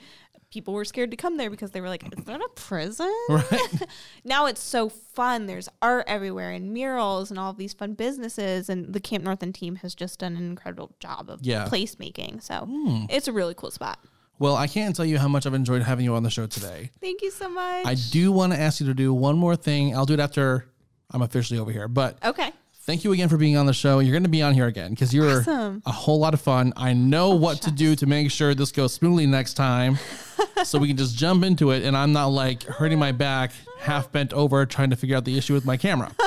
people 0.52 0.74
were 0.74 0.86
scared 0.86 1.12
to 1.12 1.18
come 1.18 1.36
there 1.38 1.50
because 1.50 1.72
they 1.72 1.82
were 1.82 1.90
like, 1.90 2.04
is 2.18 2.24
that 2.26 2.40
a 2.40 2.48
prison? 2.56 3.12
Right. 3.30 3.82
now 4.24 4.46
it's 4.46 4.62
so 4.62 4.88
fun. 4.88 5.48
There's 5.48 5.68
art 5.82 6.06
everywhere 6.08 6.52
and 6.52 6.72
murals 6.72 7.30
and 7.30 7.38
all 7.40 7.50
of 7.50 7.58
these 7.58 7.74
fun 7.74 7.96
businesses. 7.96 8.70
And 8.70 8.94
the 8.94 9.00
Camp 9.02 9.24
North 9.26 9.44
End 9.44 9.56
team 9.56 9.76
has 9.78 9.94
just 9.96 10.20
done 10.20 10.38
an 10.38 10.48
incredible 10.48 10.96
job 11.00 11.30
of 11.30 11.40
Yeah. 11.42 11.66
Placemaking. 11.68 12.42
So 12.42 12.68
it's 13.10 13.28
a 13.28 13.34
really 13.34 13.54
cool 13.56 13.72
spot. 13.72 14.00
Well, 14.40 14.56
I 14.56 14.68
can't 14.68 14.96
tell 14.96 15.06
you 15.06 15.20
how 15.20 15.28
much 15.28 15.46
I've 15.46 15.54
enjoyed 15.54 15.84
having 15.84 16.06
you 16.06 16.16
on 16.16 16.24
the 16.24 16.30
show 16.30 16.48
today. 16.48 16.90
Thank 17.00 17.22
you 17.22 17.32
so 17.32 17.50
much. 17.50 17.86
I 17.86 17.96
do 18.12 18.32
want 18.32 18.54
to 18.54 18.60
ask 18.60 18.80
you 18.80 18.88
to 18.88 18.94
do 18.94 19.14
one 19.14 19.38
more 19.38 19.56
thing. 19.56 19.96
I'll 19.96 20.06
do 20.06 20.14
it 20.14 20.20
after 20.20 20.66
I'm 21.12 21.22
officially 21.22 21.60
over 21.60 21.72
here. 21.72 21.88
But 21.88 22.18
okay. 22.26 22.52
Thank 22.86 23.04
you 23.04 23.12
again 23.14 23.30
for 23.30 23.38
being 23.38 23.58
on 23.58 23.66
the 23.66 23.74
show. 23.74 24.00
You're 24.00 24.12
going 24.14 24.24
to 24.24 24.30
be 24.30 24.42
on 24.42 24.54
here 24.54 24.68
again 24.68 24.92
because 24.92 25.14
you're 25.14 25.40
Awesome. 25.40 25.82
a 25.86 25.92
whole 25.92 26.20
lot 26.20 26.34
of 26.34 26.42
fun. 26.42 26.74
I 26.76 26.94
know 26.94 27.30
what 27.36 27.62
to 27.64 27.72
do 27.72 27.96
to 27.96 28.06
make 28.06 28.30
sure 28.32 28.54
this 28.54 28.72
goes 28.72 28.94
smoothly 28.94 29.26
next 29.26 29.54
time 29.56 29.98
so 30.64 30.78
we 30.80 30.88
can 30.88 30.98
just 30.98 31.16
jump 31.18 31.44
into 31.44 31.72
it 31.72 31.84
and 31.84 31.96
I'm 31.96 32.12
not 32.14 32.28
like 32.28 32.64
hurting 32.64 33.00
my 33.00 33.12
back, 33.12 33.52
half 33.80 34.12
bent 34.12 34.34
over 34.34 34.66
trying 34.66 34.90
to 34.90 34.96
figure 34.96 35.16
out 35.16 35.26
the 35.26 35.38
issue 35.38 35.54
with 35.54 35.66
my 35.66 35.78
camera. 35.78 36.12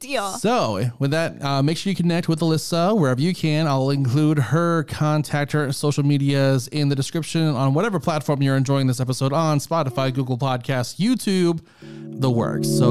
Deal. 0.00 0.32
So, 0.32 0.90
with 0.98 1.12
that, 1.12 1.40
uh, 1.42 1.62
make 1.62 1.76
sure 1.76 1.90
you 1.90 1.96
connect 1.96 2.28
with 2.28 2.40
Alyssa 2.40 2.98
wherever 2.98 3.20
you 3.20 3.32
can. 3.32 3.68
I'll 3.68 3.90
include 3.90 4.36
her 4.38 4.82
contact, 4.84 5.52
her 5.52 5.70
social 5.72 6.02
medias 6.04 6.66
in 6.68 6.88
the 6.88 6.96
description 6.96 7.42
on 7.48 7.72
whatever 7.72 8.00
platform 8.00 8.42
you're 8.42 8.56
enjoying 8.56 8.88
this 8.88 8.98
episode 8.98 9.32
on 9.32 9.58
Spotify, 9.58 10.12
Google 10.12 10.38
Podcasts, 10.38 10.96
YouTube, 10.98 11.60
the 12.20 12.30
works. 12.30 12.68
So, 12.68 12.90